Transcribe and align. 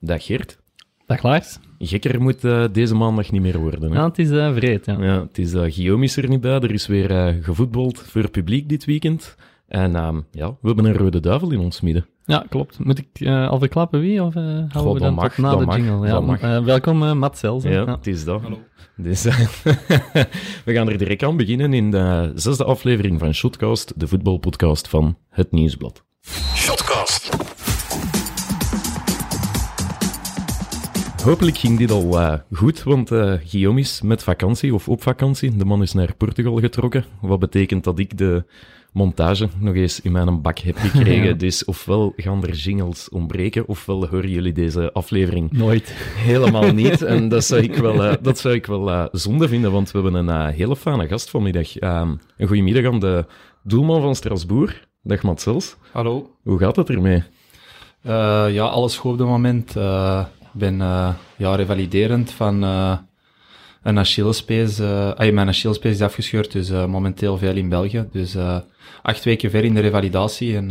Dag 0.00 0.24
Geert. 0.24 0.58
Dag 1.06 1.22
Lars. 1.22 1.58
Gekker 1.78 2.22
moet 2.22 2.44
uh, 2.44 2.64
deze 2.72 2.94
maandag 2.94 3.30
niet 3.30 3.42
meer 3.42 3.58
worden. 3.58 3.90
Hè? 3.90 3.98
Ja, 3.98 4.04
het 4.04 4.18
is 4.18 4.30
uh, 4.30 4.54
vreed, 4.54 4.86
ja. 4.86 5.02
ja. 5.02 5.20
Het 5.20 5.38
is, 5.38 5.54
uh, 5.54 5.62
Guillaume 5.72 6.04
is 6.04 6.16
er 6.16 6.28
niet 6.28 6.40
bij. 6.40 6.60
Er 6.60 6.72
is 6.72 6.86
weer 6.86 7.10
uh, 7.10 7.44
gevoetbald 7.44 7.98
voor 7.98 8.30
publiek 8.30 8.68
dit 8.68 8.84
weekend. 8.84 9.36
En 9.68 9.96
um, 9.96 10.26
ja, 10.30 10.48
we 10.48 10.66
hebben 10.66 10.84
een 10.84 10.96
rode 10.96 11.20
duivel 11.20 11.50
in 11.50 11.58
ons 11.58 11.80
midden. 11.80 12.06
Ja, 12.24 12.44
klopt. 12.48 12.84
Moet 12.84 12.98
ik 12.98 13.20
uh, 13.20 13.48
al 13.48 13.58
verklappen 13.58 14.00
wie? 14.00 14.22
Of 14.22 14.34
uh, 14.34 14.42
houden 14.68 14.94
we 14.94 15.00
dan 15.00 15.14
mag, 15.14 15.34
tot 15.34 15.44
na 15.44 15.56
de 15.56 15.64
mag, 15.64 15.76
jingle? 15.76 16.06
Ja, 16.06 16.20
mag. 16.20 16.42
uh, 16.42 16.64
welkom, 16.64 17.02
uh, 17.02 17.12
Matt 17.12 17.38
Zels. 17.38 17.62
Ja, 17.62 17.70
ja, 17.70 17.96
het 17.96 18.06
is 18.06 18.24
dat. 18.24 18.42
Hallo. 18.42 18.58
Dus, 18.96 19.22
we 20.64 20.72
gaan 20.72 20.88
er 20.88 20.98
direct 20.98 21.22
aan 21.22 21.36
beginnen 21.36 21.74
in 21.74 21.90
de 21.90 22.32
zesde 22.34 22.64
aflevering 22.64 23.18
van 23.18 23.34
Shotcast, 23.34 23.92
de 23.96 24.08
voetbalpodcast 24.08 24.88
van 24.88 25.16
Het 25.28 25.52
Nieuwsblad. 25.52 26.04
Shotcast. 26.54 27.47
Hopelijk 31.28 31.56
ging 31.56 31.78
dit 31.78 31.90
al 31.90 32.20
uh, 32.20 32.34
goed, 32.52 32.82
want 32.82 33.10
uh, 33.10 33.34
Guillaume 33.44 33.80
is 33.80 34.00
met 34.02 34.22
vakantie 34.22 34.74
of 34.74 34.88
op 34.88 35.02
vakantie. 35.02 35.56
De 35.56 35.64
man 35.64 35.82
is 35.82 35.92
naar 35.92 36.14
Portugal 36.14 36.56
getrokken, 36.56 37.04
wat 37.20 37.38
betekent 37.38 37.84
dat 37.84 37.98
ik 37.98 38.18
de 38.18 38.44
montage 38.92 39.48
nog 39.58 39.74
eens 39.74 40.00
in 40.00 40.12
mijn 40.12 40.42
bak 40.42 40.58
heb 40.58 40.76
gekregen. 40.76 41.26
Ja. 41.32 41.32
Dus 41.32 41.64
ofwel 41.64 42.12
gaan 42.16 42.42
er 42.42 42.54
jingles 42.54 43.08
ontbreken, 43.08 43.68
ofwel 43.68 44.06
horen 44.06 44.30
jullie 44.30 44.52
deze 44.52 44.92
aflevering 44.92 45.52
nooit 45.52 45.92
helemaal 46.16 46.72
niet. 46.82 47.02
En 47.02 47.28
dat 47.28 47.44
zou 47.44 47.62
ik 47.62 47.74
wel, 47.74 48.04
uh, 48.04 48.14
dat 48.22 48.38
zou 48.38 48.54
ik 48.54 48.66
wel 48.66 48.88
uh, 48.88 49.06
zonde 49.12 49.48
vinden, 49.48 49.72
want 49.72 49.90
we 49.90 50.00
hebben 50.00 50.28
een 50.28 50.48
uh, 50.48 50.56
hele 50.56 50.76
fijne 50.76 51.08
gast 51.08 51.30
vanmiddag. 51.30 51.80
een 51.80 52.20
goedemiddag 52.38 52.92
aan 52.92 53.00
de 53.00 53.24
doelman 53.62 54.00
van 54.00 54.14
Strasbourg. 54.14 54.86
Dag 55.02 55.22
Matsels. 55.22 55.76
Hallo. 55.92 56.30
Hoe 56.42 56.58
gaat 56.58 56.76
het 56.76 56.88
ermee? 56.88 57.22
ja, 58.52 58.64
alles 58.64 58.96
goed 58.96 59.12
op 59.12 59.18
dit 59.18 59.26
moment. 59.26 59.76
Ik 60.54 60.60
ben 60.60 60.76
ja, 61.36 61.54
revaliderend 61.54 62.30
van 62.30 62.62
een 63.82 63.98
Achillespees. 63.98 64.80
Uh, 64.80 65.18
mijn 65.18 65.48
Achillespees 65.48 65.92
is 65.92 66.02
afgescheurd, 66.02 66.52
dus 66.52 66.70
uh, 66.70 66.84
momenteel 66.84 67.38
veel 67.38 67.56
in 67.56 67.68
België. 67.68 68.08
Dus 68.12 68.34
uh, 68.34 68.58
acht 69.02 69.24
weken 69.24 69.50
ver 69.50 69.64
in 69.64 69.74
de 69.74 69.80
revalidatie 69.80 70.56
en 70.56 70.68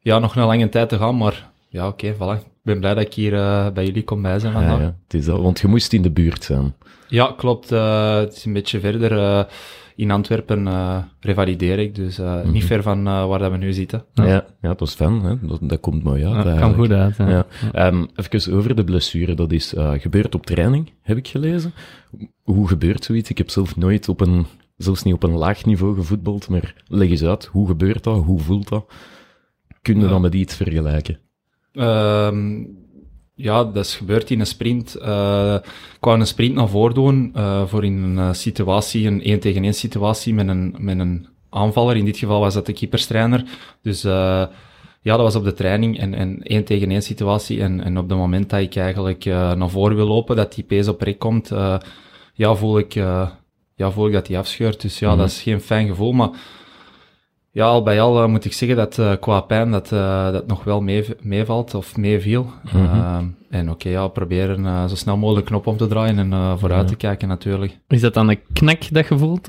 ja, 0.00 0.18
nog 0.18 0.36
een 0.36 0.44
lange 0.44 0.68
tijd 0.68 0.88
te 0.88 0.98
gaan, 0.98 1.16
maar 1.16 1.50
ja, 1.68 1.86
oké, 1.86 2.06
okay, 2.06 2.38
voilà. 2.38 2.40
Ik 2.40 2.72
ben 2.72 2.80
blij 2.80 2.94
dat 2.94 3.04
ik 3.04 3.14
hier 3.14 3.30
bij 3.72 3.84
jullie 3.84 4.04
kon 4.04 4.22
bij 4.22 4.38
zijn 4.38 4.52
vandaag. 4.52 4.78
Ja, 4.78 4.84
ja, 4.84 4.96
het 5.04 5.14
is 5.14 5.26
want 5.26 5.60
je 5.60 5.68
moest 5.68 5.92
in 5.92 6.02
de 6.02 6.10
buurt 6.10 6.44
zijn. 6.44 6.74
Ja, 7.08 7.34
klopt. 7.36 7.70
het 7.70 8.36
is 8.36 8.44
een 8.44 8.52
beetje 8.52 8.80
verder. 8.80 9.46
In 9.96 10.10
Antwerpen 10.10 10.68
revalideer 11.20 11.78
ik, 11.78 11.94
dus 11.94 12.18
mm 12.18 12.26
-hmm. 12.26 12.52
niet 12.52 12.64
ver 12.64 12.82
van 12.82 13.04
waar 13.04 13.38
dat 13.38 13.50
we 13.50 13.56
nu 13.56 13.72
zitten. 13.72 14.04
Ja, 14.12 14.24
ja, 14.24 14.46
ja 14.60 14.68
dat 14.68 14.88
is 14.88 14.94
fijn. 14.94 15.20
Hè? 15.20 15.46
Dat, 15.46 15.58
dat 15.62 15.80
komt 15.80 16.02
mooi 16.02 16.26
uit. 16.26 16.44
Dat 16.44 16.58
kan 16.58 16.74
goed 16.74 16.90
uit. 16.90 17.16
Ja. 17.16 17.46
Ja. 17.72 17.86
Um, 17.86 18.08
even 18.14 18.52
over 18.52 18.76
de 18.76 18.84
blessure. 18.84 19.34
Dat 19.34 19.52
is 19.52 19.74
gebeurd 19.76 20.34
op 20.34 20.46
training, 20.46 20.90
heb 21.02 21.16
ik 21.16 21.28
gelezen. 21.28 21.72
Hoe 22.42 22.68
gebeurt 22.68 23.04
zoiets? 23.04 23.30
Ik 23.30 23.38
heb 23.38 23.50
zelf 23.50 23.76
nooit 23.76 24.08
op 24.08 24.20
een, 24.20 24.46
zelfs 24.76 25.02
niet 25.02 25.14
op 25.14 25.22
een 25.22 25.36
laag 25.36 25.64
niveau 25.64 25.94
gevoetbald, 25.94 26.48
maar 26.48 26.74
leg 26.86 27.10
eens 27.10 27.24
uit. 27.24 27.44
Hoe 27.44 27.66
gebeurt 27.66 28.04
dat? 28.04 28.24
Hoe 28.24 28.40
voelt 28.40 28.68
dat? 28.68 28.92
Kun 29.82 29.96
je 29.96 30.02
ja. 30.02 30.08
dan 30.08 30.20
met 30.20 30.34
iets 30.34 30.54
vergelijken? 30.54 31.18
Um, 31.72 32.68
ja, 33.36 33.64
dat 33.64 33.84
is 33.84 33.96
gebeurd 33.96 34.30
in 34.30 34.40
een 34.40 34.46
sprint. 34.46 34.96
Uh, 35.02 35.54
ik 35.94 36.04
wou 36.04 36.20
een 36.20 36.26
sprint 36.26 36.54
naar 36.54 36.68
voren 36.68 36.94
doen, 36.94 37.32
uh, 37.36 37.66
voor 37.66 37.84
in 37.84 38.02
een 38.02 38.34
situatie, 38.34 39.06
een 39.06 39.22
1 39.22 39.40
tegen 39.40 39.64
1 39.64 39.74
situatie 39.74 40.34
met 40.34 40.48
een, 40.48 40.74
met 40.78 40.98
een 40.98 41.26
aanvaller. 41.50 41.96
In 41.96 42.04
dit 42.04 42.18
geval 42.18 42.40
was 42.40 42.54
dat 42.54 42.66
de 42.66 42.72
keeperstrainer. 42.72 43.44
Dus 43.82 44.04
uh, 44.04 44.12
ja, 45.00 45.16
dat 45.16 45.20
was 45.20 45.34
op 45.34 45.44
de 45.44 45.52
training 45.52 45.98
en, 45.98 46.14
en 46.14 46.42
één 46.42 46.64
tegen 46.64 46.90
één 46.90 47.02
situatie. 47.02 47.62
En, 47.62 47.84
en 47.84 47.98
op 47.98 48.08
het 48.08 48.18
moment 48.18 48.50
dat 48.50 48.60
ik 48.60 48.76
eigenlijk 48.76 49.24
naar 49.24 49.70
voren 49.70 49.96
wil 49.96 50.06
lopen, 50.06 50.36
dat 50.36 50.54
die 50.54 50.64
pees 50.64 50.88
op 50.88 51.00
rek 51.00 51.18
komt, 51.18 51.48
ja, 52.34 52.54
voel 52.54 52.78
ik, 52.78 52.92
ja, 53.74 53.90
voel 53.90 54.06
ik 54.06 54.12
dat 54.12 54.26
die 54.26 54.38
afscheurt. 54.38 54.80
Dus 54.80 54.98
ja, 54.98 55.06
mm 55.06 55.12
-hmm. 55.12 55.22
dat 55.22 55.30
is 55.30 55.42
geen 55.42 55.60
fijn 55.60 55.86
gevoel. 55.86 56.12
Maar 56.12 56.30
ja, 57.56 57.64
al 57.64 57.82
bij 57.82 58.00
al 58.00 58.28
moet 58.28 58.44
ik 58.44 58.52
zeggen 58.52 58.76
dat 58.76 59.20
qua 59.20 59.40
pijn 59.40 59.70
dat, 59.70 59.88
dat 60.32 60.46
nog 60.46 60.64
wel 60.64 60.80
mee, 60.80 61.04
meevalt 61.20 61.74
of 61.74 61.96
meeviel. 61.96 62.42
Mm 62.72 62.86
-hmm. 62.86 63.36
en 63.50 63.62
oké, 63.62 63.70
okay, 63.70 63.92
ja, 63.92 64.08
proberen 64.08 64.88
zo 64.88 64.94
snel 64.94 65.16
mogelijk 65.16 65.46
knop 65.46 65.66
om 65.66 65.76
te 65.76 65.86
draaien 65.86 66.18
en 66.18 66.58
vooruit 66.58 66.82
ja. 66.82 66.88
te 66.88 66.96
kijken 66.96 67.28
natuurlijk. 67.28 67.78
Is 67.88 68.00
dat 68.00 68.14
dan 68.14 68.28
een 68.28 68.40
knak 68.52 68.92
dat 68.92 69.08
je 69.08 69.18
voelt? 69.18 69.46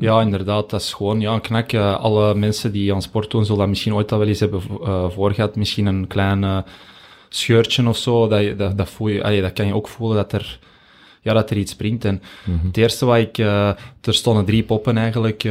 Ja, 0.00 0.20
inderdaad. 0.20 0.70
Dat 0.70 0.80
is 0.80 0.92
gewoon 0.92 1.20
ja, 1.20 1.32
een 1.32 1.40
knak. 1.40 1.74
Alle 1.74 2.34
mensen 2.34 2.72
die 2.72 2.94
aan 2.94 3.02
sport 3.02 3.30
doen, 3.30 3.44
zullen 3.44 3.60
dat 3.60 3.68
misschien 3.68 3.94
ooit 3.94 4.12
al 4.12 4.18
wel 4.18 4.28
eens 4.28 4.40
hebben 4.40 4.62
voorgehad. 5.12 5.56
Misschien 5.56 5.86
een 5.86 6.06
klein 6.06 6.64
scheurtje 7.28 7.88
of 7.88 7.96
zo. 7.96 8.28
Dat, 8.28 8.58
dat, 8.58 8.78
dat, 8.78 8.88
voel 8.88 9.08
je, 9.08 9.24
allee, 9.24 9.42
dat 9.42 9.52
kan 9.52 9.66
je 9.66 9.74
ook 9.74 9.88
voelen 9.88 10.16
dat 10.16 10.32
er, 10.32 10.58
ja, 11.26 11.32
dat 11.32 11.50
er 11.50 11.56
iets 11.56 11.72
springt. 11.72 12.04
En 12.04 12.22
mm 12.44 12.58
-hmm. 12.58 12.66
het 12.66 12.76
eerste 12.76 13.06
wat 13.06 13.16
ik... 13.16 13.38
er 13.38 13.76
stonden 14.14 14.44
drie 14.44 14.62
poppen 14.62 14.96
eigenlijk 14.96 15.44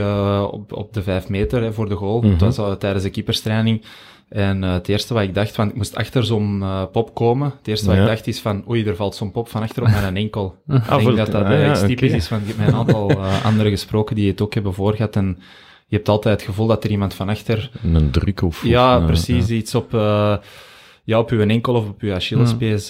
op, 0.51 0.73
op 0.73 0.93
de 0.93 1.03
vijf 1.03 1.29
meter 1.29 1.61
hè, 1.61 1.73
voor 1.73 1.89
de 1.89 1.95
goal. 1.95 2.21
Mm 2.21 2.29
-hmm. 2.29 2.37
Dat 2.37 2.55
was 2.55 2.77
tijdens 2.79 3.03
de 3.03 3.09
keeperstraining. 3.09 3.83
En 4.29 4.63
uh, 4.63 4.73
het 4.73 4.87
eerste 4.87 5.13
wat 5.13 5.23
ik 5.23 5.33
dacht, 5.33 5.55
want 5.55 5.69
ik 5.69 5.75
moest 5.75 5.95
achter 5.95 6.25
zo'n 6.25 6.59
uh, 6.61 6.83
pop 6.91 7.13
komen. 7.13 7.53
Het 7.57 7.67
eerste 7.67 7.87
wat 7.87 7.95
ja. 7.95 8.01
ik 8.01 8.07
dacht 8.07 8.27
is 8.27 8.39
van, 8.39 8.63
oei, 8.69 8.85
er 8.85 8.95
valt 8.95 9.15
zo'n 9.15 9.31
pop 9.31 9.49
van 9.49 9.61
achter 9.61 9.83
op 9.83 9.89
mijn 9.89 10.17
enkel. 10.25 10.55
ah, 10.67 10.99
ik 10.99 11.05
denk 11.05 11.17
dat 11.17 11.31
dat 11.31 11.45
ah, 11.45 11.59
ja, 11.59 11.85
typisch 11.85 12.11
is, 12.11 12.29
want 12.29 12.41
ik 12.41 12.47
heb 12.47 12.57
met 12.57 12.67
een 12.67 12.73
aantal 12.73 13.11
uh, 13.17 13.45
anderen 13.45 13.71
gesproken 13.71 14.15
die 14.15 14.29
het 14.29 14.41
ook 14.41 14.53
hebben 14.53 14.73
voorgehad. 14.73 15.15
En 15.15 15.37
je 15.87 15.95
hebt 15.95 16.09
altijd 16.09 16.35
het 16.35 16.49
gevoel 16.49 16.67
dat 16.67 16.83
er 16.83 16.89
iemand 16.89 17.13
van 17.13 17.29
achter... 17.29 17.71
Een 17.83 18.11
druk 18.11 18.41
of... 18.41 18.63
Ja, 18.63 18.97
of, 18.97 19.05
precies. 19.05 19.47
Ja. 19.47 19.55
Iets 19.55 19.75
op, 19.75 19.91
ja, 21.03 21.19
op 21.19 21.29
uw 21.29 21.39
enkel 21.39 21.73
of 21.73 21.87
op 21.87 22.01
uw 22.01 22.13
Achillespees 22.13 22.89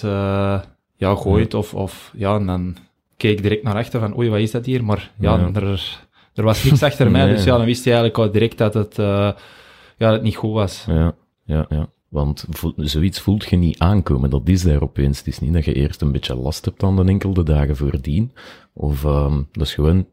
ja, 0.96 1.14
gooit. 1.14 1.54
Of, 1.54 1.74
of 1.74 2.12
ja, 2.16 2.36
en 2.36 2.46
dan 2.46 2.76
keek 3.16 3.36
ik 3.36 3.42
direct 3.42 3.62
naar 3.62 3.76
achter 3.76 4.00
van, 4.00 4.16
oei, 4.18 4.28
wat 4.28 4.38
is 4.38 4.50
dat 4.50 4.66
hier? 4.66 4.84
Maar 4.84 5.12
ja, 5.18 5.50
Er, 5.54 5.98
er 6.34 6.44
was 6.44 6.64
niks 6.64 6.82
achter 6.82 7.10
mij. 7.10 7.24
Nee. 7.26 7.34
Dus 7.34 7.44
ja, 7.44 7.56
dan 7.56 7.66
wist 7.66 7.84
je 7.84 7.90
eigenlijk 7.90 8.18
al 8.18 8.30
direct 8.30 8.58
dat 8.58 8.74
het, 8.74 8.96
ja, 8.96 9.34
dat 9.96 10.12
het 10.12 10.22
niet 10.22 10.36
goed 10.36 10.52
was. 10.52 10.84
Ja, 10.88 11.14
ja, 11.44 11.66
ja. 11.68 11.88
Want 12.08 12.44
vo 12.50 12.72
zoiets 12.76 13.20
voelt 13.20 13.44
je 13.44 13.56
niet 13.56 13.78
aankomen. 13.78 14.30
Dat 14.30 14.48
is 14.48 14.62
daar 14.62 14.82
opeens. 14.82 15.18
Het 15.18 15.26
is 15.26 15.38
niet 15.38 15.52
dat 15.52 15.64
je 15.64 15.74
eerst 15.74 16.00
een 16.00 16.12
beetje 16.12 16.34
last 16.34 16.64
hebt 16.64 16.82
aan 16.82 16.96
de 16.96 17.04
enkel 17.04 17.34
de 17.34 17.42
dagen 17.42 17.76
voordien. 17.76 18.32
Of 18.72 19.04
um, 19.04 19.48
dat 19.52 19.66
is 19.66 19.74
gewoon 19.74 20.06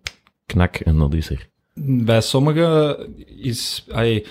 knak 0.45 0.75
en 0.75 0.97
dat 0.97 1.13
is 1.13 1.29
er. 1.29 1.49
Bij 2.05 2.21
sommigen 2.21 2.97
is... 3.41 3.85
Ay, 3.91 4.25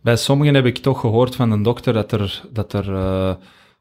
bij 0.00 0.16
sommigen 0.16 0.54
heb 0.54 0.66
ik 0.66 0.78
toch 0.78 1.00
gehoord 1.00 1.36
van 1.36 1.50
een 1.50 1.62
dokter 1.62 1.92
dat 1.92 2.12
er, 2.12 2.42
dat 2.52 2.72
er, 2.72 2.88
uh, 2.88 3.34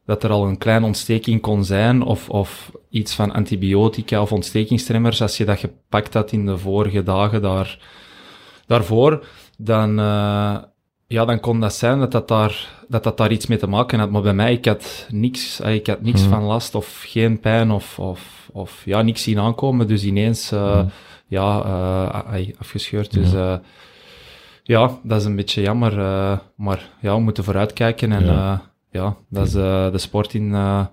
dat 0.06 0.24
er 0.24 0.30
al 0.30 0.46
een 0.46 0.58
kleine 0.58 0.86
ontsteking 0.86 1.42
kon 1.42 1.64
zijn. 1.64 2.02
Of, 2.02 2.30
of 2.30 2.72
iets 2.90 3.14
van 3.14 3.34
antibiotica 3.34 4.22
of 4.22 4.32
ontstekingstremmers. 4.32 5.22
Als 5.22 5.38
je 5.38 5.46
dat 5.46 5.60
gepakt 5.60 6.14
had 6.14 6.32
in 6.32 6.46
de 6.46 6.58
vorige 6.58 7.04
dagen 7.04 7.42
daar, 7.42 7.80
daarvoor, 8.68 9.26
dan... 9.58 10.00
Uh, 10.00 10.58
ja, 11.08 11.26
dan 11.26 11.40
kon 11.40 11.60
dat 11.60 11.74
zijn 11.74 12.00
dat 12.00 12.12
dat, 12.12 12.28
daar, 12.28 12.84
dat 12.88 13.04
dat 13.04 13.18
daar 13.18 13.32
iets 13.32 13.48
mee 13.48 13.58
te 13.58 13.68
maken 13.68 14.00
had. 14.00 14.10
Maar 14.10 14.22
bij 14.22 14.34
mij, 14.34 14.54
ik 14.54 14.66
had 14.66 15.08
niks, 15.12 15.60
ik 15.60 15.88
had 15.88 16.02
niks 16.02 16.24
mm. 16.24 16.30
van 16.30 16.44
last 16.44 16.76
of 16.76 17.04
geen 17.06 17.40
pijn 17.40 17.72
of, 17.72 18.00
of, 18.00 18.50
of 18.52 18.82
ja, 18.86 19.02
niks 19.02 19.24
zien 19.24 19.40
aankomen. 19.40 19.88
Dus 19.88 20.04
ineens, 20.04 20.52
uh, 20.52 20.82
mm. 20.82 20.90
ja, 21.28 21.64
uh, 22.36 22.48
afgescheurd. 22.60 23.14
Dus 23.14 23.32
ja. 23.32 23.62
Ja, 24.64 25.00
dat 25.04 25.20
is 25.20 25.26
een 25.26 25.36
beetje 25.36 25.62
jammer. 25.62 25.96
Maar 26.56 26.90
ja, 27.00 27.16
we 27.16 27.22
moeten 27.22 27.44
vooruitkijken. 27.44 28.12
En 28.12 28.26
ja, 28.26 28.73
ja 28.94 29.18
dat 29.30 29.48
is 29.48 29.56
uh, 29.56 29.92
de 29.92 29.98
sport 29.98 30.34
in... 30.34 30.50
Uh, 30.50 30.86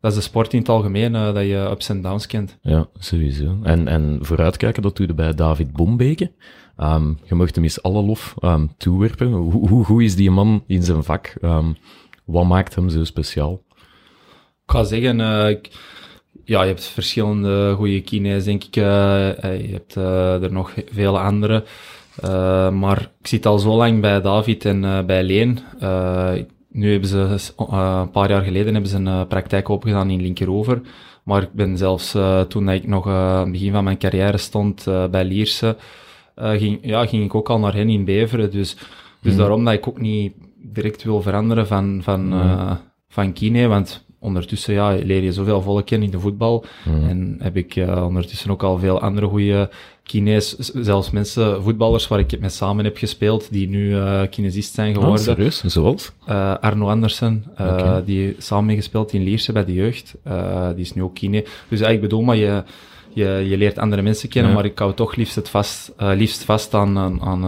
dat 0.00 0.10
is 0.10 0.16
de 0.16 0.24
sport 0.24 0.52
in 0.52 0.58
het 0.58 0.68
algemeen, 0.68 1.14
uh, 1.14 1.34
dat 1.34 1.44
je 1.44 1.68
ups 1.70 1.88
en 1.88 2.02
downs 2.02 2.26
kent. 2.26 2.58
Ja, 2.62 2.88
sowieso. 2.98 3.58
En, 3.62 3.88
en 3.88 4.18
vooruitkijken, 4.20 4.82
dat 4.82 4.96
doe 4.96 5.06
je 5.06 5.14
bij 5.14 5.34
David 5.34 5.72
Bombeke. 5.72 6.30
Um, 6.80 7.18
je 7.24 7.34
mocht 7.34 7.54
hem 7.54 7.64
eens 7.64 7.82
alle 7.82 8.02
lof 8.02 8.34
um, 8.40 8.70
toewerpen. 8.76 9.32
Hoe, 9.32 9.68
hoe 9.68 9.84
goed 9.84 10.02
is 10.02 10.16
die 10.16 10.30
man 10.30 10.64
in 10.66 10.82
zijn 10.82 11.04
vak? 11.04 11.34
Um, 11.42 11.76
wat 12.24 12.44
maakt 12.44 12.74
hem 12.74 12.88
zo 12.88 13.04
speciaal? 13.04 13.62
Ik 14.64 14.74
ga 14.74 14.84
zeggen, 14.84 15.18
uh, 15.18 15.48
ik, 15.48 15.70
ja, 16.44 16.62
je 16.62 16.68
hebt 16.68 16.84
verschillende 16.84 17.74
goede 17.74 18.00
kines, 18.00 18.44
denk 18.44 18.64
ik. 18.64 18.76
Uh, 18.76 18.84
je 19.42 19.68
hebt 19.72 19.94
er 20.42 20.52
nog 20.52 20.72
vele 20.92 21.18
andere. 21.18 21.64
maar 22.70 23.10
ik 23.20 23.26
zit 23.26 23.46
al 23.46 23.58
zo 23.58 23.76
lang 23.76 24.00
bij 24.00 24.20
David 24.20 24.64
en 24.64 25.06
bij 25.06 25.22
Leen. 25.22 25.58
Nu 26.68 26.90
hebben 26.90 27.08
ze, 27.08 27.36
een 27.56 28.10
paar 28.10 28.30
jaar 28.30 28.42
geleden 28.42 28.72
hebben 28.72 28.90
ze 28.90 28.96
een 28.96 29.26
praktijk 29.26 29.70
opengedaan 29.70 30.10
in 30.10 30.22
Linkeroever. 30.22 30.80
Maar 31.22 31.42
ik 31.42 31.52
ben 31.52 31.76
zelfs, 31.76 32.16
toen 32.48 32.68
ik 32.68 32.86
nog 32.86 33.06
aan 33.06 33.40
het 33.40 33.52
begin 33.52 33.72
van 33.72 33.84
mijn 33.84 33.98
carrière 33.98 34.36
stond 34.36 34.84
bij 35.10 35.24
Lierse, 35.24 35.76
ging, 36.36 36.78
ja, 36.82 37.06
ging 37.06 37.24
ik 37.24 37.34
ook 37.34 37.50
al 37.50 37.58
naar 37.58 37.74
hen 37.74 37.88
in 37.88 38.04
Beveren. 38.04 38.50
Dus, 38.50 38.76
dus 39.20 39.32
Hmm. 39.32 39.36
daarom 39.36 39.64
dat 39.64 39.74
ik 39.74 39.88
ook 39.88 40.00
niet 40.00 40.32
direct 40.56 41.02
wil 41.04 41.22
veranderen 41.22 41.66
van, 41.66 42.00
van, 42.02 42.32
uh, 42.32 42.72
van 43.08 43.32
kine, 43.32 43.66
want 43.66 44.04
ondertussen 44.18 44.74
ja, 44.74 44.90
leer 44.90 45.22
je 45.22 45.32
zoveel 45.32 45.62
volk 45.62 45.86
kennen 45.86 46.06
in 46.06 46.12
de 46.12 46.20
voetbal. 46.20 46.64
Mhm. 46.84 47.08
En 47.08 47.36
heb 47.38 47.56
ik 47.56 47.76
eh, 47.76 48.04
ondertussen 48.06 48.50
ook 48.50 48.62
al 48.62 48.78
veel 48.78 49.00
andere 49.00 49.26
goede 49.26 49.70
z- 50.38 50.58
zelfs 50.74 51.10
mensen, 51.10 51.62
voetballers 51.62 52.08
waar 52.08 52.18
ik 52.18 52.40
mee 52.40 52.50
samen 52.50 52.84
heb 52.84 52.96
gespeeld, 52.96 53.48
die 53.50 53.68
nu 53.68 53.96
eh 53.96 54.20
kinesist 54.30 54.74
zijn 54.74 54.88
Ah, 54.94 54.98
geworden. 55.00 55.24
serieus? 55.24 55.64
Zoals? 55.64 56.12
Eh, 56.26 56.54
Arno 56.60 56.88
Andersen, 56.88 57.44
Oké. 57.52 58.02
die 58.04 58.34
samen 58.38 58.64
meegespeeld 58.66 59.12
in 59.12 59.22
Lierse 59.22 59.52
bij 59.52 59.64
de 59.64 59.74
jeugd. 59.74 60.14
Die 60.74 60.84
is 60.84 60.94
nu 60.94 61.02
ook 61.02 61.14
kine. 61.14 61.44
Dus 61.68 61.80
ik 61.80 62.00
bedoel, 62.00 62.22
maar 62.22 62.36
je, 62.36 62.62
je, 63.12 63.46
je 63.48 63.56
leert 63.56 63.78
andere 63.78 64.02
mensen 64.02 64.28
kennen, 64.28 64.50
Ja. 64.50 64.56
maar 64.56 64.66
ik 64.66 64.78
hou 64.78 64.94
toch 64.94 65.14
liefst, 65.16 65.34
het 65.34 65.48
vast, 65.48 65.92
liefst 65.98 66.44
vast 66.44 66.74
aan, 66.74 66.98
aan, 66.98 67.20
aan, 67.22 67.44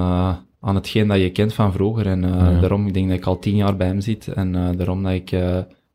aan 0.61 0.75
hetgeen 0.75 1.09
dat 1.09 1.21
je 1.21 1.31
kent 1.31 1.53
van 1.55 1.73
vroeger. 1.73 2.07
En 2.07 2.23
Ja. 2.23 2.61
daarom, 2.61 2.87
ik 2.87 2.95
denk 2.95 3.09
dat 3.09 3.17
ik 3.17 3.27
al 3.27 3.39
tien 3.39 3.57
jaar 3.57 3.77
bij 3.77 3.87
hem 3.87 4.01
zit. 4.01 4.29
En 4.29 4.53
daarom 4.77 5.03
dat 5.03 5.13
ik 5.13 5.31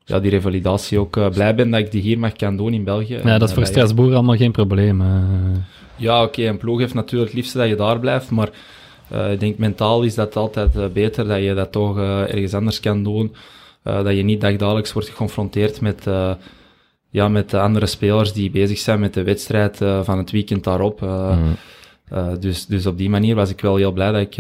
ja, 0.07 0.19
die 0.19 0.29
revalidatie 0.31 0.99
ook 0.99 1.31
blij 1.33 1.55
ben 1.55 1.69
dat 1.71 1.79
ik 1.79 1.91
die 1.91 2.01
hier 2.01 2.19
mag 2.19 2.33
kan 2.33 2.57
doen 2.57 2.73
in 2.73 2.83
België. 2.83 3.19
Ja, 3.23 3.37
dat 3.37 3.49
is 3.49 3.55
voor 3.55 3.65
Strasbourg 3.65 4.13
allemaal 4.13 4.35
geen 4.35 4.51
probleem. 4.51 5.01
Ja, 5.97 6.23
oké, 6.23 6.43
een 6.43 6.57
ploeg 6.57 6.79
heeft 6.79 6.93
natuurlijk 6.93 7.31
het 7.31 7.39
liefste 7.39 7.57
dat 7.57 7.67
je 7.67 7.75
daar 7.75 7.99
blijft, 7.99 8.31
maar 8.31 8.49
eh, 9.09 9.31
ik 9.31 9.39
denk 9.39 9.57
mentaal 9.57 10.03
is 10.03 10.15
dat 10.15 10.35
altijd 10.35 10.75
eh, 10.75 10.87
beter 10.87 11.27
dat 11.27 11.43
je 11.43 11.53
dat 11.53 11.71
toch 11.71 11.97
eh, 11.97 12.19
ergens 12.21 12.53
anders 12.53 12.79
kan 12.79 13.03
doen. 13.03 13.35
Dat 13.83 14.15
je 14.15 14.23
niet 14.23 14.41
dagdagelijks 14.41 14.93
wordt 14.93 15.09
geconfronteerd 15.09 15.81
met, 15.81 16.07
ja, 17.09 17.27
met 17.27 17.49
de 17.49 17.59
andere 17.59 17.85
spelers 17.85 18.33
die 18.33 18.49
bezig 18.49 18.77
zijn 18.77 18.99
met 18.99 19.13
de 19.13 19.23
wedstrijd 19.23 19.77
van 19.77 20.17
het 20.17 20.31
weekend 20.31 20.63
daarop. 20.63 21.01
Mhm. 21.01 21.53
dus, 22.39 22.65
dus 22.65 22.85
op 22.85 22.97
die 22.97 23.09
manier 23.09 23.35
was 23.35 23.49
ik 23.49 23.61
wel 23.61 23.75
heel 23.75 23.91
blij 23.91 24.11
dat, 24.11 24.21
ik, 24.21 24.35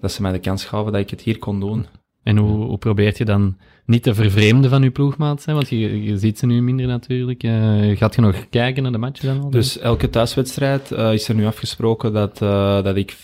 dat 0.00 0.12
ze 0.12 0.22
mij 0.22 0.32
de 0.32 0.38
kans 0.38 0.64
gaven 0.64 0.92
dat 0.92 1.00
ik 1.00 1.10
het 1.10 1.20
hier 1.20 1.38
kon 1.38 1.60
doen. 1.60 1.86
En 2.24 2.36
hoe, 2.36 2.64
hoe 2.64 2.78
probeert 2.78 3.18
je 3.18 3.24
dan 3.24 3.56
niet 3.86 4.02
te 4.02 4.14
vervreemden 4.14 4.70
van 4.70 4.82
je 4.82 4.90
ploegmaat 4.90 5.42
zijn? 5.42 5.56
Want 5.56 5.68
je, 5.68 6.02
je 6.02 6.18
ziet 6.18 6.38
ze 6.38 6.46
nu 6.46 6.62
minder 6.62 6.86
natuurlijk. 6.86 7.42
Eh, 7.42 7.96
gaat 7.96 8.14
je 8.14 8.20
nog 8.20 8.48
kijken 8.50 8.82
naar 8.82 8.92
de 8.92 8.98
matchen 8.98 9.34
dan 9.34 9.44
al? 9.44 9.50
Dus 9.50 9.78
elke 9.78 10.10
thuiswedstrijd 10.10 10.92
eh, 10.92 11.12
is 11.12 11.28
er 11.28 11.34
nu 11.34 11.46
afgesproken 11.46 12.12
dat, 12.12 12.42
eh, 12.42 12.82
dat 12.82 12.96
ik 12.96 13.16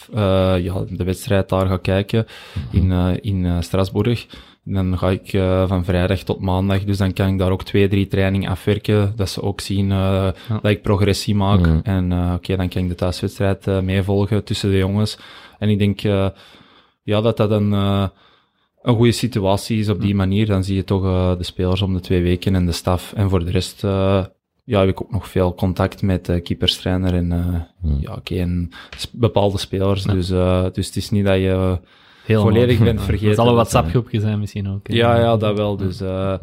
ja, 0.62 0.84
de 0.88 1.04
wedstrijd 1.04 1.48
daar 1.48 1.66
ga 1.66 1.76
kijken 1.76 2.26
in, 2.70 2.92
eh, 2.92 3.10
in 3.20 3.46
eh, 3.46 3.60
Strasbourg. 3.60 4.26
Dan 4.64 4.98
ga 4.98 5.10
ik 5.10 5.30
van 5.66 5.84
vrijdag 5.84 6.18
tot 6.18 6.40
maandag, 6.40 6.84
dus 6.84 6.98
dan 6.98 7.12
kan 7.12 7.28
ik 7.28 7.38
daar 7.38 7.50
ook 7.50 7.64
twee, 7.64 7.88
drie 7.88 8.06
trainingen 8.06 8.50
afwerken, 8.50 9.12
dat 9.16 9.28
ze 9.28 9.42
ook 9.42 9.60
zien 9.60 9.88
dat 10.48 10.70
ik 10.70 10.82
progressie 10.82 11.34
maak. 11.34 11.60
Mhm. 11.60 11.80
En 11.82 12.32
oké, 12.34 12.56
dan 12.56 12.68
kan 12.68 12.82
ik 12.82 12.88
de 12.88 12.94
thuiswedstrijd 12.94 13.82
meevolgen 13.82 14.44
tussen 14.44 14.70
de 14.70 14.76
jongens. 14.76 15.18
En 15.58 15.68
ik 15.68 15.78
denk 15.78 16.00
ja, 17.02 17.20
dat 17.20 17.36
dat 17.36 17.50
een, 17.50 17.70
een 18.82 18.94
goede 18.96 19.12
situatie 19.12 19.78
is 19.78 19.88
op 19.88 20.00
die 20.00 20.14
manier. 20.14 20.46
Dan 20.46 20.64
zie 20.64 20.76
je 20.76 20.84
toch 20.84 21.04
eh, 21.04 21.36
de 21.36 21.44
spelers 21.44 21.82
om 21.82 21.94
de 21.94 22.00
twee 22.00 22.22
weken 22.22 22.54
en 22.54 22.66
de 22.66 22.72
staf. 22.72 23.12
En 23.12 23.28
voor 23.30 23.44
de 23.44 23.50
rest 23.50 23.84
eh, 23.84 24.24
ja, 24.64 24.80
heb 24.80 24.88
ik 24.88 25.02
ook 25.02 25.10
nog 25.12 25.28
veel 25.28 25.54
contact 25.54 26.02
met 26.02 26.26
de 26.26 26.40
keeperstrainer 26.40 27.14
en, 27.14 27.32
eh, 27.32 27.90
ja, 28.00 28.12
oké, 28.14 28.34
en 28.34 28.70
s- 28.96 29.10
bepaalde 29.12 29.58
spelers. 29.58 30.02
Dus, 30.04 30.30
eh, 30.30 30.64
dus 30.72 30.86
het 30.86 30.96
is 30.96 31.10
niet 31.10 31.24
dat 31.24 31.36
je 31.36 31.78
volledig 32.26 32.78
bent 32.78 32.98
Het 32.98 33.08
vergeten. 33.08 33.34
zal 33.34 33.48
een 33.48 33.54
WhatsApp-groepje 33.54 34.20
zijn 34.20 34.38
misschien 34.38 34.68
ook. 34.68 34.88
hè. 34.88 34.94
Ja, 34.94 35.18
ja, 35.18 35.36
dat 35.36 35.56
wel. 35.56 35.76
Dus 35.76 36.00
eh, 36.00 36.34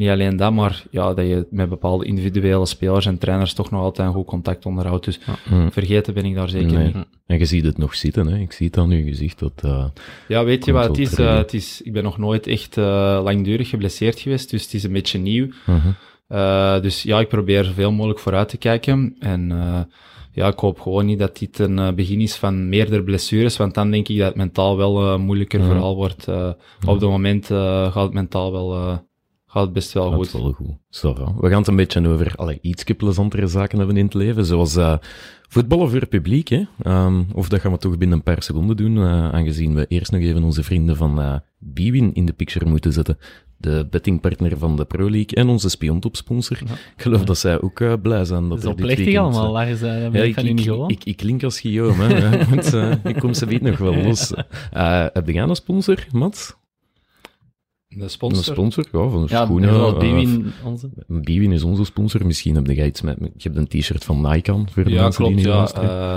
niet 0.00 0.08
alleen 0.08 0.36
dat, 0.36 0.52
maar 0.52 0.82
ja, 0.90 1.14
dat 1.14 1.26
je 1.26 1.46
met 1.50 1.68
bepaalde 1.68 2.04
individuele 2.04 2.66
spelers 2.66 3.06
en 3.06 3.18
trainers 3.18 3.52
toch 3.52 3.70
nog 3.70 3.82
altijd 3.82 4.08
een 4.08 4.14
goed 4.14 4.26
contact 4.26 4.66
onderhoudt. 4.66 5.04
Dus 5.04 5.20
Mhm. 5.50 5.70
vergeten 5.70 6.14
ben 6.14 6.24
ik 6.24 6.34
daar 6.34 6.48
zeker 6.48 6.72
Nee. 6.78 6.84
niet. 6.86 6.96
En 7.26 7.38
je 7.38 7.44
ziet 7.44 7.64
het 7.64 7.78
nog 7.78 7.94
zitten, 7.94 8.26
hè? 8.26 8.38
Ik 8.38 8.52
zie 8.52 8.66
het 8.66 8.78
aan 8.78 8.90
uw 8.90 9.04
gezicht. 9.04 9.38
Dat, 9.38 9.52
eh, 9.62 9.84
Ja, 10.28 10.44
weet 10.44 10.64
je 10.64 10.72
wat 10.72 10.86
het 10.88 10.98
is? 10.98 11.14
Eh, 11.14 11.36
het 11.36 11.54
is? 11.54 11.80
Ik 11.82 11.92
ben 11.92 12.02
nog 12.02 12.18
nooit 12.18 12.46
echt 12.46 12.76
eh, 12.76 13.20
langdurig 13.24 13.68
geblesseerd 13.68 14.20
geweest, 14.20 14.50
dus 14.50 14.62
het 14.62 14.74
is 14.74 14.84
een 14.84 14.92
beetje 14.92 15.18
nieuw. 15.18 15.46
mhm. 15.66 15.88
Eh, 16.28 16.80
dus 16.80 17.02
ja, 17.02 17.20
ik 17.20 17.28
probeer 17.28 17.64
zoveel 17.64 17.92
mogelijk 17.92 18.18
vooruit 18.18 18.48
te 18.48 18.56
kijken. 18.56 19.16
En 19.18 19.52
eh, 19.52 19.80
ja, 20.32 20.46
ik 20.48 20.58
hoop 20.58 20.80
gewoon 20.80 21.06
niet 21.06 21.18
dat 21.18 21.38
dit 21.38 21.58
een 21.58 21.94
begin 21.94 22.20
is 22.20 22.34
van 22.36 22.68
meerdere 22.68 23.02
blessures, 23.02 23.56
want 23.56 23.74
dan 23.74 23.90
denk 23.90 24.08
ik 24.08 24.16
dat 24.18 24.26
het 24.26 24.36
mentaal 24.36 24.76
wel 24.76 25.06
een 25.12 25.20
moeilijker 25.20 25.60
Ja. 25.60 25.66
verhaal 25.66 25.96
wordt. 25.96 26.28
Eh, 26.28 26.50
Op 26.86 27.00
het 27.00 27.08
moment 27.10 27.50
eh, 27.50 27.92
gaat 27.92 28.04
het 28.04 28.12
mentaal 28.12 28.52
wel, 28.52 28.74
eh, 28.74 28.96
gaat 29.50 29.62
het 29.62 29.72
best 29.72 29.92
wel 29.92 30.10
Dat 30.10 30.28
goed. 30.28 30.40
wel 30.40 30.52
goed. 30.52 30.66
Zo, 30.88 31.14
ja. 31.18 31.34
We 31.40 31.48
gaan 31.48 31.58
het 31.58 31.68
een 31.68 31.76
beetje 31.76 32.08
over 32.08 32.32
alle 32.36 32.58
iets 32.60 32.84
plezantere 32.96 33.46
zaken 33.46 33.78
hebben 33.78 33.96
in 33.96 34.04
het 34.04 34.14
leven, 34.14 34.44
zoals 34.44 34.76
eh, 34.76 34.94
voetballen 35.48 35.90
voor 35.90 36.00
het 36.00 36.08
publiek. 36.08 36.48
Hè? 36.48 36.62
Ehm, 36.82 37.22
of 37.34 37.48
dat 37.48 37.60
gaan 37.60 37.72
we 37.72 37.78
toch 37.78 37.98
binnen 37.98 38.16
een 38.16 38.22
paar 38.22 38.42
seconden 38.42 38.76
doen, 38.76 38.96
eh, 38.96 39.28
aangezien 39.28 39.74
we 39.74 39.86
eerst 39.88 40.12
nog 40.12 40.20
even 40.20 40.42
onze 40.42 40.62
vrienden 40.62 40.96
van 40.96 41.20
eh 41.20 41.34
Biwin 41.58 42.14
in 42.14 42.26
de 42.26 42.32
picture 42.32 42.66
moeten 42.66 42.92
zetten. 42.92 43.18
De 43.56 43.86
bettingpartner 43.90 44.58
van 44.58 44.76
de 44.76 44.84
Pro 44.84 45.10
League 45.10 45.34
en 45.34 45.48
onze 45.48 45.68
spiontopsponsor. 45.68 46.58
Ik 46.96 47.02
geloof 47.02 47.24
dat 47.24 47.38
zij 47.38 47.60
ook 47.60 48.02
blij 48.02 48.24
zijn 48.24 48.48
dat 48.48 48.58
is 48.58 48.64
er 48.64 48.76
dit 48.76 48.84
plechtig 48.84 49.04
weekend, 49.04 49.24
allemaal, 49.24 49.52
Lars. 49.52 49.80
ben 49.80 50.12
ja, 50.12 50.22
ik 50.22 50.36
ik, 50.36 51.04
niet 51.04 51.16
klink 51.16 51.42
als 51.42 51.60
Guillaume, 51.60 52.04
hè. 52.04 52.44
Want, 52.50 52.72
ik 53.04 53.16
kom 53.18 53.34
ze 53.34 53.46
weet 53.46 53.62
nog 53.62 53.78
wel 53.78 53.94
los. 53.94 54.32
Heb 55.12 55.28
jij 55.28 55.42
een 55.42 55.56
sponsor, 55.56 56.06
Mats? 56.12 56.58
De 57.96 58.02
Een 58.02 58.10
sponsor? 58.10 58.44
sponsor? 58.44 58.84
Ja, 58.92 59.08
van 59.08 59.26
ja, 59.28 59.44
schoenen. 59.44 59.70
eh, 59.70 59.98
Biwin 59.98 60.52
onze. 60.64 60.90
Biwin 61.06 61.52
is 61.52 61.62
onze 61.62 61.84
sponsor. 61.84 62.26
Misschien 62.26 62.54
heb 62.54 62.66
jij 62.66 62.86
iets 62.86 63.00
met... 63.00 63.16
Je 63.18 63.50
hebt 63.50 63.56
een 63.56 63.80
t-shirt 63.80 64.04
van 64.04 64.20
Nike 64.30 64.52
aan, 64.52 64.68
voor 64.70 64.84
de 64.84 64.90
Ja, 64.90 65.02
mensen 65.02 65.22
klopt. 65.24 65.36
die 65.36 65.46
Ja. 65.46 65.72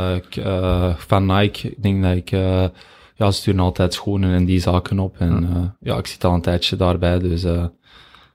Eh, 0.09 0.15
ik, 0.15 0.35
eh, 0.35 0.95
van 0.95 1.25
Nike, 1.25 1.67
ik 1.69 1.83
denk 1.83 2.03
dat 2.03 2.15
ik... 2.15 2.31
eh, 2.31 2.65
ja, 3.15 3.31
ze 3.31 3.37
sturen 3.39 3.59
altijd 3.59 3.93
schoenen 3.93 4.33
en 4.33 4.45
die 4.45 4.59
zaken 4.59 4.99
op. 4.99 5.15
En 5.17 5.47
ja, 5.53 5.75
ja 5.79 5.97
ik 5.97 6.07
zit 6.07 6.23
al 6.23 6.33
een 6.33 6.41
tijdje 6.41 6.75
daarbij, 6.75 7.19
dus 7.19 7.43
eh, 7.43 7.65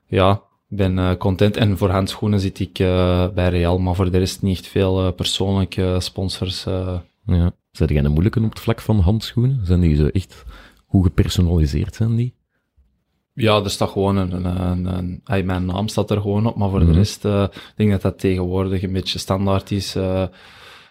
ja, 0.07 0.31
ik 0.69 0.77
ben 0.77 1.17
content. 1.17 1.57
En 1.57 1.77
voor 1.77 1.89
handschoenen 1.89 2.39
zit 2.39 2.59
ik 2.59 2.79
eh, 2.79 3.27
bij 3.33 3.49
Real, 3.49 3.77
maar 3.79 3.95
voor 3.95 4.11
de 4.11 4.17
rest 4.17 4.41
niet 4.41 4.67
veel 4.67 5.13
persoonlijke 5.13 5.95
sponsors. 5.99 6.65
eh. 6.65 6.97
Ja. 7.25 7.51
Zijn 7.71 7.93
jij 7.93 8.03
een 8.03 8.11
moeilijke 8.11 8.39
op 8.43 8.49
het 8.49 8.59
vlak 8.59 8.81
van 8.81 8.99
handschoenen? 8.99 9.59
Zijn 9.63 9.79
die 9.79 9.95
zo 9.95 10.07
echt... 10.07 10.43
Hoe 10.85 11.03
gepersonaliseerd 11.03 11.95
zijn 11.95 12.15
die? 12.15 12.33
Ja, 13.41 13.63
er 13.63 13.69
staat 13.69 13.89
gewoon 13.89 14.17
een, 14.17 14.31
een, 14.45 14.45
een, 14.61 14.85
een- 14.97 15.21
ay, 15.23 15.43
mijn 15.43 15.65
naam 15.65 15.87
staat 15.87 16.11
er 16.11 16.21
gewoon 16.21 16.45
op, 16.45 16.55
maar 16.55 16.69
voor 16.69 16.79
Mhm. 16.81 16.91
de 16.91 16.97
rest, 16.97 17.25
eh, 17.25 17.43
ik 17.51 17.73
denk 17.75 17.91
dat 17.91 18.01
dat 18.01 18.19
tegenwoordig 18.19 18.83
een 18.83 18.93
beetje 18.93 19.19
standaard 19.19 19.71
is. 19.71 19.95
eh, 19.95 20.21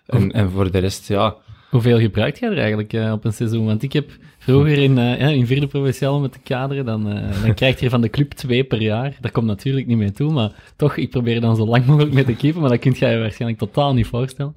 en, 0.06 0.32
en 0.32 0.50
voor 0.50 0.70
de 0.70 0.78
rest, 0.78 1.08
ja, 1.08 1.34
Hoeveel 1.70 1.98
gebruikt 1.98 2.38
jij 2.38 2.50
er 2.50 2.58
eigenlijk 2.58 2.92
eh, 2.92 3.12
op 3.12 3.24
een 3.24 3.32
seizoen? 3.32 3.66
Want 3.66 3.82
ik 3.82 3.92
heb 3.92 4.10
vroeger 4.38 4.78
in, 4.78 4.98
in 5.18 5.46
vierde 5.46 5.66
provinciale 5.66 6.20
met 6.20 6.32
de 6.32 6.38
kaderen, 6.44 6.84
dan, 6.84 7.04
dan 7.44 7.54
krijg 7.54 7.80
je 7.80 7.90
van 7.90 8.00
de 8.00 8.08
club 8.10 8.32
twee 8.32 8.64
per 8.64 8.82
jaar. 8.82 9.16
Daar 9.20 9.30
komt 9.32 9.46
natuurlijk 9.46 9.86
niet 9.86 9.96
mee 9.96 10.10
toe, 10.12 10.32
maar 10.32 10.50
toch, 10.76 10.96
ik 10.96 11.10
probeer 11.10 11.40
dan 11.40 11.56
zo 11.56 11.66
lang 11.66 11.86
mogelijk 11.86 12.12
mee 12.12 12.24
te 12.24 12.34
keepen, 12.34 12.60
maar 12.60 12.70
dat 12.70 12.78
kun 12.78 12.94
je 12.98 13.06
je 13.06 13.18
waarschijnlijk 13.18 13.60
totaal 13.60 13.94
niet 13.94 14.06
voorstellen. 14.06 14.54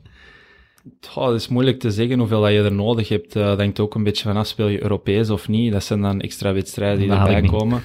Goh, 1.07 1.27
het 1.27 1.41
is 1.41 1.47
moeilijk 1.47 1.79
te 1.79 1.91
zeggen 1.91 2.19
hoeveel 2.19 2.41
dat 2.41 2.51
je 2.51 2.61
er 2.63 2.73
nodig 2.73 3.09
hebt. 3.09 3.35
Eh, 3.35 3.45
Dat 3.45 3.59
hangt 3.59 3.79
ook 3.79 3.95
een 3.95 4.03
beetje 4.03 4.23
vanaf, 4.23 4.47
speel 4.47 4.67
je 4.67 4.81
Europees 4.81 5.29
of 5.29 5.47
niet. 5.47 5.71
Dat 5.71 5.83
zijn 5.83 6.01
dan 6.01 6.21
extra 6.21 6.53
wedstrijden 6.53 6.99
die 6.99 7.11
erbij 7.11 7.41
komen. 7.41 7.81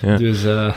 Dus 0.18 0.44
eh, 0.44 0.74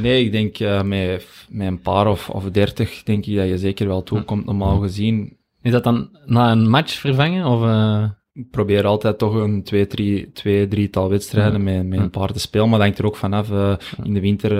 nee, 0.00 0.24
ik 0.24 0.32
denk 0.32 0.58
eh, 0.58 0.82
met, 0.82 1.26
met 1.50 1.66
een 1.66 1.80
paar 1.80 2.06
of, 2.06 2.30
of 2.30 2.50
dertig 2.50 3.02
denk 3.02 3.26
ik 3.26 3.36
dat 3.36 3.48
je 3.48 3.58
zeker 3.58 3.86
wel 3.86 4.02
toekomt, 4.02 4.44
normaal 4.44 4.78
gezien. 4.78 5.36
Is 5.62 5.72
dat 5.72 5.84
dan 5.84 6.08
na 6.26 6.50
een 6.52 6.68
match 6.68 6.94
vervangen? 6.94 7.46
Of, 7.46 7.60
Ik 8.32 8.50
probeer 8.50 8.86
altijd 8.86 9.18
toch 9.18 9.34
een 9.34 9.62
twee, 9.62 9.86
drie, 9.86 10.32
twee 10.32 10.68
drietal 10.68 11.08
wedstrijden 11.08 11.62
met, 11.62 11.86
met 11.86 11.98
een 11.98 12.10
paar 12.10 12.32
te 12.32 12.40
spelen, 12.40 12.68
maar 12.68 12.78
dat 12.78 12.86
hangt 12.86 12.98
er 12.98 13.06
ook 13.06 13.16
vanaf. 13.16 13.50
in 14.02 14.14
de 14.14 14.20
winter 14.20 14.52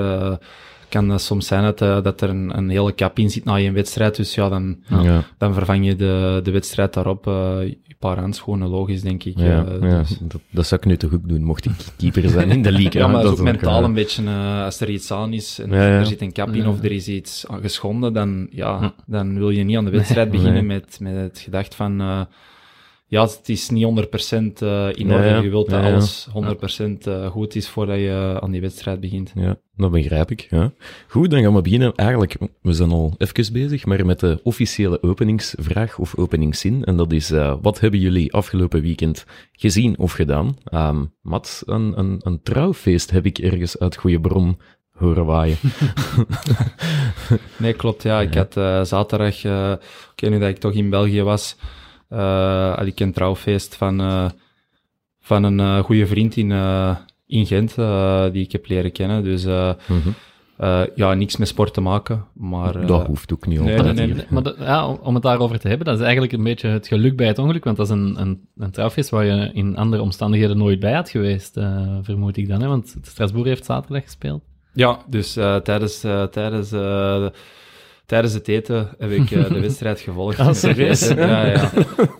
kan 0.92 1.20
soms 1.20 1.46
zijn 1.46 1.62
dat, 1.62 1.80
eh, 1.82 2.02
dat 2.02 2.20
er 2.20 2.28
een, 2.28 2.56
een 2.56 2.68
hele 2.68 2.92
kap 2.92 3.18
in 3.18 3.30
zit 3.30 3.44
na 3.44 3.54
je 3.54 3.72
wedstrijd, 3.72 4.16
dus 4.16 4.34
ja, 4.34 4.48
dan, 4.48 4.76
Ja, 4.88 5.22
dan 5.38 5.54
vervang 5.54 5.86
je 5.86 5.96
de, 5.96 6.40
de 6.42 6.50
wedstrijd 6.50 6.94
daarop. 6.94 7.26
eh, 7.26 7.58
een 7.60 8.08
paar 8.08 8.18
handschoenen, 8.18 8.68
logisch, 8.68 9.02
denk 9.02 9.24
ik. 9.24 9.38
ja, 9.38 9.64
eh, 9.64 9.80
dus- 9.98 10.18
Dat, 10.20 10.40
dat 10.50 10.66
zou 10.66 10.80
ik 10.80 10.86
nu 10.86 10.96
toch 10.96 11.12
ook 11.12 11.28
doen, 11.28 11.42
mocht 11.42 11.64
ik 11.64 11.72
keeper 11.96 12.28
zijn 12.28 12.50
in 12.50 12.62
de 12.62 12.72
league. 12.80 13.00
Ja, 13.00 13.06
maar 13.06 13.22
dat 13.22 13.32
is 13.32 13.38
ook 13.38 13.44
mentaal 13.44 13.78
eh, 13.80 13.84
een 13.86 13.92
beetje, 13.94 14.24
eh, 14.24 14.64
als 14.64 14.80
er 14.80 14.90
iets 14.90 15.10
aan 15.12 15.32
is 15.32 15.58
en 15.58 15.72
er 15.72 16.06
zit 16.06 16.20
een 16.20 16.32
kap 16.32 16.48
in 16.54 16.66
of 16.68 16.82
er 16.82 16.92
is 16.92 17.08
iets 17.08 17.44
geschonden, 17.60 18.12
dan, 18.12 18.46
ja, 18.50 18.94
dan 19.06 19.38
wil 19.38 19.50
je 19.50 19.62
niet 19.64 19.76
aan 19.76 19.84
de 19.84 19.90
wedstrijd 19.90 20.30
beginnen 20.30 20.66
Nee. 20.66 20.76
met, 20.78 20.96
met 21.00 21.14
het 21.16 21.38
gedacht 21.38 21.74
van, 21.74 22.00
eh, 22.00 22.20
ja, 23.12 23.22
het 23.22 23.48
is 23.48 23.70
niet 23.70 23.84
100% 23.84 24.62
eh, 24.62 24.88
in 24.92 25.12
orde. 25.12 25.26
ja. 25.26 25.38
Je 25.38 25.48
wilt 25.48 25.70
dat 25.70 25.80
Ja, 25.82 25.90
alles 25.90 26.28
100% 26.28 26.98
eh, 27.02 27.26
goed 27.26 27.54
is 27.54 27.68
voordat 27.68 27.96
je 27.96 28.38
aan 28.40 28.50
die 28.50 28.60
wedstrijd 28.60 29.00
begint. 29.00 29.32
Ja, 29.34 29.56
dat 29.76 29.90
begrijp 29.90 30.30
ik. 30.30 30.46
Ja. 30.50 30.72
Goed, 31.08 31.30
dan 31.30 31.42
gaan 31.42 31.54
we 31.54 31.62
beginnen. 31.62 31.94
Eigenlijk, 31.94 32.36
we 32.62 32.72
zijn 32.72 32.90
al 32.90 33.14
even 33.18 33.52
bezig, 33.52 33.86
maar 33.86 34.06
met 34.06 34.20
de 34.20 34.40
officiële 34.42 35.02
openingsvraag 35.02 35.98
of 35.98 36.16
openingszin. 36.16 36.84
En 36.84 36.96
dat 36.96 37.12
is, 37.12 37.30
eh, 37.30 37.54
wat 37.62 37.80
hebben 37.80 38.00
jullie 38.00 38.32
afgelopen 38.32 38.82
weekend 38.82 39.24
gezien 39.52 39.98
of 39.98 40.12
gedaan? 40.12 40.56
Mats, 41.22 41.62
een, 41.66 41.98
een, 41.98 42.20
een 42.22 42.42
trouwfeest 42.42 43.10
heb 43.10 43.26
ik 43.26 43.38
ergens 43.38 43.78
uit 43.78 43.96
goede 43.96 44.20
bron 44.20 44.58
horen 44.92 45.24
waaien. 45.24 45.56
Nee, 47.56 47.72
klopt, 47.72 48.02
ja. 48.02 48.20
Ik 48.20 48.34
had 48.34 48.56
eh, 48.56 48.82
zaterdag, 48.84 49.44
eh 49.44 49.72
oké, 50.10 50.28
nu 50.28 50.38
dat 50.38 50.48
ik 50.48 50.58
toch 50.58 50.72
in 50.72 50.90
België 50.90 51.22
was, 51.22 51.56
had 52.76 52.86
ik 52.86 53.00
een 53.00 53.12
trouwfeest 53.12 53.76
van, 53.76 54.00
eh, 54.00 54.28
van 55.20 55.44
een 55.44 55.60
eh 55.60 55.78
goede 55.78 56.06
vriend 56.06 56.36
in, 56.36 56.52
eh, 56.52 56.96
in 57.26 57.46
Gent, 57.46 57.76
uh, 57.78 58.24
die 58.32 58.44
ik 58.44 58.52
heb 58.52 58.68
leren 58.68 58.92
kennen. 58.92 59.24
Dus 59.24 59.44
uh, 59.44 59.72
mm 59.88 60.00
-hmm. 60.02 60.14
ja, 60.94 61.14
niks 61.14 61.36
met 61.36 61.48
sport 61.48 61.74
te 61.74 61.80
maken. 61.80 62.24
Maar, 62.34 62.86
dat 62.86 63.06
hoeft 63.06 63.32
ook 63.32 63.46
niet 63.46 63.60
nee, 63.60 63.78
op. 63.78 63.84
nee, 63.84 63.92
nee, 63.92 64.14
nee. 64.14 64.24
Maar 64.28 64.42
dat, 64.42 64.56
ja, 64.58 64.88
om 64.88 65.14
het 65.14 65.22
daarover 65.22 65.58
te 65.58 65.68
hebben, 65.68 65.86
dat 65.86 65.96
is 65.96 66.02
eigenlijk 66.02 66.32
een 66.32 66.42
beetje 66.42 66.68
het 66.68 66.86
geluk 66.86 67.16
bij 67.16 67.26
het 67.26 67.38
ongeluk, 67.38 67.64
want 67.64 67.76
dat 67.76 67.86
is 67.86 67.92
een, 67.92 68.20
een, 68.20 68.48
een 68.56 68.70
trouwfeest 68.70 69.10
waar 69.10 69.24
je 69.24 69.50
in 69.52 69.76
andere 69.76 70.02
omstandigheden 70.02 70.58
nooit 70.58 70.80
bij 70.80 70.92
had 70.92 71.10
geweest, 71.10 71.60
vermoed 72.02 72.36
ik 72.36 72.48
dan. 72.48 72.60
Hè? 72.60 72.68
Want 72.68 72.96
Strasbourg 73.02 73.46
heeft 73.46 73.64
zaterdag 73.64 74.02
gespeeld. 74.02 74.42
Ja, 74.74 74.98
dus 75.08 75.32
tijdens, 75.62 76.00
tijdens 76.30 76.70
tijdens 78.12 78.32
het 78.32 78.48
eten 78.48 78.88
heb 78.98 79.10
ik 79.10 79.30
uh, 79.30 79.48
de 79.48 79.60
wedstrijd 79.60 80.00
gevolgd. 80.08 80.38
Ah, 80.38 80.54
serieus? 80.54 81.08
ja, 81.08 81.46
ja. 81.46 81.70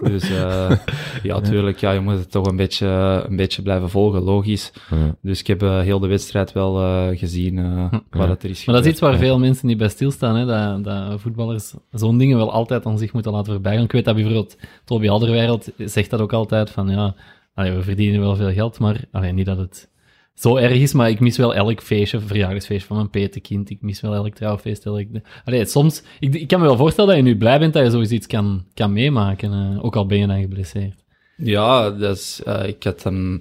Dus 0.01 0.31
uh, 0.31 0.71
ja, 1.23 1.35
natuurlijk, 1.35 1.79
ja, 1.79 1.93
je 1.93 2.01
moet 2.01 2.19
het 2.19 2.31
toch 2.31 2.47
een 2.47 2.57
beetje, 2.57 2.87
een 3.29 3.37
beetje 3.37 3.63
blijven 3.63 3.91
volgen, 3.91 4.23
logisch. 4.23 4.73
Ja. 4.91 5.17
Dus 5.23 5.41
ik 5.41 5.47
heb 5.47 5.63
uh, 5.63 5.81
heel 5.81 5.99
de 5.99 6.07
wedstrijd 6.07 6.53
wel 6.53 6.75
gezien 7.17 7.89
wat 8.11 8.29
het 8.29 8.43
er 8.43 8.51
is 8.51 8.65
Maar 8.65 8.75
dat 8.75 8.85
is 8.85 8.91
iets 8.91 9.01
waar 9.01 9.17
veel 9.17 9.39
mensen 9.39 9.67
niet 9.67 9.77
bij 9.77 9.89
stilstaan, 9.89 10.37
hè, 10.37 10.47
dat, 10.47 10.85
dat 10.85 11.21
voetballers 11.21 11.75
zo'n 11.91 12.19
dingen 12.19 12.37
wel 12.37 12.53
altijd 12.53 12.87
aan 12.87 12.99
zich 12.99 13.13
moeten 13.13 13.33
laten 13.33 13.53
voorbij 13.53 13.75
gaan. 13.75 13.85
Ik 13.85 13.93
weet 13.93 14.05
dat 14.05 14.15
bijvoorbeeld 14.15 14.57
Toby 14.85 15.09
Alderwereld 15.09 15.71
zegt 15.77 16.11
dat 16.11 16.21
ook 16.21 16.33
altijd, 16.33 16.71
van 16.71 16.89
ja, 16.89 17.15
allee, 17.55 17.73
we 17.73 17.83
verdienen 17.83 18.21
wel 18.21 18.37
veel 18.37 18.53
geld, 18.53 18.79
maar 18.79 19.05
allee, 19.11 19.33
niet 19.33 19.47
dat 19.47 19.59
het 19.59 19.91
zo 20.35 20.57
erg 20.57 20.73
is, 20.73 20.93
maar 20.93 21.11
ik 21.11 21.21
mis 21.21 21.37
wel 21.37 21.55
elk 21.55 21.83
feestje, 21.83 22.21
verjaardagsfeest 22.21 22.87
van 22.87 22.97
mijn 22.97 23.11
petekind. 23.11 23.71
Ik 23.71 23.83
mis 23.83 24.01
wel 24.01 24.15
elk 24.15 24.35
trouwfeest. 24.35 24.87
Elk... 24.87 25.07
Allee, 25.45 25.65
soms, 25.65 26.03
ik, 26.21 26.35
ik 26.35 26.49
kan 26.49 26.61
me 26.61 26.67
wel 26.67 26.77
voorstellen 26.77 27.11
dat 27.11 27.25
je 27.25 27.31
nu 27.31 27.37
blij 27.37 27.59
bent 27.59 27.73
dat 27.73 27.85
je 27.85 27.91
zoiets 27.91 28.27
kan, 28.27 28.65
kan 28.75 28.93
meemaken, 28.93 29.53
uh, 29.53 29.85
ook 29.85 29.97
al 29.97 30.07
ben 30.07 30.19
je 30.19 30.27
dan 30.27 30.41
geblesseerd. 30.41 31.05
Ja, 31.37 31.91
dat 31.91 32.17
is, 32.17 32.43
uh, 32.47 32.67
ik 32.67 32.83
had 32.83 33.03
hem, 33.03 33.41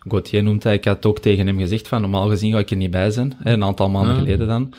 Gauthier 0.00 0.42
noemt 0.42 0.62
hij, 0.62 0.74
ik 0.74 0.84
had 0.84 1.06
ook 1.06 1.18
tegen 1.18 1.46
hem 1.46 1.58
gezegd 1.58 1.88
van, 1.88 2.00
normaal 2.00 2.28
gezien 2.28 2.52
ga 2.52 2.58
ik 2.58 2.70
er 2.70 2.76
niet 2.76 2.90
bij 2.90 3.10
zijn, 3.10 3.36
een 3.42 3.64
aantal 3.64 3.90
maanden 3.90 4.14
ah. 4.14 4.18
geleden 4.18 4.46
dan. 4.46 4.74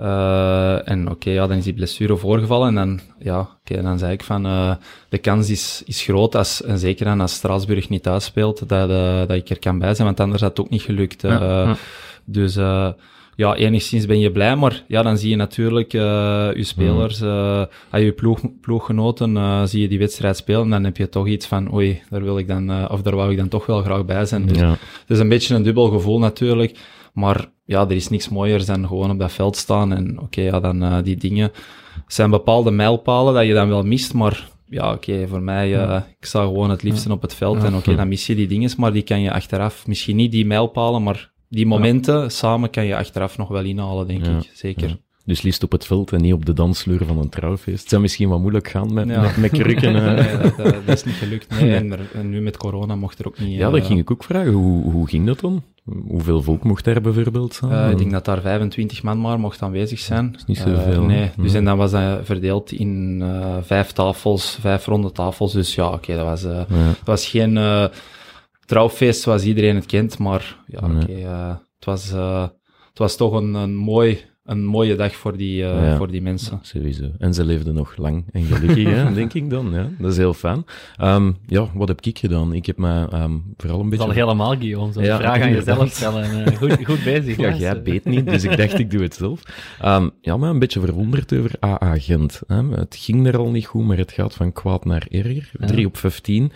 Uh, 0.00 0.88
en 0.88 1.02
oké, 1.02 1.12
okay, 1.12 1.32
ja, 1.32 1.46
dan 1.46 1.56
is 1.56 1.64
die 1.64 1.72
blessure 1.72 2.16
voorgevallen. 2.16 2.68
En 2.68 2.74
dan, 2.74 3.00
ja, 3.18 3.40
okay, 3.40 3.82
dan 3.82 3.98
zei 3.98 4.12
ik 4.12 4.22
van, 4.22 4.46
uh, 4.46 4.74
de 5.08 5.18
kans 5.18 5.50
is, 5.50 5.82
is 5.86 6.02
groot, 6.02 6.34
als, 6.34 6.62
en 6.62 6.78
zeker 6.78 7.04
dan 7.04 7.20
als 7.20 7.34
Strasburg 7.34 7.88
niet 7.88 8.08
uitspeelt, 8.08 8.68
dat, 8.68 8.90
uh, 8.90 9.18
dat 9.18 9.30
ik 9.30 9.48
er 9.48 9.58
kan 9.58 9.78
bij 9.78 9.94
zijn, 9.94 10.06
want 10.06 10.20
anders 10.20 10.42
had 10.42 10.50
het 10.50 10.60
ook 10.60 10.70
niet 10.70 10.82
gelukt. 10.82 11.22
Ja, 11.22 11.42
ja. 11.42 11.76
Dus 12.24 12.54
ja, 13.36 13.54
enigszins 13.54 14.06
ben 14.06 14.18
je 14.18 14.30
blij, 14.30 14.56
maar 14.56 14.84
ja, 14.88 15.02
dan 15.02 15.18
zie 15.18 15.30
je 15.30 15.36
natuurlijk 15.36 15.92
je 15.92 16.54
spelers, 16.60 17.18
je 17.90 18.12
ploeg, 18.16 18.40
ploeggenoten, 18.60 19.68
zie 19.68 19.80
je 19.80 19.88
die 19.88 19.98
wedstrijd 19.98 20.36
spelen, 20.36 20.62
en 20.62 20.70
dan 20.70 20.84
heb 20.84 20.96
je 20.96 21.08
toch 21.08 21.26
iets 21.26 21.46
van, 21.46 21.74
oei, 21.74 22.02
daar 22.10 22.22
wil 22.22 22.38
ik 22.38 22.48
dan, 22.48 22.90
of 22.90 23.02
daar 23.02 23.16
wou 23.16 23.30
ik 23.30 23.36
dan 23.36 23.48
toch 23.48 23.66
wel 23.66 23.82
graag 23.82 24.04
bij 24.04 24.24
zijn. 24.24 24.46
Dus 24.46 24.58
ja. 24.58 24.70
het 24.70 24.80
is 25.06 25.18
een 25.18 25.28
beetje 25.28 25.54
een 25.54 25.62
dubbel 25.62 25.88
gevoel 25.88 26.18
natuurlijk. 26.18 26.78
Maar 27.12 27.50
ja, 27.64 27.80
er 27.80 27.92
is 27.92 28.08
niks 28.08 28.28
mooier 28.28 28.66
dan 28.66 28.86
gewoon 28.86 29.10
op 29.10 29.18
dat 29.18 29.32
veld 29.32 29.56
staan. 29.56 29.92
En 29.92 30.12
oké, 30.12 30.22
okay, 30.22 30.44
ja, 30.44 30.60
dan 30.60 30.82
uh, 30.82 30.98
die 31.02 31.16
dingen. 31.16 31.52
zijn 32.06 32.30
bepaalde 32.30 32.70
mijlpalen 32.70 33.34
dat 33.34 33.46
je 33.46 33.54
dan 33.54 33.68
wel 33.68 33.82
mist, 33.82 34.14
maar 34.14 34.48
ja, 34.68 34.92
oké, 34.92 35.10
okay, 35.10 35.28
voor 35.28 35.42
mij, 35.42 35.66
uh, 35.66 35.72
ja. 35.72 36.06
ik 36.18 36.24
sta 36.24 36.42
gewoon 36.42 36.70
het 36.70 36.82
liefst 36.82 37.10
op 37.10 37.22
het 37.22 37.34
veld. 37.34 37.56
Ja. 37.56 37.64
En 37.64 37.68
oké, 37.68 37.76
okay, 37.76 37.96
dan 37.96 38.08
mis 38.08 38.26
je 38.26 38.34
die 38.34 38.46
dingen, 38.46 38.70
maar 38.76 38.92
die 38.92 39.02
kan 39.02 39.20
je 39.20 39.32
achteraf, 39.32 39.86
misschien 39.86 40.16
niet 40.16 40.32
die 40.32 40.46
mijlpalen, 40.46 41.02
maar 41.02 41.30
die 41.48 41.66
momenten 41.66 42.30
samen 42.30 42.70
kan 42.70 42.84
je 42.84 42.96
achteraf 42.96 43.36
nog 43.36 43.48
wel 43.48 43.64
inhalen, 43.64 44.06
denk 44.06 44.26
ik. 44.26 44.50
Zeker. 44.54 44.98
Dus 45.24 45.42
liefst 45.42 45.62
op 45.62 45.72
het 45.72 45.86
veld 45.86 46.12
en 46.12 46.20
niet 46.20 46.32
op 46.32 46.46
de 46.46 46.52
dansvloer 46.52 47.04
van 47.06 47.18
een 47.18 47.28
trouwfeest. 47.28 47.80
Het 47.80 47.88
zou 47.88 48.02
misschien 48.02 48.28
wat 48.28 48.40
moeilijk 48.40 48.68
gaan 48.68 48.94
met, 48.94 49.08
ja. 49.08 49.20
met, 49.20 49.36
met 49.36 49.50
krukken. 49.50 49.94
Uh. 49.94 50.04
nee, 50.14 50.36
dat, 50.36 50.56
dat, 50.86 50.96
is 50.96 51.04
niet 51.04 51.14
gelukt. 51.14 51.60
Nee. 51.60 51.74
En, 51.74 51.92
er, 51.92 52.10
en, 52.14 52.30
nu 52.30 52.40
met 52.40 52.56
corona 52.56 52.94
mocht 52.94 53.18
er 53.18 53.26
ook 53.26 53.38
niet... 53.38 53.58
Ja, 53.58 53.70
dat 53.70 53.80
uh, 53.80 53.86
ging 53.86 53.98
ik 53.98 54.10
ook 54.10 54.24
vragen. 54.24 54.52
Hoe, 54.52 54.90
hoe 54.90 55.08
ging 55.08 55.26
dat 55.26 55.40
dan? 55.40 55.62
Hoeveel 56.08 56.42
volk 56.42 56.64
mocht 56.64 56.84
daar 56.84 57.00
bijvoorbeeld 57.00 57.54
zijn? 57.54 57.72
Uh, 57.72 57.90
ik 57.90 57.98
denk 57.98 58.10
dat 58.10 58.24
daar 58.24 58.40
25 58.40 59.02
man 59.02 59.20
maar 59.20 59.40
mocht 59.40 59.62
aanwezig 59.62 59.98
zijn. 59.98 60.30
Dat 60.30 60.40
is 60.40 60.46
niet 60.46 60.58
zoveel. 60.58 61.02
nee, 61.02 61.30
dus 61.36 61.54
en 61.54 61.64
dan 61.64 61.78
was 61.78 61.90
dat 61.90 62.26
verdeeld 62.26 62.72
in 62.72 63.24
vijf 63.62 63.92
tafels, 63.92 64.58
vijf 64.60 64.86
ronde 64.86 65.12
tafels. 65.12 65.52
Dus 65.52 65.74
ja, 65.74 65.86
oké, 65.86 65.94
okay, 65.94 66.16
dat 66.16 66.24
was, 66.24 66.42
ja. 66.42 66.66
dat 66.68 66.96
was 67.04 67.26
geen 67.26 67.88
trouwfeest 68.66 69.20
zoals 69.20 69.44
iedereen 69.44 69.74
het 69.74 69.86
kent, 69.86 70.18
maar 70.18 70.56
ja, 70.66 70.78
oké, 70.78 71.02
okay, 71.02 71.22
het, 71.76 71.84
was, 71.84 72.10
het 72.88 72.98
was 72.98 73.16
toch 73.16 73.32
een, 73.32 73.54
een 73.54 73.74
mooi 73.74 74.29
een 74.50 74.64
mooie 74.64 74.96
dag 74.96 75.14
voor 75.14 75.36
die, 75.36 75.62
uh, 75.62 75.68
ja, 75.68 75.96
voor 75.96 76.10
die 76.10 76.22
mensen. 76.22 76.58
Sowieso. 76.62 77.10
En 77.18 77.34
ze 77.34 77.44
leefden 77.44 77.74
nog 77.74 77.96
lang 77.96 78.24
en 78.32 78.44
gelukkig, 78.44 78.84
hè, 78.84 79.12
denk 79.20 79.34
ik 79.34 79.50
dan. 79.50 79.72
Ja, 79.72 79.88
dat 79.98 80.10
is 80.10 80.16
heel 80.16 80.34
fijn. 80.34 80.64
Um, 81.00 81.36
ja, 81.46 81.66
wat 81.74 81.88
heb 81.88 82.00
ik 82.00 82.18
gedaan? 82.18 82.52
Ik 82.52 82.66
heb 82.66 82.78
me 82.78 83.08
um, 83.14 83.54
vooral 83.56 83.80
een 83.80 83.88
beetje... 83.88 84.04
Dat 84.06 84.14
is 84.14 84.20
al 84.20 84.26
helemaal, 84.26 84.56
Guillaume. 84.56 84.92
Zo'n 84.92 85.04
ja, 85.04 85.18
vraag 85.18 85.40
aan 85.40 85.50
jezelf 85.50 85.90
stellen. 85.90 86.38
Uh, 86.38 86.56
goed, 86.56 86.84
goed 86.84 87.04
bezig. 87.04 87.36
ja, 87.36 87.54
jij 87.54 87.82
beet 87.82 88.04
niet, 88.04 88.26
dus 88.26 88.44
ik 88.44 88.56
dacht, 88.56 88.78
ik 88.78 88.90
doe 88.90 89.02
het 89.02 89.14
zelf. 89.14 89.42
Um, 89.84 90.10
ja, 90.20 90.36
maar 90.36 90.50
een 90.50 90.58
beetje 90.58 90.80
verwonderd 90.80 91.32
over 91.32 91.50
AA 91.60 91.98
Gent. 91.98 92.40
Hè. 92.46 92.68
Het 92.68 92.96
ging 93.00 93.26
er 93.26 93.38
al 93.38 93.50
niet 93.50 93.66
goed, 93.66 93.84
maar 93.84 93.96
het 93.96 94.12
gaat 94.12 94.34
van 94.34 94.52
kwaad 94.52 94.84
naar 94.84 95.06
erger. 95.10 95.50
3 95.58 95.86
op 95.86 95.96
15 95.96 96.52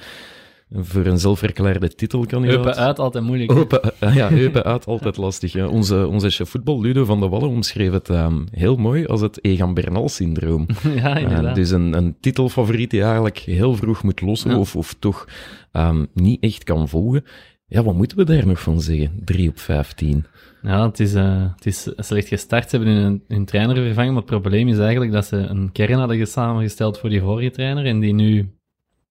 voor 0.71 1.07
een 1.07 1.19
zelfverklaarde 1.19 1.95
titelkandidaat. 1.95 2.57
Eupen 2.57 2.77
uit, 2.77 2.99
altijd 2.99 3.25
moeilijk. 3.25 3.53
Eupen, 3.53 3.93
ja, 4.01 4.31
Eupen 4.31 4.65
uit, 4.65 4.87
altijd 4.87 5.17
lastig. 5.17 5.67
Onze, 5.67 6.07
onze 6.07 6.31
chef 6.31 6.49
voetbal, 6.49 6.81
Ludo 6.81 7.05
van 7.05 7.21
de 7.21 7.29
Wallen, 7.29 7.49
omschreef 7.49 7.93
het 7.93 8.09
um, 8.09 8.47
heel 8.51 8.77
mooi 8.77 9.07
als 9.07 9.21
het 9.21 9.45
Egan 9.45 9.75
Bernal-syndroom. 9.75 10.67
ja, 11.03 11.17
inderdaad. 11.17 11.45
Uh, 11.45 11.55
dus 11.55 11.71
een, 11.71 11.97
een 11.97 12.17
titelfavoriet 12.21 12.91
die 12.91 13.03
eigenlijk 13.03 13.39
heel 13.39 13.75
vroeg 13.75 14.03
moet 14.03 14.21
lossen 14.21 14.51
ja. 14.51 14.59
of, 14.59 14.77
of 14.77 14.95
toch 14.99 15.29
um, 15.73 16.07
niet 16.15 16.43
echt 16.43 16.65
kan 16.65 16.89
volgen. 16.89 17.25
Ja, 17.67 17.83
wat 17.83 17.95
moeten 17.95 18.17
we 18.17 18.25
daar 18.25 18.47
nog 18.47 18.61
van 18.61 18.81
zeggen? 18.81 19.21
3 19.25 19.49
op 19.49 19.59
15. 19.59 20.25
Ja, 20.63 20.87
het 20.87 21.01
is, 21.01 21.15
uh, 21.15 21.47
het 21.57 21.67
is 21.67 21.89
slecht 21.97 22.29
gestart. 22.29 22.71
Ze 22.71 22.77
hebben 22.77 22.95
hun, 22.95 23.23
hun 23.29 23.45
trainer 23.45 23.77
vervangen, 23.77 24.13
maar 24.13 24.23
het 24.23 24.31
probleem 24.31 24.69
is 24.69 24.79
eigenlijk 24.79 25.13
dat 25.13 25.27
ze 25.27 25.37
een 25.37 25.73
kern 25.73 25.99
hadden 25.99 26.27
samengesteld 26.27 26.99
voor 26.99 27.09
die 27.09 27.21
vorige 27.21 27.51
trainer 27.51 27.87
en 27.87 28.01
die 28.01 28.15
nu, 28.15 28.49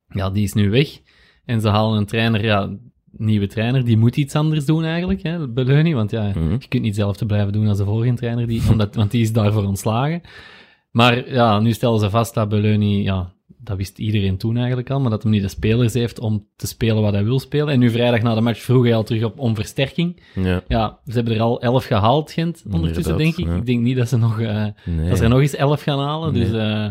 ja, 0.08 0.30
die 0.30 0.44
is 0.44 0.54
nu 0.54 0.70
weg. 0.70 1.00
En 1.46 1.62
ze 1.62 1.68
halen 1.68 1.98
een 1.98 2.06
trainer, 2.06 2.44
ja, 2.44 2.70
nieuwe 3.12 3.48
trainer, 3.48 3.86
die 3.86 3.98
moet 3.98 4.18
iets 4.18 4.36
anders 4.36 4.66
doen 4.66 4.84
eigenlijk, 4.84 5.24
hè, 5.24 5.48
Beleuni. 5.48 5.94
Want 5.94 6.12
ja, 6.12 6.24
mm 6.24 6.34
-hmm. 6.34 6.52
je 6.60 6.68
kunt 6.68 6.84
niet 6.84 6.96
zelf 6.96 7.18
te 7.18 7.26
blijven 7.26 7.54
doen 7.54 7.68
als 7.68 7.78
de 7.78 7.86
vorige 7.86 8.14
trainer, 8.14 8.48
die, 8.48 8.62
omdat, 8.72 8.96
want 8.96 9.12
die 9.12 9.22
is 9.22 9.34
daarvoor 9.34 9.64
ontslagen. 9.66 10.22
Maar 10.92 11.32
ja, 11.32 11.60
nu 11.60 11.72
stellen 11.72 12.00
ze 12.00 12.10
vast 12.10 12.34
dat 12.34 12.50
Beleuni, 12.50 13.04
ja, 13.04 13.34
dat 13.64 13.78
wist 13.78 14.00
iedereen 14.00 14.38
toen 14.38 14.58
eigenlijk 14.58 14.90
al, 14.90 15.00
maar 15.00 15.10
dat 15.10 15.24
hij 15.24 15.32
niet 15.32 15.42
de 15.42 15.48
spelers 15.48 15.94
heeft 15.94 16.20
om 16.20 16.48
te 16.56 16.68
spelen 16.68 17.02
wat 17.02 17.14
hij 17.14 17.24
wil 17.24 17.40
spelen. 17.40 17.68
En 17.68 17.80
nu 17.80 17.90
vrijdag 17.90 18.22
na 18.22 18.36
de 18.36 18.42
match 18.42 18.62
vroeg 18.62 18.84
hij 18.84 18.96
al 18.96 19.04
terug 19.04 19.24
op 19.24 19.40
om 19.40 19.56
versterking. 19.56 20.22
Ja, 20.36 20.64
ja 20.68 21.00
ze 21.06 21.14
hebben 21.14 21.34
er 21.34 21.42
al 21.42 21.62
elf 21.62 21.86
gehaald, 21.86 22.32
Gent, 22.32 22.64
ondertussen 22.72 23.18
denk 23.18 23.38
ik. 23.38 23.46
Ja. 23.46 23.56
Ik 23.56 23.66
denk 23.66 23.82
niet 23.82 23.98
dat 23.98 24.10
ze, 24.10 24.18
nog, 24.18 24.40
uh, 24.40 24.66
nee. 24.86 25.10
dat 25.10 25.18
ze 25.18 25.24
er 25.24 25.30
nog 25.30 25.40
eens 25.40 25.56
elf 25.56 25.82
gaan 25.82 26.00
halen. 26.00 26.34
Nee. 26.34 26.44
Dus 26.44 26.54
uh, 26.54 26.90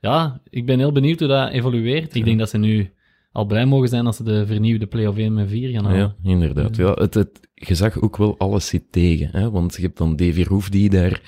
ja, 0.00 0.40
ik 0.50 0.66
ben 0.66 0.78
heel 0.78 0.92
benieuwd 0.92 1.18
hoe 1.18 1.28
dat 1.28 1.50
evolueert. 1.50 2.14
Ik 2.14 2.24
denk 2.24 2.38
dat 2.38 2.50
ze 2.50 2.58
nu 2.58 2.90
al 3.36 3.44
blij 3.44 3.66
mogen 3.66 3.88
zijn 3.88 4.06
als 4.06 4.16
ze 4.16 4.22
de 4.22 4.46
vernieuwde 4.46 4.86
play-off 4.86 5.18
1 5.18 5.34
met 5.34 5.48
4 5.48 5.70
gaan 5.70 5.84
halen. 5.84 6.16
Ja, 6.22 6.30
inderdaad. 6.30 6.76
Ja, 6.76 6.92
het, 6.92 7.14
het, 7.14 7.40
je 7.54 7.74
zag 7.74 8.00
ook 8.00 8.16
wel 8.16 8.38
alles 8.38 8.66
zit 8.66 8.84
tegen, 8.90 9.28
hè? 9.32 9.50
want 9.50 9.74
je 9.74 9.82
hebt 9.82 9.98
dan 9.98 10.16
Davy 10.16 10.42
Roef 10.42 10.68
die 10.68 10.90
daar 10.90 11.20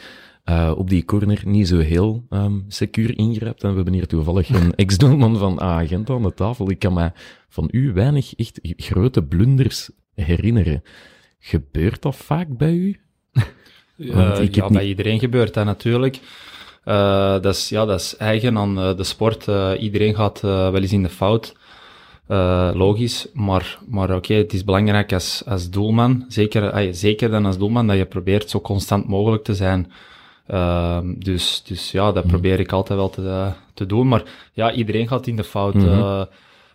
uh, 0.45 0.73
op 0.77 0.91
die 0.91 1.05
corner 1.05 1.43
niet 1.45 1.69
zo 1.69 1.79
heel 1.79 2.27
um, 2.31 2.65
secuur 2.69 3.19
ingrijpt. 3.19 3.63
En 3.63 3.69
we 3.71 3.75
hebben 3.75 3.95
hier 3.95 4.07
toevallig 4.07 4.49
een 4.49 4.75
ex-doelman 4.85 5.37
van 5.39 5.61
agent 5.61 6.11
aan 6.11 6.23
de 6.23 6.35
tafel. 6.35 6.71
Ik 6.71 6.79
kan 6.79 6.93
me 6.93 7.13
van 7.49 7.69
u 7.71 7.93
weinig 7.93 8.35
echt 8.35 8.59
grote 8.63 9.23
blunders 9.23 9.91
herinneren. 10.15 10.83
Gebeurt 11.39 12.03
dat 12.03 12.17
vaak 12.17 12.57
bij 12.57 12.75
u? 12.75 12.89
Ik 14.41 14.55
ja, 14.55 14.65
niet... 14.65 14.73
bij 14.73 14.87
iedereen 14.87 15.19
gebeurt 15.19 15.55
dat 15.55 15.65
natuurlijk. 15.65 16.21
Uh, 16.85 17.41
dat, 17.41 17.55
is, 17.55 17.69
ja, 17.69 17.85
dat 17.85 18.01
is 18.01 18.17
eigen 18.17 18.59
aan 18.59 18.79
uh, 18.79 18.97
de 18.97 19.05
sport. 19.05 19.47
Uh, 19.47 19.73
iedereen 19.79 20.15
gaat 20.15 20.41
wel 20.41 20.75
eens 20.75 20.93
in 20.93 21.03
de 21.03 21.09
fout. 21.09 21.55
Logisch, 22.75 23.27
maar, 23.33 23.79
maar 23.89 24.09
oké, 24.09 24.17
okay, 24.17 24.37
het 24.37 24.53
is 24.53 24.65
belangrijk 24.65 25.13
als, 25.13 25.43
als 25.47 25.71
doelman, 25.71 26.25
zeker, 26.29 26.95
zeker 26.95 27.31
dan 27.31 27.47
als 27.47 27.59
doelman, 27.59 27.87
dat 27.87 27.97
je 27.97 28.07
probeert 28.07 28.51
zo 28.51 28.61
constant 28.61 29.09
mogelijk 29.09 29.45
te 29.45 29.55
zijn. 29.55 29.93
dus, 31.19 31.63
dus 31.67 31.91
ja, 31.91 32.13
dat 32.13 32.25
mm. 32.25 32.31
probeer 32.31 32.61
ik 32.61 32.73
altijd 32.73 32.99
wel 32.99 33.11
te, 33.11 33.51
te 33.75 33.87
doen. 33.87 34.09
Maar 34.09 34.23
ja, 34.53 34.73
iedereen 34.73 35.09
gaat 35.09 35.27
in 35.27 35.37
de 35.37 35.45
fout. 35.45 35.75
Mm 35.75 35.89
-hmm. 35.89 36.27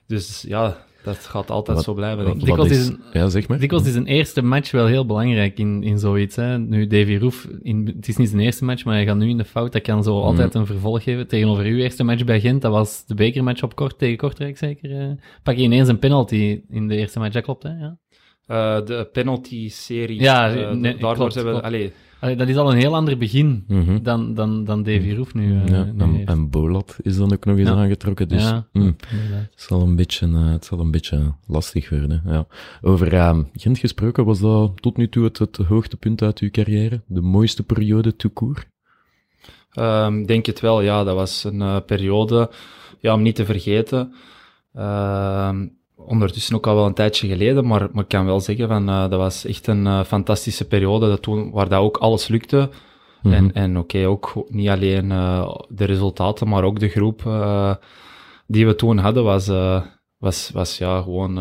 dus 0.08 0.46
ja, 0.48 0.78
dat 1.04 1.18
gaat 1.18 1.50
altijd 1.52 1.78
wat, 1.78 1.86
zo 1.86 1.94
blijven, 1.94 2.26
denk 2.26 2.40
ik. 2.40 2.46
Dikwijls 2.46 2.72
is, 2.72 2.88
een, 2.88 3.00
ja, 3.14 3.30
zeg 3.30 3.48
maar. 3.48 3.60
Dikwijls 3.60 3.88
is 3.88 3.96
een 3.96 4.06
eerste 4.06 4.42
match 4.42 4.72
wel 4.72 4.86
heel 4.86 5.06
belangrijk 5.06 5.60
in, 5.60 5.84
in 5.84 6.00
zoiets. 6.00 6.36
Hè. 6.36 6.60
Nu, 6.60 6.88
Davy 6.88 7.16
Roef, 7.16 7.48
in, 7.62 7.94
het 7.96 8.08
is 8.08 8.18
niet 8.18 8.30
zijn 8.30 8.42
eerste 8.42 8.66
match, 8.66 8.86
maar 8.86 8.96
hij 8.96 9.06
gaat 9.06 9.18
nu 9.18 9.30
in 9.30 9.38
de 9.38 9.46
fout. 9.46 9.72
Dat 9.72 9.82
kan 9.82 10.04
zo 10.04 10.18
mm. 10.18 10.24
altijd 10.24 10.54
een 10.54 10.66
vervolg 10.66 11.04
geven. 11.04 11.28
Tegenover 11.28 11.66
uw 11.66 11.78
eerste 11.78 12.04
match 12.04 12.24
bij 12.24 12.40
Gent, 12.40 12.62
dat 12.62 12.72
was 12.72 13.06
de 13.06 13.16
bekermatch 13.16 13.64
op 13.64 13.76
kort 13.76 13.98
tegen 13.98 14.18
Kortrijk 14.18 14.58
zeker. 14.58 14.90
Uh, 14.90 15.12
pak 15.44 15.56
je 15.56 15.64
ineens 15.64 15.88
een 15.88 16.00
penalty 16.00 16.62
in 16.70 16.88
de 16.88 16.96
eerste 16.96 17.20
match, 17.20 17.34
dat 17.34 17.44
klopt, 17.44 17.64
hè? 17.64 17.70
Ja. 17.70 17.98
Eh, 18.48 18.86
de 18.86 19.10
penalty-serie. 19.12 20.20
Ja, 20.22 20.48
nee, 20.74 20.92
daarvoor 20.98 21.16
klopt, 21.16 21.34
zijn 21.34 21.46
we... 21.46 21.52
klopt. 21.52 21.66
Allee, 21.66 21.92
Allee, 22.20 22.36
dat 22.36 22.48
is 22.48 22.56
al 22.56 22.72
een 22.72 22.78
heel 22.78 22.96
ander 22.96 23.18
begin 23.18 23.64
Mhm. 23.68 24.04
dan, 24.04 24.34
dan, 24.34 24.64
dan 24.64 24.84
Davy 24.84 25.14
Roef 25.14 25.34
nu. 25.34 25.52
eh, 25.62 25.68
Ja, 25.68 25.84
nu 25.84 25.96
dan, 25.96 26.14
heeft. 26.16 26.30
en 26.30 26.50
Bolat 26.50 26.98
is 27.02 27.18
dan 27.18 27.34
ook 27.34 27.46
nog 27.46 27.58
eens 27.58 27.70
Ja. 27.70 27.76
aangetrokken, 27.76 28.28
dus 28.28 28.42
ja, 28.44 28.68
inderdaad. 28.72 29.02
het, 29.52 29.62
zal 29.62 29.82
een 29.82 29.96
beetje, 29.96 30.28
eh, 30.28 30.52
het 30.52 30.66
zal 30.66 30.80
een 30.80 30.92
beetje 30.92 31.34
lastig 31.48 31.90
worden. 31.90 32.22
Ja. 32.26 32.48
Over 32.82 33.14
ehm, 33.14 33.44
Gent 33.54 33.78
gesproken, 33.78 34.26
was 34.26 34.40
dat 34.40 34.82
tot 34.82 34.98
nu 34.98 35.10
toe 35.10 35.24
het, 35.24 35.38
het 35.38 35.56
hoogtepunt 35.58 36.22
uit 36.22 36.40
uw 36.40 36.50
carrière? 36.52 37.02
De 37.08 37.22
mooiste 37.22 37.64
periode 37.64 38.16
court? 38.34 38.68
Ehm, 39.72 40.26
denk 40.26 40.46
het 40.46 40.60
wel, 40.60 40.82
ja. 40.82 41.04
Dat 41.04 41.16
was 41.16 41.44
een 41.44 41.62
eh, 41.62 41.78
periode 41.86 42.50
ja, 43.00 43.14
om 43.14 43.22
niet 43.22 43.36
te 43.36 43.46
vergeten. 43.46 44.14
Ehm, 44.74 45.68
ondertussen 46.06 46.56
ook 46.56 46.68
al 46.68 46.76
wel 46.76 46.86
een 46.86 46.94
tijdje 46.94 47.28
geleden, 47.28 47.68
maar, 47.68 47.88
maar 47.92 48.04
ik 48.04 48.10
kan 48.10 48.26
wel 48.26 48.40
zeggen 48.40 48.68
van 48.68 48.90
eh, 48.90 49.10
dat 49.10 49.20
was 49.20 49.46
echt 49.46 49.68
een 49.68 49.88
eh, 49.88 50.04
fantastische 50.04 50.68
periode 50.68 51.08
dat 51.08 51.22
toen, 51.22 51.52
waar 51.52 51.70
dat 51.70 51.80
ook 51.80 51.98
alles 51.98 52.28
lukte. 52.28 52.70
Mhm. 53.22 53.34
En, 53.34 53.54
en 53.54 53.78
oké, 53.78 54.08
ook 54.08 54.46
niet 54.50 54.70
alleen 54.70 55.12
eh, 55.12 55.56
de 55.70 55.86
resultaten, 55.86 56.48
maar 56.48 56.64
ook 56.64 56.80
de 56.80 56.90
groep 56.90 57.24
die 58.48 58.66
we 58.66 58.76
toen 58.76 58.98
hadden 58.98 59.24
was, 59.24 59.48
was, 60.18 60.50
was 60.54 60.78
ja, 60.78 61.02
gewoon 61.02 61.38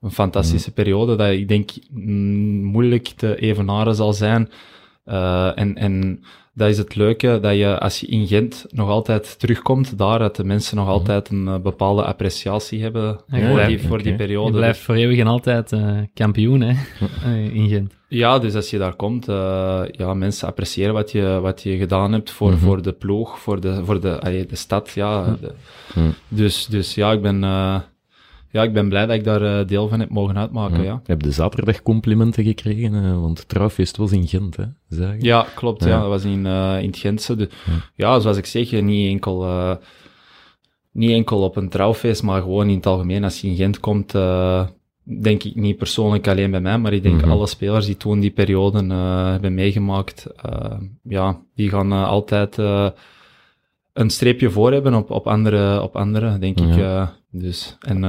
een 0.00 0.10
fantastische 0.10 0.72
periode 0.72 1.16
dat 1.16 1.30
ik 1.30 1.48
denk 1.48 1.70
mm, 1.90 2.62
moeilijk 2.62 3.08
te 3.08 3.40
evenaren 3.40 3.94
zal 3.94 4.12
zijn. 4.12 4.50
En, 5.54 5.76
en 5.76 6.24
dat 6.54 6.68
is 6.68 6.78
het 6.78 6.94
leuke, 6.94 7.38
dat 7.42 7.56
je 7.56 7.78
als 7.78 8.00
je 8.00 8.06
in 8.06 8.26
Gent 8.26 8.66
nog 8.68 8.88
altijd 8.88 9.38
terugkomt, 9.38 9.98
daar 9.98 10.18
dat 10.18 10.36
de 10.36 10.44
mensen 10.44 10.76
nog 10.76 10.88
altijd 10.88 11.28
een 11.28 11.48
eh, 11.48 11.58
bepaalde 11.58 12.04
appreciatie 12.04 12.82
hebben 12.82 13.20
Mhm. 13.26 13.40
Ja, 13.40 13.48
voor, 13.56 13.66
die, 13.66 13.80
voor 13.80 14.02
die 14.02 14.14
periode. 14.14 14.50
Je 14.50 14.56
blijft 14.56 14.78
voor 14.80 14.94
eeuwig 14.94 15.18
en 15.18 15.26
altijd 15.26 15.72
eh, 15.72 15.98
kampioen 16.14 16.60
hè, 16.60 16.74
eh, 17.24 17.54
in 17.54 17.68
Gent. 17.68 17.94
Ja, 18.08 18.38
dus 18.38 18.54
als 18.54 18.70
je 18.70 18.78
daar 18.78 18.94
komt, 18.94 19.28
eh, 19.28 19.82
ja, 19.90 20.14
mensen 20.14 20.48
appreciëren 20.48 20.94
wat 20.94 21.12
je, 21.12 21.38
wat 21.42 21.62
je 21.62 21.76
gedaan 21.76 22.12
hebt 22.12 22.30
voor, 22.30 22.50
Mhm. 22.50 22.58
voor 22.58 22.82
de 22.82 22.92
ploeg, 22.92 23.38
voor 23.38 23.60
de, 23.60 23.84
voor 23.84 24.00
de, 24.00 24.20
allee, 24.20 24.46
de 24.46 24.56
stad, 24.56 24.90
ja. 24.90 25.36
de- 25.40 25.52
Mhm. 25.94 26.08
dus, 26.28 26.66
dus 26.66 26.94
ja, 26.94 27.12
ik 27.12 27.22
ben, 27.22 27.44
eh, 27.44 27.80
ja, 28.52 28.62
ik 28.62 28.72
ben 28.72 28.88
blij 28.88 29.06
dat 29.06 29.16
ik 29.16 29.24
daar 29.24 29.42
eh, 29.60 29.66
deel 29.66 29.88
van 29.88 30.00
heb 30.00 30.10
mogen 30.10 30.38
uitmaken, 30.38 30.82
ja. 30.82 30.92
Je 31.04 31.12
hebt 31.12 31.24
de 31.24 31.30
zaterdag 31.32 31.82
complimenten 31.82 32.44
gekregen, 32.44 32.94
eh, 32.94 33.20
want 33.20 33.38
het 33.38 33.48
trouwfeest 33.48 33.96
was 33.96 34.12
in 34.12 34.26
Gent, 34.28 34.56
hè? 34.56 34.64
Zeg? 34.88 35.14
Ja, 35.18 35.46
klopt, 35.54 35.84
ja. 35.84 35.88
Ja. 35.88 35.98
Dat 36.00 36.08
was 36.08 36.24
in, 36.24 36.46
eh, 36.46 36.78
in 36.80 36.86
het 36.86 36.96
Gentse. 36.98 37.36
De, 37.36 37.48
Ja. 37.66 37.72
ja. 37.94 38.20
zoals 38.20 38.36
ik 38.36 38.46
zeg, 38.46 38.72
niet 38.82 39.10
enkel, 39.10 39.46
niet 40.92 41.10
enkel 41.10 41.42
op 41.42 41.56
een 41.56 41.68
trouwfeest, 41.68 42.22
maar 42.22 42.42
gewoon 42.42 42.68
in 42.68 42.76
het 42.76 42.86
algemeen. 42.86 43.24
Als 43.24 43.40
je 43.40 43.48
in 43.48 43.56
Gent 43.56 43.80
komt, 43.80 44.12
denk 45.22 45.42
ik 45.42 45.54
niet 45.54 45.76
persoonlijk 45.76 46.28
alleen 46.28 46.50
bij 46.50 46.60
mij, 46.60 46.78
maar 46.78 46.92
ik 46.92 47.02
denk 47.02 47.20
Mhm. 47.20 47.30
alle 47.30 47.46
spelers 47.46 47.86
die 47.86 47.96
toen 47.96 48.20
die 48.20 48.30
periode 48.30 48.94
hebben 49.30 49.54
meegemaakt, 49.54 50.26
ja, 51.02 51.40
die 51.54 51.68
gaan 51.68 51.92
altijd 51.92 52.56
een 53.92 54.10
streepje 54.10 54.50
voor 54.50 54.72
hebben 54.72 54.94
op, 54.94 55.10
op 55.10 55.26
andere, 55.26 55.82
op 55.82 55.96
andere 55.96 56.38
denk 56.38 56.60
ik. 56.60 56.74
Ja. 56.74 57.14
dus, 57.30 57.76
en 57.80 58.04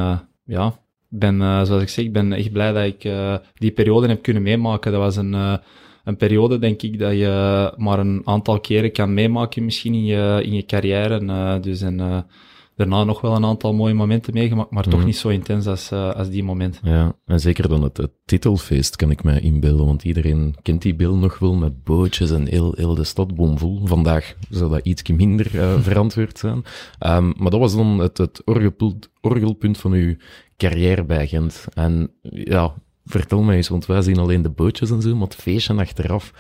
ja, 0.46 0.80
ben, 1.08 1.42
eh, 1.42 1.64
zoals 1.64 1.82
ik 1.82 1.90
zeg, 1.90 2.06
ik 2.06 2.14
ben 2.14 2.34
echt 2.34 2.52
blij 2.52 2.72
dat 2.72 2.86
ik 2.86 3.04
eh, 3.04 3.36
die 3.54 3.72
periode 3.72 4.08
heb 4.08 4.22
kunnen 4.22 4.44
meemaken. 4.44 4.92
Dat 4.92 5.02
was 5.02 5.16
een, 5.16 5.34
eh, 5.34 5.58
een 6.04 6.18
periode, 6.18 6.60
denk 6.60 6.82
ik, 6.82 7.00
dat 7.00 7.12
je 7.12 7.74
maar 7.78 8.00
een 8.00 8.22
aantal 8.24 8.60
keren 8.60 8.92
kan 8.92 9.14
meemaken 9.14 9.66
misschien 9.66 9.94
in 9.94 10.06
je, 10.06 10.42
in 10.44 10.54
je 10.54 10.66
carrière. 10.66 11.60
Dus 11.60 11.82
en, 11.82 12.26
daarna 12.76 13.04
nog 13.04 13.22
wel 13.22 13.36
een 13.36 13.46
aantal 13.46 13.74
mooie 13.74 13.94
momenten 13.94 14.34
meegemaakt, 14.34 14.72
maar 14.72 14.84
toch 14.84 14.94
Mhm. 14.98 15.06
niet 15.06 15.18
zo 15.18 15.30
intens 15.30 15.68
als, 15.68 15.92
eh, 15.92 16.14
als 16.14 16.30
die 16.30 16.44
moment. 16.44 16.80
Ja, 16.84 17.16
en 17.26 17.40
zeker 17.40 17.70
dan 17.70 17.84
het, 17.84 17.98
het 17.98 18.12
titelfeest 18.26 18.96
kan 18.96 19.12
ik 19.12 19.24
mij 19.24 19.40
inbeelden, 19.40 19.86
want 19.86 20.04
iedereen 20.04 20.56
kent 20.62 20.82
die 20.82 20.96
beeld 20.96 21.20
nog 21.20 21.40
wel 21.40 21.54
met 21.56 21.84
bootjes 21.84 22.32
en 22.32 22.48
heel, 22.48 22.74
heel 22.76 22.96
de 22.96 23.04
stad 23.04 23.36
bomvol. 23.36 23.82
Vandaag 23.84 24.36
zou 24.50 24.70
dat 24.72 24.86
iets 24.86 25.04
minder 25.10 25.60
eh, 25.60 25.80
verantwoord 25.90 26.38
zijn. 26.40 26.64
Ehm, 27.00 27.32
maar 27.38 27.52
dat 27.52 27.60
was 27.60 27.76
dan 27.76 28.00
het, 28.00 28.18
het 28.18 28.42
orgelpunt, 28.46 29.10
orgelpunt 29.22 29.78
van 29.78 29.92
uw 29.92 30.16
carrière 30.58 31.04
bij 31.04 31.28
Gent. 31.28 31.66
En 31.74 32.12
ja, 32.22 32.74
vertel 33.06 33.42
mij 33.42 33.56
eens, 33.56 33.68
want 33.70 33.86
wij 33.86 34.02
zien 34.02 34.18
alleen 34.18 34.42
de 34.42 34.50
bootjes 34.50 34.90
en 34.92 35.02
zo, 35.02 35.16
maar 35.16 35.28
het 35.28 35.36
feestje 35.36 35.74
achteraf, 35.74 36.34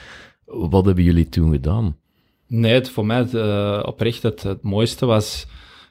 wat 0.45 0.85
hebben 0.85 1.03
jullie 1.03 1.29
toen 1.29 1.51
gedaan? 1.51 1.95
Nee, 2.47 2.73
het, 2.73 2.89
voor 2.89 3.05
mij 3.05 3.17
het, 3.17 3.33
eh, 3.33 3.83
oprecht 3.85 4.23
het, 4.23 4.43
het 4.43 4.61
mooiste 4.61 5.05
was 5.05 5.47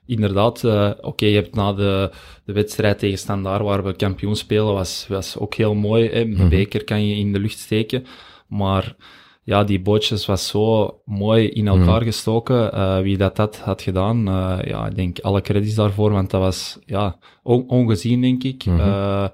inderdaad, 0.06 0.64
eh, 0.64 0.90
oké, 1.00 1.26
je 1.26 1.35
hebt 1.35 1.54
na 1.54 1.73
de, 1.73 2.11
de 2.44 2.52
wedstrijd 2.52 2.99
tegen 2.99 3.18
Standaard 3.18 3.62
waar 3.62 3.85
we 3.85 3.97
kampioen 3.97 4.37
spelen, 4.37 4.73
was, 4.73 5.06
was 5.09 5.38
ook 5.38 5.54
heel 5.54 5.75
mooi. 5.75 6.09
Hè? 6.09 6.25
De 6.28 6.37
Mhm. 6.37 6.49
beker 6.49 6.85
kan 6.85 7.06
je 7.06 7.14
in 7.16 7.32
de 7.32 7.38
lucht 7.38 7.59
steken, 7.59 8.04
maar 8.49 8.97
ja, 9.44 9.64
die 9.64 9.80
bootjes 9.80 10.26
was 10.26 10.49
zo 10.49 10.94
mooi 11.04 11.49
in 11.49 11.66
elkaar 11.68 11.97
Mhm. 11.97 12.04
gestoken. 12.04 12.73
Eh, 12.73 13.00
wie 13.00 13.16
dat, 13.16 13.37
dat 13.37 13.59
had 13.59 13.83
gedaan, 13.83 14.29
eh, 14.29 14.59
ja, 14.64 14.87
ik 14.87 14.94
denk 14.94 15.18
alle 15.20 15.40
credits 15.40 15.74
daarvoor, 15.74 16.11
want 16.12 16.31
dat 16.31 16.40
was 16.40 16.79
ja, 16.87 17.16
on- 17.42 17.68
ongezien, 17.68 18.20
denk 18.20 18.42
ik. 18.42 18.64
Mhm. 18.64 19.29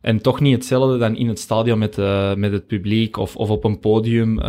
En 0.00 0.20
toch 0.22 0.40
niet 0.40 0.54
hetzelfde 0.54 0.98
dan 0.98 1.16
in 1.16 1.28
het 1.28 1.38
stadion 1.38 1.78
met, 1.78 1.96
met 2.36 2.52
het 2.52 2.66
publiek 2.66 3.16
of, 3.16 3.36
of 3.36 3.50
op 3.50 3.64
een 3.64 3.78
podium. 3.80 4.40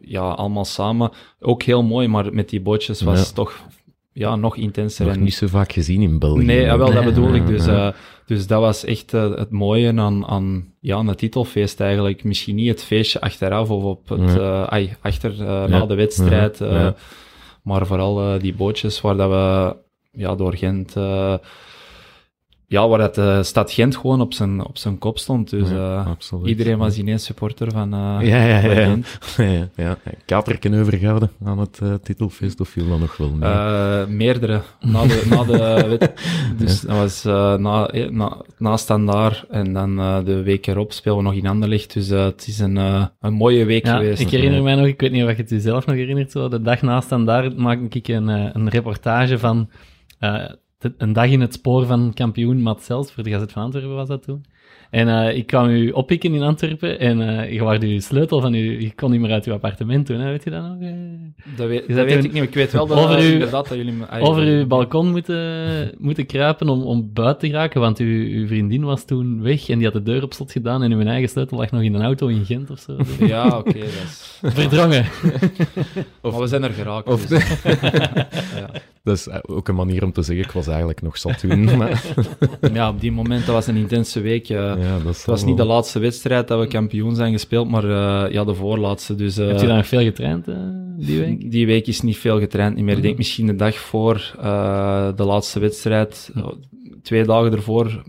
Ja, 0.00 0.28
allemaal 0.28 0.64
samen. 0.64 1.10
Ook 1.40 1.62
heel 1.62 1.82
mooi, 1.82 2.08
maar 2.08 2.34
met 2.34 2.48
die 2.48 2.60
bootjes 2.60 3.02
was 3.02 3.28
Ja. 3.28 3.34
toch 3.34 3.66
ja, 4.14 4.36
nog 4.36 4.56
intenser. 4.56 5.06
Nog 5.06 5.14
En- 5.14 5.22
niet 5.22 5.34
zo 5.34 5.46
vaak 5.46 5.72
gezien 5.72 6.02
in 6.02 6.18
België. 6.18 6.44
Nee, 6.44 6.60
ja, 6.60 6.78
wel, 6.78 6.92
dat 6.92 7.04
bedoel 7.04 7.34
ik. 7.34 7.46
Dus, 7.46 7.66
eh, 7.66 7.88
dus 8.26 8.46
dat 8.46 8.60
was 8.60 8.84
echt 8.84 9.14
eh, 9.14 9.34
het 9.34 9.50
mooie 9.50 10.00
aan, 10.00 10.26
aan, 10.26 10.72
ja, 10.80 10.96
aan 10.96 11.06
het 11.06 11.18
titelfeest 11.18 11.80
eigenlijk. 11.80 12.24
Misschien 12.24 12.54
niet 12.54 12.68
het 12.68 12.84
feestje 12.84 13.20
achteraf 13.20 13.70
of 13.70 13.82
op 13.84 14.08
het, 14.08 14.36
eh, 14.38 14.62
ai, 14.62 14.96
achter, 15.00 15.34
na 15.68 15.86
de 15.86 15.94
wedstrijd. 15.94 16.58
Ja. 16.58 16.94
Maar 17.62 17.86
vooral 17.86 18.38
die 18.38 18.54
bootjes 18.54 19.00
waar 19.00 19.16
dat 19.16 19.30
we 19.30 19.76
ja, 20.20 20.34
door 20.34 20.54
Gent... 20.56 20.96
eh, 22.68 22.78
ja, 22.80 22.88
waar 22.88 22.98
dat 22.98 23.14
de 23.14 23.42
stad 23.42 23.72
Gent 23.72 23.96
gewoon 23.96 24.20
op 24.20 24.32
zijn, 24.34 24.64
op 24.66 24.78
zijn 24.78 24.98
kop 24.98 25.18
stond. 25.18 25.50
Dus 25.50 25.70
Ja, 25.70 26.00
eh, 26.00 26.06
absoluut. 26.06 26.46
iedereen 26.46 26.78
was 26.78 26.98
ineens 26.98 27.24
supporter 27.24 27.70
van, 27.70 27.92
eh, 27.94 27.98
Ja, 28.28 28.44
ja, 28.44 28.58
ja. 28.58 28.70
ja. 28.72 28.84
Gent. 28.84 29.18
ja, 29.36 29.68
ja. 29.76 29.96
Katerken 30.24 30.74
overgehouden 30.80 31.30
aan 31.44 31.58
het 31.58 31.78
eh, 31.82 31.94
titelfeest, 32.02 32.60
of 32.60 32.68
viel 32.68 32.88
dat 32.88 32.98
nog 32.98 33.16
wel 33.16 33.30
mee? 33.30 33.50
Eh, 33.50 34.06
meerdere. 34.06 34.60
Na 34.80 35.06
de, 35.06 35.26
na 35.30 35.44
de 35.44 35.88
wed- 35.98 36.12
dus 36.58 36.80
dat 36.80 36.96
was 36.96 37.24
eh, 37.24 37.54
na, 37.56 37.86
eh, 37.86 38.10
na, 38.10 38.36
na 38.58 38.76
standaard 38.76 39.44
en 39.50 39.72
dan 39.72 39.98
eh, 39.98 40.24
de 40.24 40.42
week 40.42 40.66
erop 40.66 40.92
spelen 40.92 41.16
we 41.18 41.22
nog 41.24 41.34
in 41.34 41.46
Anderlecht. 41.46 41.92
Dus 41.94 42.10
eh, 42.10 42.24
het 42.24 42.46
is 42.46 42.58
een, 42.58 42.76
eh, 42.76 43.04
een 43.20 43.32
mooie 43.34 43.64
week 43.64 43.86
Ja, 43.86 43.96
geweest. 43.96 44.20
ik 44.20 44.28
herinner 44.30 44.62
mij 44.62 44.74
nog, 44.74 44.86
ik 44.86 45.00
weet 45.00 45.12
niet 45.12 45.22
of 45.24 45.30
je 45.30 45.36
het 45.36 45.50
jezelf 45.50 45.86
nog 45.86 45.96
herinnert, 45.96 46.30
zo, 46.30 46.48
de 46.48 46.62
dag 46.62 46.82
naast 46.82 47.12
en 47.12 47.24
daar 47.24 47.52
maakte 47.56 47.98
ik 47.98 48.08
een, 48.08 48.28
eh, 48.28 48.50
een 48.52 48.68
reportage 48.68 49.38
van 49.38 49.70
eh, 50.18 50.44
een 50.98 51.12
dag 51.12 51.26
in 51.30 51.40
het 51.40 51.52
spoor 51.54 51.86
van 51.86 52.12
kampioen 52.14 52.62
Matt 52.62 52.82
Zels, 52.82 53.12
voor 53.12 53.22
de 53.22 53.30
Gazet 53.30 53.52
van 53.52 53.62
Antwerpen 53.62 53.94
was 53.94 54.08
dat 54.08 54.22
toen. 54.22 54.44
En 54.90 55.08
eh, 55.08 55.36
ik 55.36 55.46
kwam 55.46 55.68
u 55.68 55.90
oppikken 55.90 56.34
in 56.34 56.42
Antwerpen 56.42 56.98
en 57.00 57.20
eh 57.38 57.52
je 57.52 57.62
was 57.62 57.78
uw 57.78 58.00
sleutel 58.00 58.40
van 58.40 58.54
u, 58.54 58.80
je 58.80 58.94
kon 58.94 59.10
niet 59.10 59.20
meer 59.20 59.30
uit 59.32 59.44
uw 59.46 59.52
appartement 59.52 60.06
doen, 60.06 60.20
hè, 60.20 60.30
weet 60.30 60.44
je 60.44 60.50
dat 60.50 60.62
nog? 60.62 60.80
Eh, 60.80 60.90
Dat 61.56 61.68
weet, 61.68 61.88
dat 61.88 62.08
toen 62.08 62.16
ik 62.16 62.22
niet, 62.22 62.32
maar 62.32 62.42
ik 62.42 62.54
weet 62.54 62.72
wel 62.72 62.86
dat, 62.86 62.98
over 62.98 63.18
uw- 63.18 63.32
inderdaad 63.32 63.68
dat 63.68 63.76
jullie... 63.76 63.92
me- 63.92 64.06
ah, 64.06 64.22
over 64.22 64.42
uw 64.42 64.66
balkon 64.66 65.10
moeten, 65.10 65.92
moeten 65.98 66.26
kruipen 66.26 66.68
om, 66.68 66.82
om 66.82 67.10
buiten 67.12 67.48
te 67.48 67.54
raken, 67.54 67.80
want 67.80 67.98
uw, 67.98 68.26
uw 68.40 68.46
vriendin 68.46 68.84
was 68.84 69.04
toen 69.04 69.42
weg 69.42 69.68
en 69.68 69.76
die 69.78 69.84
had 69.84 69.94
de 69.94 70.02
deur 70.02 70.22
op 70.22 70.32
slot 70.32 70.52
gedaan 70.52 70.82
en 70.82 70.92
uw 70.92 71.00
eigen 71.06 71.28
sleutel 71.28 71.58
lag 71.58 71.70
nog 71.70 71.82
in 71.82 71.94
een 71.94 72.02
auto 72.02 72.26
in 72.26 72.44
Gent 72.44 72.70
of 72.70 72.78
zo. 72.78 72.96
Ja, 73.26 73.58
oké. 73.58 73.72
dat 73.78 73.84
is... 73.84 74.38
Verdrongen. 74.42 75.04
maar 76.22 76.38
we 76.40 76.46
zijn 76.46 76.62
er 76.62 76.70
geraakt. 76.72 77.06
Of- 77.08 77.26
dus. 77.26 77.62
ja. 78.60 78.70
Dat 79.04 79.16
is 79.16 79.26
eh, 79.28 79.38
ook 79.42 79.68
een 79.68 79.74
manier 79.74 80.04
om 80.04 80.12
te 80.12 80.22
zeggen, 80.22 80.44
ik 80.44 80.50
was 80.52 80.66
eigenlijk 80.66 81.02
nog 81.02 81.18
zat 81.18 81.38
toen. 81.38 81.64
maar, 81.78 82.04
ja, 82.72 82.88
op 82.88 83.00
die 83.00 83.12
moment, 83.12 83.46
dat 83.46 83.54
was 83.54 83.66
een 83.66 83.76
intense 83.76 84.20
week. 84.20 84.48
eh. 84.48 84.56
ja, 84.56 84.98
dat 85.04 85.16
het 85.16 85.24
was 85.24 85.44
niet 85.44 85.56
de 85.56 85.64
laatste 85.64 85.98
wedstrijd 85.98 86.48
dat 86.48 86.60
we 86.60 86.66
kampioen 86.66 87.14
zijn 87.14 87.32
gespeeld, 87.32 87.68
maar 87.68 87.84
eh, 87.84 88.32
ja, 88.32 88.44
de 88.44 88.54
voorlaatste. 88.54 89.14
Dus, 89.14 89.36
eh, 89.38 89.46
Heb 89.46 89.60
je 89.60 89.66
daar 89.66 89.76
nog 89.76 89.86
veel 89.86 90.02
getraind 90.02 90.48
eh, 90.48 90.56
die 90.96 91.18
week? 91.18 91.50
Die 91.54 91.66
week 91.66 91.86
is 91.86 92.00
niet 92.00 92.16
veel 92.18 92.38
getraind 92.38 92.74
niet 92.74 92.84
meer. 92.84 92.96
Ik 92.96 93.02
denk 93.02 93.14
Mhm. 93.14 93.22
misschien 93.22 93.46
de 93.46 93.56
dag 93.56 93.74
voor 93.76 94.34
eh, 94.40 95.08
de 95.16 95.24
laatste 95.24 95.60
wedstrijd, 95.60 96.30
eh, 96.34 96.46
twee 97.02 97.24
dagen 97.24 97.52
ervoor. 97.52 98.02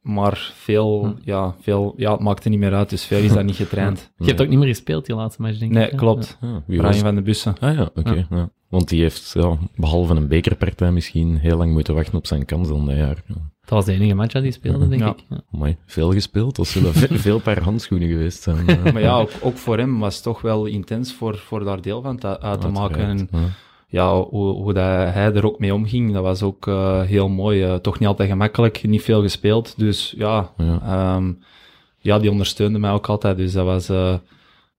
Maar 0.00 0.52
veel, 0.54 1.02
Mhm. 1.04 1.12
ja, 1.24 1.54
veel, 1.60 1.94
ja, 1.96 2.12
het 2.12 2.20
maakte 2.20 2.48
niet 2.48 2.58
meer 2.58 2.74
uit, 2.74 2.90
dus 2.90 3.04
veel 3.04 3.18
is 3.22 3.32
daar 3.32 3.44
niet 3.44 3.56
getraind. 3.56 4.10
Je 4.16 4.26
hebt 4.26 4.40
ook 4.40 4.48
niet 4.48 4.58
meer 4.58 4.68
gespeeld 4.68 5.06
die 5.06 5.14
laatste 5.14 5.42
match, 5.42 5.58
denk 5.58 5.70
ik. 5.72 5.76
Nee, 5.78 5.94
klopt. 5.94 6.38
Ah, 6.40 6.50
wie 6.50 6.78
Brian 6.78 6.82
was... 6.92 6.98
van 6.98 7.14
de 7.14 7.22
Bussen. 7.22 7.54
Ah 7.60 7.74
ja, 7.74 7.90
oké. 7.94 8.26
ja. 8.30 8.50
Want 8.68 8.88
die 8.88 9.00
heeft, 9.02 9.30
ja, 9.34 9.56
behalve 9.76 10.14
een 10.14 10.28
bekerpartij, 10.28 10.92
misschien 10.92 11.36
heel 11.38 11.56
lang 11.56 11.72
moeten 11.72 11.94
wachten 11.94 12.14
op 12.18 12.26
zijn 12.26 12.44
kans 12.44 12.68
dan 12.68 12.86
dat 12.86 12.96
jaar. 12.96 13.22
Ja. 13.26 13.34
Dat 13.60 13.70
was 13.70 13.84
de 13.84 13.92
enige 13.92 14.14
match 14.14 14.32
dat 14.32 14.42
hij 14.42 14.50
speelde, 14.50 14.88
denk 14.88 15.00
Ja. 15.02 15.08
ik. 15.10 15.24
Ja. 15.28 15.40
Amai, 15.52 15.76
veel 15.86 16.12
gespeeld. 16.12 16.56
Dat 16.56 16.66
zullen 16.66 16.92
ve- 16.92 17.18
veel 17.28 17.40
paar 17.40 17.62
handschoenen 17.62 18.08
geweest 18.08 18.42
zijn. 18.42 18.64
Maar 18.92 19.00
ja, 19.00 19.18
ook, 19.18 19.30
ook 19.40 19.56
voor 19.56 19.78
hem 19.78 19.98
was 19.98 20.14
het 20.14 20.22
toch 20.24 20.40
wel 20.40 20.66
intens 20.66 21.14
voor, 21.14 21.36
voor 21.38 21.64
daar 21.64 21.80
deel 21.82 22.02
van 22.02 22.16
te, 22.18 22.40
uit 22.40 22.60
te 22.60 22.68
maken. 22.68 22.98
En 23.04 23.28
ja. 23.90 24.22
hoe, 24.22 24.52
hoe 24.52 24.72
dat 24.72 24.84
hij 24.84 25.34
er 25.34 25.46
ook 25.46 25.58
mee 25.58 25.74
omging, 25.74 26.12
dat 26.12 26.22
was 26.22 26.42
ook 26.42 26.66
eh, 26.66 27.02
heel 27.02 27.28
mooi. 27.28 27.62
eh, 27.62 27.74
toch 27.74 27.98
niet 27.98 28.08
altijd 28.08 28.28
gemakkelijk, 28.28 28.82
niet 28.82 29.02
veel 29.02 29.22
gespeeld. 29.22 29.74
Dus 29.78 30.14
ja, 30.16 30.52
Ja. 30.56 30.80
Ehm, 30.82 31.32
ja, 31.98 32.18
die 32.18 32.30
ondersteunde 32.30 32.78
mij 32.78 32.90
ook 32.90 33.08
altijd. 33.08 33.36
Dus 33.36 33.52
dat 33.52 33.64
was 33.64 33.90
uh, 33.90 34.14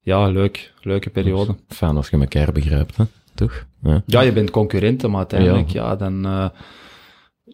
ja, 0.01 0.27
leuk, 0.27 0.73
leuke 0.81 1.09
periode. 1.09 1.55
Fijn 1.67 1.95
als 1.95 2.09
je 2.09 2.17
elkaar 2.17 2.51
begrijpt, 2.51 2.97
hè? 2.97 3.03
toch? 3.35 3.65
Ja. 3.83 4.03
ja, 4.05 4.21
je 4.21 4.33
bent 4.33 4.51
concurrenten, 4.51 5.09
maar 5.09 5.19
uiteindelijk, 5.19 5.69
ja, 5.69 5.89
ja 5.89 5.95
dan... 5.95 6.51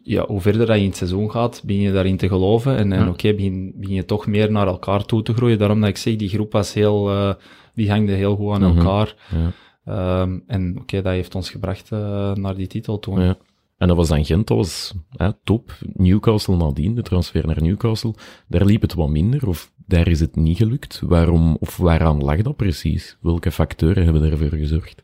Ja, 0.04 0.26
hoe 0.26 0.42
verder 0.42 0.66
dat 0.66 0.76
je 0.76 0.82
in 0.82 0.88
het 0.88 0.98
seizoen 0.98 1.32
gaat, 1.32 1.62
begin 1.66 1.82
je 1.82 1.92
daarin 1.92 2.18
te 2.18 2.28
geloven. 2.28 2.78
En, 2.78 2.92
en 2.92 3.02
oké, 3.02 3.10
okay, 3.10 3.36
begin, 3.36 3.74
begin 3.76 3.96
je 3.96 4.06
toch 4.06 4.28
meer 4.28 4.52
naar 4.52 4.68
elkaar 4.68 5.06
toe 5.06 5.24
te 5.24 5.34
groeien. 5.34 5.58
Daarom 5.58 5.80
dat 5.80 5.90
ik 5.90 5.98
zeg, 5.98 6.16
die 6.16 6.30
groep 6.30 6.52
was 6.52 6.74
heel, 6.74 7.12
uh, 7.12 7.34
die 7.74 7.90
hangde 7.90 8.12
heel 8.12 8.36
goed 8.36 8.54
aan 8.54 8.62
mhm. 8.62 8.78
elkaar. 8.78 9.16
Ja. 9.30 9.52
Um, 9.90 10.44
en 10.48 10.70
oké, 10.72 10.82
okay, 10.82 11.02
dat 11.02 11.14
heeft 11.14 11.36
ons 11.36 11.50
gebracht 11.50 11.92
uh, 11.92 12.34
naar 12.34 12.56
die 12.56 12.68
titel 12.68 13.00
toen. 13.00 13.22
Ja. 13.22 13.38
En 13.78 13.88
dat 13.88 13.98
was 13.98 14.08
dan 14.08 14.26
Gent, 14.26 14.48
dat 14.48 14.58
was 14.58 14.94
hè, 15.16 15.30
top. 15.44 15.78
Newcastle 15.94 16.56
nadien, 16.56 16.96
de 16.96 17.02
transfer 17.02 17.48
naar 17.48 17.62
Newcastle. 17.62 18.14
Daar 18.48 18.66
liep 18.66 18.82
het 18.82 18.94
wat 18.94 19.10
minder, 19.10 19.48
of 19.48 19.72
daar 19.86 20.08
is 20.08 20.20
het 20.20 20.36
niet 20.36 20.58
gelukt. 20.58 21.02
Waarom, 21.04 21.58
of 21.60 21.78
waaraan 21.78 22.24
lag 22.24 22.42
dat 22.42 22.56
precies? 22.56 23.18
Welke 23.22 23.52
factoren 23.52 24.04
hebben 24.04 24.30
daarvoor 24.30 24.58
gezorgd? 24.58 25.04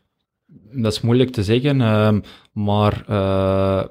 Dat 0.72 0.92
is 0.92 1.00
moeilijk 1.00 1.30
te 1.30 1.42
zeggen, 1.42 1.80
uh, 1.80 2.18
maar 2.52 3.04
uh, 3.08 3.84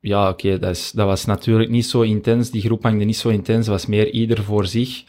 ja, 0.00 0.28
oké, 0.28 0.46
okay, 0.46 0.58
dat, 0.58 0.92
dat 0.94 1.06
was 1.06 1.24
natuurlijk 1.24 1.70
niet 1.70 1.86
zo 1.86 2.00
intens. 2.00 2.50
Die 2.50 2.62
groep 2.62 2.82
hangde 2.82 3.04
niet 3.04 3.16
zo 3.16 3.28
intens. 3.28 3.58
Het 3.58 3.74
was 3.74 3.86
meer 3.86 4.10
ieder 4.10 4.42
voor 4.42 4.66
zich 4.66 5.04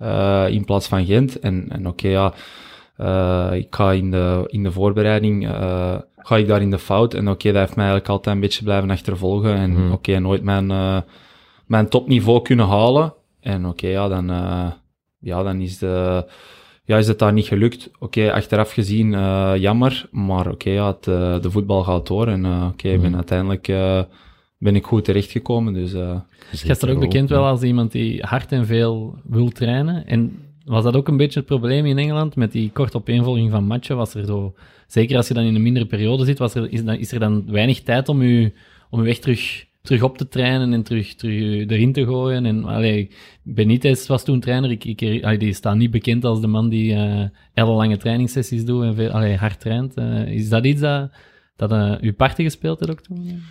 uh, 0.00 0.46
in 0.50 0.64
plaats 0.64 0.86
van 0.86 1.04
Gent. 1.04 1.38
En, 1.38 1.66
en 1.68 1.86
oké, 1.86 1.88
okay, 1.88 2.10
ja, 2.10 2.34
uh, 2.98 3.48
ik 3.52 3.66
ga 3.70 3.92
in 3.92 4.10
de, 4.10 4.44
in 4.46 4.62
de 4.62 4.72
voorbereiding, 4.72 5.48
uh, 5.48 5.94
ga 6.16 6.36
ik 6.36 6.46
daar 6.46 6.62
in 6.62 6.70
de 6.70 6.78
fout. 6.78 7.14
En 7.14 7.28
oké, 7.28 7.30
okay, 7.30 7.52
dat 7.52 7.60
heeft 7.60 7.76
mij 7.76 7.84
eigenlijk 7.84 8.12
altijd 8.12 8.34
een 8.34 8.40
beetje 8.40 8.64
blijven 8.64 8.90
achtervolgen. 8.90 9.54
En 9.54 9.74
hmm. 9.74 9.92
oké, 9.92 10.18
nooit 10.18 10.42
mijn, 10.42 10.66
mijn 11.66 11.88
topniveau 11.88 12.42
kunnen 12.42 12.66
halen. 12.66 13.14
En 13.40 13.66
oké, 13.66 13.86
ja, 13.86 14.08
dan, 14.08 14.26
ja, 15.18 15.42
dan 15.42 15.60
is 15.60 15.78
de 15.78 16.26
ja, 16.84 16.96
is 16.96 17.08
het 17.08 17.18
daar 17.18 17.32
niet 17.32 17.46
gelukt. 17.46 17.90
Oké, 17.98 18.32
achteraf 18.32 18.72
gezien 18.72 19.12
uh, 19.12 19.52
jammer, 19.56 20.08
maar 20.10 20.50
oké, 20.50 20.70
ja, 20.70 20.86
het, 20.86 21.06
uh, 21.06 21.40
de 21.40 21.50
voetbal 21.50 21.82
gaat 21.82 22.06
door 22.06 22.26
en 22.28 22.44
uh, 22.44 22.66
oké, 22.72 22.88
ik 22.88 23.00
ben 23.00 23.06
hmm. 23.06 23.14
uiteindelijk 23.14 23.66
ben 24.58 24.76
ik 24.76 24.86
goed 24.86 25.04
terechtgekomen. 25.04 25.72
Dus, 25.72 25.94
uh, 25.94 26.20
Je 26.50 26.74
staat 26.74 26.90
ook 26.90 27.00
bekend 27.00 27.28
wel 27.28 27.44
als 27.44 27.62
iemand 27.62 27.92
die 27.92 28.22
hard 28.22 28.52
en 28.52 28.66
veel 28.66 29.18
wil 29.24 29.48
trainen. 29.48 30.06
En 30.06 30.38
was 30.64 30.84
dat 30.84 30.96
ook 30.96 31.08
een 31.08 31.16
beetje 31.16 31.38
het 31.38 31.48
probleem 31.48 31.86
in 31.86 31.98
Engeland 31.98 32.36
met 32.36 32.52
die 32.52 32.70
korte 32.70 32.96
opeenvolging 32.96 33.50
van 33.50 33.64
matchen? 33.64 33.96
Was 33.96 34.14
er 34.14 34.24
zo, 34.24 34.54
zeker 34.86 35.16
als 35.16 35.28
je 35.28 35.34
dan 35.34 35.44
in 35.44 35.54
een 35.54 35.62
mindere 35.62 35.86
periode 35.86 36.24
zit, 36.24 36.38
was 36.38 36.54
er, 36.54 36.72
is, 36.72 36.84
dan, 36.84 36.96
is 36.96 37.12
er 37.12 37.20
dan 37.20 37.50
weinig 37.50 37.80
tijd 37.80 38.08
om 38.08 38.22
je, 38.22 38.52
om 38.90 38.98
je 38.98 39.04
weg 39.04 39.18
terug, 39.18 39.64
terug 39.82 40.02
op 40.02 40.18
te 40.18 40.28
trainen 40.28 40.72
en 40.72 40.82
terug, 40.82 41.14
terug 41.14 41.68
erin 41.68 41.92
te 41.92 42.04
gooien? 42.04 42.46
En 42.46 42.64
allee, 42.64 43.10
Benitez 43.42 44.06
was 44.06 44.24
toen 44.24 44.40
trainer. 44.40 44.70
Ik, 44.70 44.84
ik, 44.84 45.40
die 45.40 45.52
staat 45.52 45.76
niet 45.76 45.90
bekend 45.90 46.24
als 46.24 46.40
de 46.40 46.46
man 46.46 46.68
die 46.68 46.94
hele 47.52 47.70
lange 47.70 47.96
trainingssessies 47.96 48.64
doet 48.64 48.84
en 48.84 48.94
veel, 48.94 49.10
allee, 49.10 49.36
hard 49.36 49.60
traint. 49.60 49.98
Uh, 49.98 50.26
is 50.26 50.48
dat 50.48 50.64
iets 50.64 50.80
dat, 50.80 51.10
dat 51.56 51.72
uh, 51.72 51.94
uw 52.00 52.14
parten 52.14 52.44
gespeeld 52.44 52.78
heeft 52.78 52.92
ook 52.92 53.00
toen? 53.00 53.42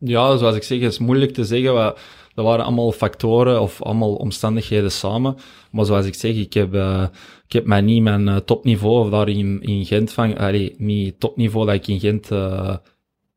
Ja, 0.00 0.36
zoals 0.36 0.56
ik 0.56 0.62
zeg, 0.62 0.80
het 0.80 0.92
is 0.92 0.98
moeilijk 0.98 1.32
te 1.32 1.44
zeggen. 1.44 1.72
Wat, 1.72 1.98
dat 2.34 2.44
waren 2.44 2.64
allemaal 2.64 2.92
factoren 2.92 3.60
of 3.60 3.82
allemaal 3.82 4.14
omstandigheden 4.14 4.90
samen. 4.90 5.36
Maar 5.70 5.84
zoals 5.84 6.06
ik 6.06 6.14
zeg, 6.14 6.34
ik 6.36 6.52
heb, 6.52 6.74
uh, 6.74 7.04
ik 7.46 7.52
heb 7.52 7.66
mij 7.66 7.80
niet 7.80 8.02
mijn 8.02 8.26
uh, 8.26 8.36
topniveau 8.36 9.04
of 9.04 9.10
daar 9.10 9.28
in, 9.28 9.62
in 9.62 9.84
Gent 9.84 10.12
van, 10.12 10.38
allee, 10.38 10.74
niet 10.78 11.20
topniveau 11.20 11.66
dat 11.66 11.74
ik 11.74 11.86
in 11.86 12.00
Gent, 12.00 12.30
uh, 12.30 12.74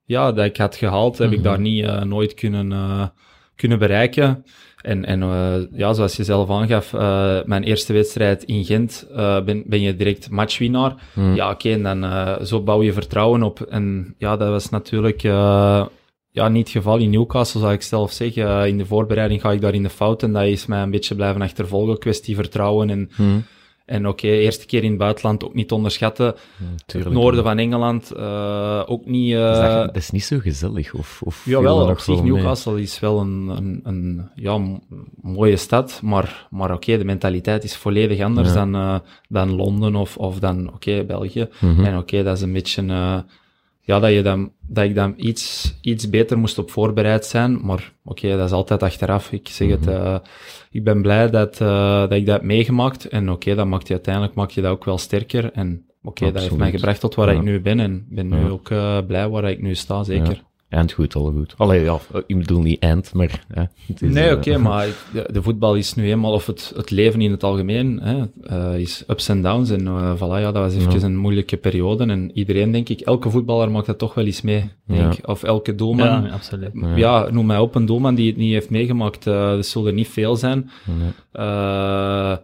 ja, 0.05 0.31
dat 0.31 0.45
ik 0.45 0.57
had 0.57 0.75
gehaald, 0.75 1.17
heb 1.17 1.31
ik 1.31 1.37
mhm. 1.37 1.47
daar 1.47 1.59
niet 1.59 2.03
nooit 2.03 2.33
kunnen, 2.33 3.11
kunnen 3.55 3.79
bereiken. 3.79 4.45
En, 4.81 5.05
en 5.05 5.19
ja, 5.73 5.93
zoals 5.93 6.15
je 6.15 6.23
zelf 6.23 6.49
aangaf, 6.49 6.91
mijn 7.45 7.63
eerste 7.63 7.93
wedstrijd 7.93 8.43
in 8.43 8.65
Gent 8.65 9.07
ben, 9.45 9.63
ben 9.65 9.81
je 9.81 9.95
direct 9.95 10.29
matchwinnaar. 10.29 10.95
Mhm. 11.13 11.35
Ja, 11.35 11.49
oké, 11.51 11.71
en 11.71 11.83
dan 11.83 12.05
zo 12.45 12.61
bouw 12.61 12.83
je 12.83 12.93
vertrouwen 12.93 13.43
op. 13.43 13.61
En 13.61 14.15
ja, 14.17 14.37
dat 14.37 14.49
was 14.49 14.69
natuurlijk 14.69 15.21
ja, 16.33 16.47
niet 16.47 16.67
het 16.67 16.75
geval 16.75 16.97
in 16.97 17.09
Newcastle, 17.09 17.59
zou 17.59 17.73
ik 17.73 17.81
zelf 17.81 18.11
zeggen. 18.11 18.67
in 18.67 18.77
de 18.77 18.85
voorbereiding 18.85 19.41
ga 19.41 19.51
ik 19.51 19.61
daar 19.61 19.73
in 19.73 19.83
de 19.83 19.89
fout 19.89 20.23
en 20.23 20.33
dat 20.33 20.43
is 20.43 20.65
mij 20.65 20.81
een 20.81 20.91
beetje 20.91 21.15
blijven 21.15 21.41
achtervolgen. 21.41 21.99
Kwestie 21.99 22.35
vertrouwen 22.35 22.89
en, 22.89 23.09
hmm. 23.15 23.43
en 23.85 24.07
oké, 24.07 24.25
okay, 24.25 24.39
eerste 24.39 24.65
keer 24.65 24.83
in 24.83 24.89
het 24.89 24.99
buitenland 24.99 25.43
ook 25.43 25.53
niet 25.53 25.71
onderschatten. 25.71 26.35
het 26.85 27.09
noorden 27.09 27.43
van 27.43 27.57
Engeland 27.57 28.11
uh, 28.17 28.83
ook 28.85 29.05
niet... 29.05 29.31
Uh, 29.31 29.51
is 29.51 29.57
dat, 29.57 29.85
dat, 29.85 29.95
is 29.95 30.09
niet 30.09 30.23
zo 30.23 30.39
gezellig? 30.39 30.93
Of, 30.93 31.21
of 31.23 31.45
jawel, 31.45 31.89
op 31.89 31.99
zich, 31.99 32.23
Newcastle 32.23 32.81
is 32.81 32.99
wel 32.99 33.19
een, 33.19 33.47
een, 33.47 33.79
een 33.83 34.29
ja, 34.35 34.79
mooie 35.21 35.57
stad, 35.57 35.99
maar, 36.03 36.47
maar 36.49 36.71
oké, 36.71 36.75
okay, 36.75 36.97
de 36.97 37.05
mentaliteit 37.05 37.63
is 37.63 37.75
volledig 37.75 38.21
anders 38.21 38.53
dan, 38.53 38.75
uh, 38.75 38.99
dan 39.29 39.55
Londen 39.55 39.95
of, 39.95 40.17
of 40.17 40.39
dan, 40.39 40.73
oké, 40.73 41.03
België. 41.03 41.47
Mhm. 41.59 41.83
En 41.83 41.97
oké, 41.97 42.23
dat 42.23 42.37
is 42.37 42.43
een 42.43 42.53
beetje 42.53 43.23
ja, 43.85 43.99
dat, 43.99 44.11
je 44.11 44.21
dan, 44.21 44.51
dat 44.67 44.83
ik 44.83 44.95
dan 44.95 45.13
iets, 45.17 45.73
iets 45.81 46.09
beter 46.09 46.37
moest 46.37 46.57
op 46.57 46.71
voorbereid 46.71 47.25
zijn. 47.25 47.65
Maar 47.65 47.91
oké, 48.03 48.37
dat 48.37 48.45
is 48.45 48.51
altijd 48.51 48.83
achteraf. 48.83 49.31
Ik 49.31 49.47
zeg 49.47 49.69
het, 49.69 49.87
uh, 49.87 50.17
ik 50.71 50.83
ben 50.83 51.01
blij 51.01 51.29
dat, 51.29 51.59
uh, 51.59 51.99
dat 51.99 52.11
ik 52.11 52.25
dat 52.25 52.35
heb 52.35 52.43
meegemaakt. 52.43 53.07
En 53.07 53.31
oké, 53.31 53.55
dan 53.55 53.69
maakt 53.69 53.87
je 53.87 53.93
uiteindelijk 53.93 54.35
maak 54.35 54.49
je 54.49 54.61
dat 54.61 54.71
ook 54.71 54.85
wel 54.85 54.97
sterker. 54.97 55.51
En 55.51 55.85
oké, 56.03 56.31
dat 56.31 56.41
heeft 56.41 56.57
mij 56.57 56.71
gebracht 56.71 56.99
tot 56.99 57.15
waar 57.15 57.33
ik 57.33 57.41
nu 57.41 57.61
ben. 57.61 57.79
En 57.79 58.05
ben 58.09 58.27
nu 58.27 58.49
ook 58.49 58.69
uh, 58.69 58.97
blij 59.07 59.29
waar 59.29 59.49
ik 59.49 59.61
nu 59.61 59.75
sta, 59.75 60.03
zeker. 60.03 60.43
Eind 60.73 60.91
goed, 60.91 61.15
al 61.15 61.31
goed. 61.31 61.53
Allee, 61.57 61.83
ja, 61.83 61.99
ik 62.27 62.37
bedoel 62.37 62.61
niet 62.61 62.79
eind, 62.79 63.13
maar... 63.13 63.45
Hè, 63.53 63.63
het 63.87 64.01
is, 64.01 64.13
nee, 64.13 64.35
oké, 64.35 64.57
maar 64.67 64.87
de, 65.31 65.41
voetbal 65.41 65.75
is 65.75 65.93
nu 65.93 66.09
eenmaal, 66.09 66.31
of 66.31 66.45
het, 66.45 66.73
het 66.75 66.91
leven 66.91 67.21
in 67.21 67.31
het 67.31 67.43
algemeen, 67.43 67.99
hè, 68.01 68.23
uh, 68.73 68.79
is 68.79 69.03
ups 69.07 69.29
en 69.29 69.41
downs. 69.41 69.69
En 69.69 69.81
uh, 69.81 70.13
voilà, 70.15 70.41
ja, 70.41 70.51
dat 70.51 70.53
was 70.53 70.75
even 70.75 71.03
een 71.03 71.17
moeilijke 71.17 71.57
periode. 71.57 72.05
En 72.05 72.31
iedereen, 72.33 72.71
denk 72.71 72.89
ik, 72.89 72.99
elke 72.99 73.29
voetballer 73.29 73.71
maakt 73.71 73.85
dat 73.85 73.97
toch 73.97 74.13
wel 74.13 74.25
eens 74.25 74.41
mee. 74.41 74.69
Denk, 74.85 75.13
ja. 75.13 75.19
Of 75.25 75.43
elke 75.43 75.75
doelman. 75.75 76.23
Ja, 76.23 76.29
absoluut. 76.29 76.71
Ja. 76.95 77.27
noem 77.31 77.45
mij 77.45 77.57
op 77.57 77.75
een 77.75 77.85
doelman 77.85 78.15
die 78.15 78.27
het 78.27 78.37
niet 78.37 78.53
heeft 78.53 78.69
meegemaakt. 78.69 79.27
Uh, 79.27 79.51
er 79.51 79.63
zullen 79.63 79.95
niet 79.95 80.07
veel 80.07 80.35
zijn. 80.35 80.69
Nee. 80.83 81.11
ja, 81.33 82.41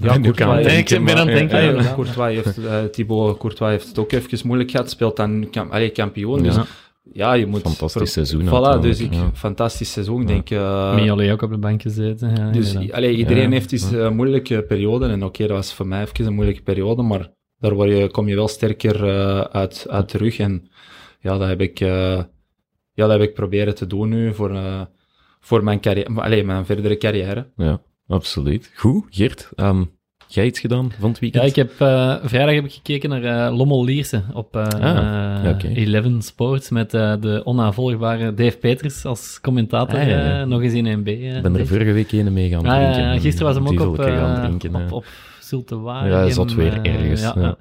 Courtois, 0.00 0.66
denken, 0.66 1.04
ben 1.04 1.16
aan 1.16 1.28
het 1.28 1.50
denken. 1.50 1.94
Courtois 1.94 2.34
heeft, 2.34 2.92
Thibaut 2.92 3.38
Courtois 3.38 3.70
heeft 3.70 3.88
het 3.88 3.98
ook 3.98 4.12
even 4.12 4.46
moeilijk 4.46 4.70
gehad. 4.70 4.90
Speelt 4.90 5.16
dan 5.16 5.48
allee, 5.70 5.90
kampioen. 5.90 6.42
Dus 6.42 6.56
ja, 7.12 7.32
je 7.32 7.46
moet... 7.46 7.60
Fantastisch 7.60 8.12
seizoen. 8.12 8.46
Voilà, 8.46 8.80
dus 8.80 9.00
ik, 9.00 9.12
fantastisch 9.32 9.92
seizoen, 9.92 10.26
denk 10.26 10.50
ik. 10.50 10.58
Uh, 10.58 10.94
Mee 10.94 11.32
ook 11.32 11.42
op 11.42 11.50
de 11.50 11.58
bank 11.58 11.82
gezeten. 11.82 12.36
Ja, 12.36 12.50
dus 12.50 12.90
allee, 12.90 13.16
iedereen 13.16 13.52
heeft 13.52 13.70
dus 13.70 13.92
uh, 13.92 14.10
moeilijke 14.10 14.62
perioden. 14.62 15.10
En 15.10 15.24
oké, 15.24 15.46
dat 15.46 15.56
was 15.56 15.74
voor 15.74 15.86
mij 15.86 16.02
even 16.02 16.26
een 16.26 16.34
moeilijke 16.34 16.62
periode, 16.62 17.02
maar 17.02 17.30
daar 17.58 17.74
word 17.74 17.88
je, 17.90 18.10
kom 18.10 18.28
je 18.28 18.34
wel 18.34 18.48
sterker 18.48 19.04
uh, 19.04 19.40
uit, 19.40 19.86
uit 19.88 20.08
terug. 20.08 20.38
En 20.38 20.68
ja, 21.20 21.38
dat 21.38 21.48
heb 21.48 21.60
ik, 21.60 21.80
uh, 21.80 21.88
ja, 22.92 23.06
dat 23.06 23.10
heb 23.10 23.20
ik 23.20 23.34
proberen 23.34 23.74
te 23.74 23.86
doen 23.86 24.08
nu 24.08 24.34
voor, 24.34 24.50
uh, 24.50 24.80
voor 25.40 25.64
mijn, 25.64 25.80
carrière, 25.80 26.20
allee, 26.20 26.44
mijn 26.44 26.66
verdere 26.66 26.96
carrière. 26.96 27.46
Ja, 27.56 27.80
absoluut. 28.06 28.72
Goed, 28.74 29.04
Geert. 29.10 29.50
Um, 29.56 29.97
jij 30.34 30.46
iets 30.46 30.60
gedaan 30.60 30.92
van 30.98 31.10
het 31.10 31.18
weekend? 31.18 31.42
Ja, 31.42 31.48
ik 31.48 31.56
heb, 31.56 31.70
uh, 31.70 32.16
vrijdag 32.22 32.54
heb 32.54 32.64
ik 32.64 32.72
gekeken 32.72 33.10
naar 33.10 33.50
uh, 33.50 33.56
Lommel 33.56 33.84
Lierse 33.84 34.22
op 34.32 34.56
uh, 34.56 34.66
ah, 34.66 35.54
okay. 35.54 35.72
Eleven 35.74 36.22
Sports 36.22 36.70
met 36.70 36.90
de 36.90 37.40
onnavolgbare 37.44 38.34
Dave 38.34 38.56
Peters 38.56 39.04
als 39.04 39.38
commentator, 39.42 39.98
ah, 39.98 40.08
ja, 40.08 40.24
ja. 40.24 40.44
nog 40.44 40.62
eens 40.62 40.72
in 40.72 40.98
NB. 40.98 41.08
Ik 41.08 41.42
ben 41.42 41.56
er 41.56 41.66
vorige 41.66 41.92
week 41.92 42.12
een 42.12 42.32
mee 42.32 42.48
gaan 42.48 42.66
ah, 42.66 43.20
gisteren 43.20 43.54
was 43.54 43.56
hem 43.56 43.68
ook 43.68 43.80
op, 43.80 43.98
op, 44.74 44.92
op 44.92 45.04
Zultewaar. 45.48 46.08
Ja, 46.08 46.30
zat 46.30 46.54
weer 46.54 46.82
ergens. 46.82 47.20
Ja, 47.20 47.56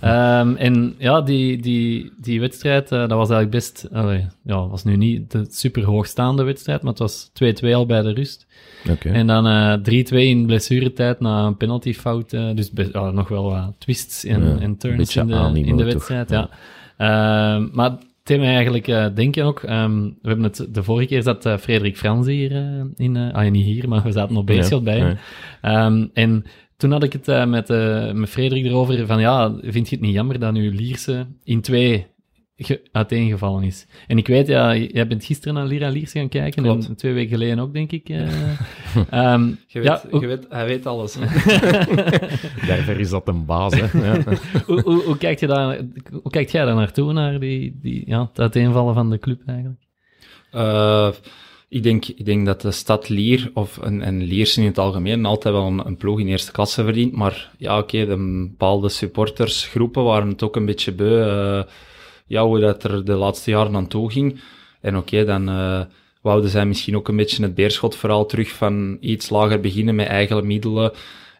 ja. 0.00 0.40
Um, 0.40 0.56
en 0.56 0.94
ja, 0.98 1.20
die, 1.20 1.62
die, 1.62 2.12
die 2.20 2.40
wedstrijd, 2.40 2.88
dat 2.88 3.10
was 3.10 3.30
eigenlijk 3.30 3.50
best, 3.50 3.88
allee, 3.92 4.26
ja, 4.42 4.68
was 4.68 4.84
nu 4.84 4.96
niet 4.96 5.30
de 5.30 5.46
super 5.50 5.84
hoogstaande 5.84 6.42
wedstrijd, 6.42 6.82
maar 6.82 6.90
het 6.90 7.00
was 7.00 7.30
2-2 7.64 7.74
al 7.74 7.86
bij 7.86 8.02
de 8.02 8.12
rust. 8.12 8.46
En 9.02 9.26
dan 9.26 9.46
uh, 9.46 9.72
eh, 9.72 10.06
3-2 10.12 10.14
in 10.14 10.46
blessuretijd 10.46 11.20
na 11.20 11.46
een 11.46 11.56
penaltyfout. 11.56 12.32
Uh, 12.32 12.54
dus 12.54 12.70
uh, 12.74 13.10
nog 13.10 13.28
wel 13.28 13.50
wat 13.50 13.74
twists 13.78 14.24
en, 14.24 14.60
en 14.60 14.76
turns 14.76 15.16
in 15.16 15.26
de, 15.26 15.60
in 15.64 15.76
de 15.76 15.84
wedstrijd. 15.84 16.30
Ja. 16.30 16.48
Ehm, 16.96 17.68
maar 17.72 17.98
mij 18.24 18.54
eigenlijk 18.54 18.88
uh, 18.88 19.06
denken 19.14 19.44
ook. 19.44 19.62
Um, 19.62 20.16
we 20.22 20.28
hebben 20.28 20.44
het 20.44 20.66
de 20.70 20.82
vorige 20.82 21.08
keer 21.08 21.22
zat 21.22 21.48
Frederik 21.60 21.96
Frans 21.96 22.26
hier 22.26 22.52
in. 22.96 23.16
ah, 23.16 23.50
niet 23.50 23.64
hier, 23.64 23.88
maar 23.88 24.02
we 24.02 24.12
zaten 24.12 24.36
op 24.36 24.46
Beerschot 24.46 24.84
bij 24.84 24.98
hem. 24.98 25.18
Um, 25.94 26.10
en 26.14 26.44
toen 26.80 26.92
had 26.92 27.02
ik 27.02 27.12
het 27.12 27.26
met, 27.48 27.68
met 28.14 28.28
Frederik 28.28 28.64
erover 28.64 29.06
van 29.06 29.20
ja, 29.20 29.54
vind 29.62 29.88
je 29.88 29.96
het 29.96 30.04
niet 30.04 30.14
jammer 30.14 30.38
dat 30.38 30.52
nu 30.52 30.74
Lierse 30.74 31.26
in 31.44 31.60
twee 31.60 32.06
uiteengevallen 32.92 33.62
is. 33.62 33.86
En 34.06 34.18
ik 34.18 34.26
weet, 34.26 34.46
ja, 34.46 34.76
jij 34.76 35.06
bent 35.06 35.24
gisteren 35.24 35.54
naar 35.54 35.66
Lira 35.66 35.88
Liers 35.88 36.12
gaan 36.12 36.28
kijken 36.28 36.64
en 36.64 36.96
twee 36.96 37.12
weken 37.12 37.30
geleden 37.30 37.58
ook, 37.58 37.72
denk 37.72 37.92
ik. 37.92 38.08
Uh, 38.08 39.32
um, 39.32 39.58
je, 39.66 39.80
weet, 39.80 39.84
ja, 39.84 40.02
je 40.10 40.26
weet, 40.26 40.46
hij 40.48 40.66
weet 40.66 40.86
alles. 40.86 41.16
Daarvoor 42.68 42.98
is 42.98 43.10
dat 43.10 43.28
een 43.28 43.44
baas. 43.44 43.74
Hè. 43.74 43.98
Ja. 43.98 44.22
hoe, 44.66 44.80
hoe, 44.80 45.02
hoe, 45.02 45.18
kijk 45.18 45.40
je 45.40 45.46
daar, 45.46 45.80
hoe 46.22 46.30
kijkt 46.30 46.50
jij 46.50 46.64
daar 46.64 46.74
naartoe, 46.74 47.12
naar 47.12 47.40
die, 47.40 47.78
die, 47.82 48.02
ja, 48.06 48.20
het 48.20 48.40
uiteenvallen 48.40 48.94
van 48.94 49.10
de 49.10 49.18
club 49.18 49.40
eigenlijk? 49.46 49.80
Ik 51.70 51.82
denk, 51.82 52.06
ik 52.06 52.24
denk 52.24 52.46
dat 52.46 52.60
de 52.60 52.70
stad 52.70 53.08
Lier, 53.08 53.50
of 53.54 53.76
een, 53.80 54.02
en 54.02 54.22
Liersen 54.22 54.62
in 54.62 54.68
het 54.68 54.78
algemeen, 54.78 55.24
altijd 55.24 55.54
wel 55.54 55.66
een, 55.66 55.86
een 55.86 55.96
ploeg 55.96 56.20
in 56.20 56.28
eerste 56.28 56.52
klasse 56.52 56.84
verdient. 56.84 57.12
Maar 57.12 57.50
ja, 57.58 57.78
oké, 57.78 58.06
de 58.06 58.46
bepaalde 58.48 58.88
supportersgroepen 58.88 60.04
waren 60.04 60.28
het 60.28 60.42
ook 60.42 60.56
een 60.56 60.66
beetje 60.66 60.92
beu. 60.92 61.20
eh, 61.22 61.62
ja, 62.26 62.44
hoe 62.44 62.60
dat 62.60 62.84
er 62.84 63.04
de 63.04 63.14
laatste 63.14 63.50
jaren 63.50 63.76
aan 63.76 63.88
toe 63.88 64.10
ging. 64.10 64.40
En 64.80 64.96
oké, 64.96 65.24
dan 65.24 65.48
eh 65.48 65.80
wouden 66.20 66.50
zij 66.50 66.66
misschien 66.66 66.96
ook 66.96 67.08
een 67.08 67.16
beetje 67.16 67.42
het 67.42 67.54
beerschotverhaal 67.54 68.26
terug 68.26 68.50
van 68.50 68.96
iets 69.00 69.30
lager 69.30 69.60
beginnen 69.60 69.94
met 69.94 70.06
eigen 70.06 70.46
middelen. 70.46 70.92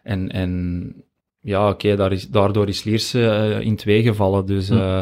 En, 0.03 0.29
en 0.31 0.93
ja, 1.41 1.69
oké, 1.69 1.95
daar 1.95 2.11
is, 2.11 2.29
daardoor 2.29 2.67
is 2.67 2.83
Lierse 2.83 3.29
eh, 3.29 3.59
in 3.59 3.75
twee 3.75 4.03
gevallen. 4.03 4.45
Dus 4.45 4.69
eh, 4.69 5.01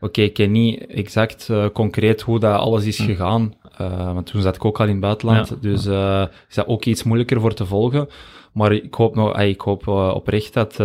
oké, 0.00 0.20
ik 0.20 0.34
ken 0.34 0.50
niet 0.50 0.86
exact 0.86 1.48
eh, 1.48 1.66
concreet 1.72 2.20
hoe 2.20 2.38
dat 2.38 2.58
alles 2.58 2.84
is 2.84 2.98
gegaan. 2.98 3.54
Eh, 3.76 4.12
want 4.12 4.26
toen 4.26 4.42
zat 4.42 4.56
ik 4.56 4.64
ook 4.64 4.78
al 4.80 4.84
in 4.84 4.90
het 4.90 5.00
buitenland. 5.00 5.48
Ja. 5.48 5.56
Dus 5.60 5.86
eh, 5.86 6.24
is 6.48 6.54
dat 6.54 6.66
ook 6.66 6.84
iets 6.84 7.02
moeilijker 7.02 7.40
voor 7.40 7.54
te 7.54 7.66
volgen. 7.66 8.08
Maar 8.52 8.72
ik 8.72 8.94
hoop, 8.94 9.14
nog, 9.14 9.40
ik 9.40 9.60
hoop 9.60 9.86
oprecht 9.88 10.54
dat, 10.54 10.76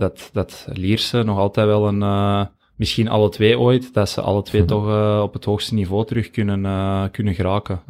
dat, 0.00 0.30
dat 0.32 0.66
Lierse 0.72 1.22
nog 1.22 1.38
altijd 1.38 1.66
wel 1.66 1.88
een... 1.88 2.48
misschien 2.76 3.08
alle 3.08 3.28
twee 3.28 3.58
ooit, 3.58 3.94
dat 3.94 4.08
ze 4.08 4.20
alle 4.20 4.42
twee 4.42 4.64
toch 4.64 4.88
eh, 4.88 5.20
op 5.22 5.32
het 5.32 5.44
hoogste 5.44 5.74
niveau 5.74 6.06
terug 6.06 6.30
kunnen, 6.30 7.10
kunnen 7.10 7.34
geraken. 7.34 7.82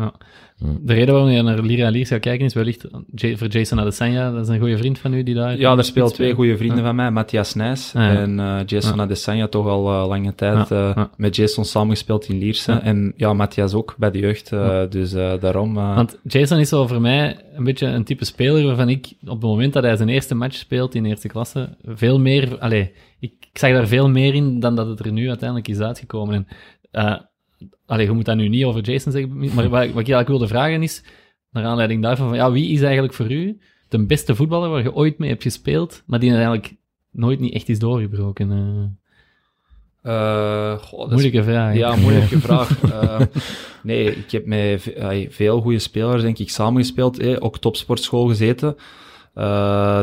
De 0.59 0.95
reden 0.95 1.15
waarom 1.15 1.31
je 1.31 1.43
naar 1.43 1.61
Lira 1.61 1.89
Lier 1.89 2.07
zou 2.07 2.21
kijken 2.21 2.47
is 2.47 2.55
wellicht 2.55 2.87
voor 3.15 3.47
Jason 3.47 3.81
Adesanya, 3.81 4.31
dat 4.31 4.43
is 4.43 4.49
een 4.49 4.59
goede 4.59 4.79
vriend 4.79 4.99
van 4.99 5.15
u 5.15 5.23
die 5.23 5.35
daar... 5.35 5.59
Ja, 5.59 5.77
er 5.77 5.85
spelen 5.85 6.13
twee 6.13 6.35
goede 6.35 6.57
vrienden 6.57 6.85
van 6.85 6.97
mij, 6.97 7.11
Matthias 7.11 7.55
Nijs 7.55 7.95
Ah, 7.95 8.03
ja. 8.03 8.21
en 8.21 8.41
eh, 8.41 8.61
Jason 8.67 8.97
Ja. 8.97 9.03
Adesanya, 9.03 9.49
toch 9.49 9.67
al 9.67 9.89
eh, 9.93 10.09
lange 10.09 10.35
tijd 10.35 10.71
eh, 10.71 11.05
met 11.17 11.37
Jason 11.37 11.65
samengespeeld 11.65 12.29
in 12.29 12.39
Lierse. 12.39 12.73
En 12.73 13.13
ja, 13.17 13.33
Matthias 13.33 13.75
ook 13.75 13.95
bij 13.99 14.11
de 14.11 14.19
jeugd, 14.19 14.51
dus 14.91 15.11
daarom... 15.41 15.75
Want 15.75 16.19
Jason 16.25 16.59
is 16.59 16.69
zo 16.69 16.87
voor 16.87 17.01
mij 17.01 17.37
een 17.55 17.65
beetje 17.65 17.87
een 17.87 18.05
type 18.05 18.25
speler 18.25 18.67
waarvan 18.67 18.89
ik 18.89 19.13
op 19.23 19.29
het 19.29 19.51
moment 19.51 19.73
dat 19.73 19.83
hij 19.83 19.97
zijn 19.97 20.09
eerste 20.09 20.35
match 20.35 20.57
speelt 20.57 20.95
in 20.95 21.05
eerste 21.05 21.29
klasse, 21.29 21.77
veel 21.85 22.19
meer, 22.21 22.59
allee, 22.59 22.93
ik, 23.21 23.33
ik 23.53 23.59
zag 23.59 23.71
daar 23.71 23.87
veel 23.87 24.09
meer 24.09 24.35
in 24.35 24.61
dan 24.61 24.77
dat 24.77 24.87
het 24.87 25.01
er 25.01 25.13
nu 25.13 25.29
uiteindelijk 25.29 25.69
is 25.69 25.81
uitgekomen. 25.81 26.47
En, 26.91 27.29
allee, 27.87 28.07
je 28.07 28.13
moet 28.13 28.25
dat 28.25 28.37
nu 28.37 28.49
niet 28.49 28.65
over 28.65 28.83
Jason 28.83 29.13
zeggen, 29.13 29.37
maar 29.39 29.49
wat, 29.55 29.71
wat 29.71 29.81
ik 29.83 29.95
eigenlijk 29.95 30.29
wilde 30.29 30.49
vragen 30.49 30.83
is, 30.83 31.03
naar 31.51 31.65
aanleiding 31.65 32.03
daarvan, 32.03 32.29
van, 32.29 32.37
ja, 32.37 32.53
wie 32.53 32.69
is 32.73 32.83
eigenlijk 32.83 33.15
voor 33.15 33.31
u 33.33 33.59
de 33.89 34.07
beste 34.07 34.35
voetballer 34.35 34.71
waar 34.71 34.83
je 34.83 34.95
ooit 34.95 35.19
mee 35.19 35.29
hebt 35.29 35.43
gespeeld, 35.43 36.03
maar 36.07 36.19
die 36.21 36.31
eigenlijk 36.33 36.75
nooit 37.11 37.41
niet 37.41 37.55
echt 37.55 37.69
is 37.69 37.79
doorgebroken? 37.79 38.51
Eh, 38.53 38.85
eh, 40.13 40.79
goh, 40.79 40.99
dat 40.99 41.07
is- 41.09 41.13
moeilijke 41.13 41.43
vraag. 41.43 41.75
Ja, 41.75 41.97
moeilijke 41.97 42.39
vraag. 42.47 42.83
Eh, 42.83 43.21
nee, 43.83 44.17
ik 44.17 44.31
heb 44.31 44.47
met 44.47 44.93
veel 45.31 45.61
goede 45.61 45.79
spelers, 45.79 46.23
denk 46.23 46.39
ik, 46.39 46.51
samengespeeld. 46.51 47.19
Eh, 47.19 47.37
ook 47.39 47.59
topsportschool 47.59 48.27
gezeten. 48.29 48.77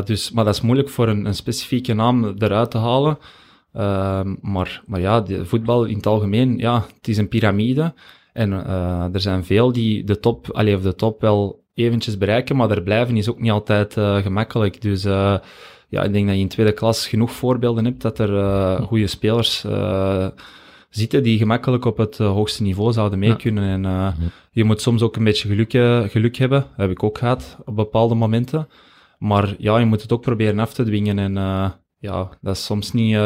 Dus, 0.04 0.30
maar 0.30 0.44
dat 0.44 0.54
is 0.54 0.60
moeilijk 0.60 0.88
voor 0.88 1.08
een, 1.08 1.24
een 1.24 1.34
specifieke 1.34 1.94
naam 1.94 2.34
eruit 2.38 2.70
te 2.70 2.78
halen. 2.78 3.18
Ehm, 3.72 4.34
maar, 4.40 4.82
maar 4.86 5.00
ja, 5.00 5.20
de 5.20 5.46
voetbal 5.46 5.84
in 5.84 5.96
het 5.96 6.06
algemeen, 6.06 6.58
ja, 6.58 6.84
het 6.96 7.08
is 7.08 7.16
een 7.16 7.28
piramide. 7.28 7.94
En 8.32 8.52
eh, 8.66 9.14
er 9.14 9.20
zijn 9.20 9.44
veel 9.44 9.72
die 9.72 10.04
de 10.04 10.20
top, 10.20 10.50
allee, 10.50 10.76
of 10.76 10.82
de 10.82 10.94
top 10.94 11.20
wel 11.20 11.62
eventjes 11.74 12.18
bereiken, 12.18 12.56
maar 12.56 12.70
er 12.70 12.82
blijven 12.82 13.16
is 13.16 13.30
ook 13.30 13.40
niet 13.40 13.50
altijd 13.50 13.96
eh, 13.96 14.16
gemakkelijk. 14.16 14.80
Dus 14.80 15.04
eh, 15.04 15.36
ja, 15.88 16.02
ik 16.02 16.12
denk 16.12 16.26
dat 16.26 16.34
je 16.34 16.40
in 16.40 16.48
tweede 16.48 16.72
klas 16.72 17.08
genoeg 17.08 17.32
voorbeelden 17.32 17.84
hebt 17.84 18.02
dat 18.02 18.18
er 18.18 18.38
eh, 18.38 18.82
goede 18.82 19.06
spelers 19.06 19.66
zitten 20.88 21.22
die 21.22 21.38
gemakkelijk 21.38 21.84
op 21.84 21.96
het 21.96 22.18
hoogste 22.18 22.62
niveau 22.62 22.92
zouden 22.92 23.18
mee 23.18 23.36
kunnen. 23.36 23.84
En 23.84 24.14
je 24.50 24.64
moet 24.64 24.80
soms 24.80 25.02
ook 25.02 25.16
een 25.16 25.24
beetje 25.24 25.48
geluk, 25.48 25.70
geluk 26.10 26.36
hebben. 26.36 26.60
Dat 26.60 26.76
heb 26.76 26.90
ik 26.90 27.02
ook 27.02 27.18
gehad 27.18 27.58
op 27.64 27.76
bepaalde 27.76 28.14
momenten. 28.14 28.68
Maar 29.18 29.54
ja, 29.58 29.78
je 29.78 29.84
moet 29.84 30.02
het 30.02 30.12
ook 30.12 30.22
proberen 30.22 30.58
af 30.58 30.74
te 30.74 30.84
dwingen. 30.84 31.18
En 31.18 31.34
ja, 31.98 32.28
dat 32.40 32.56
is 32.56 32.64
soms 32.64 32.92
niet... 32.92 33.16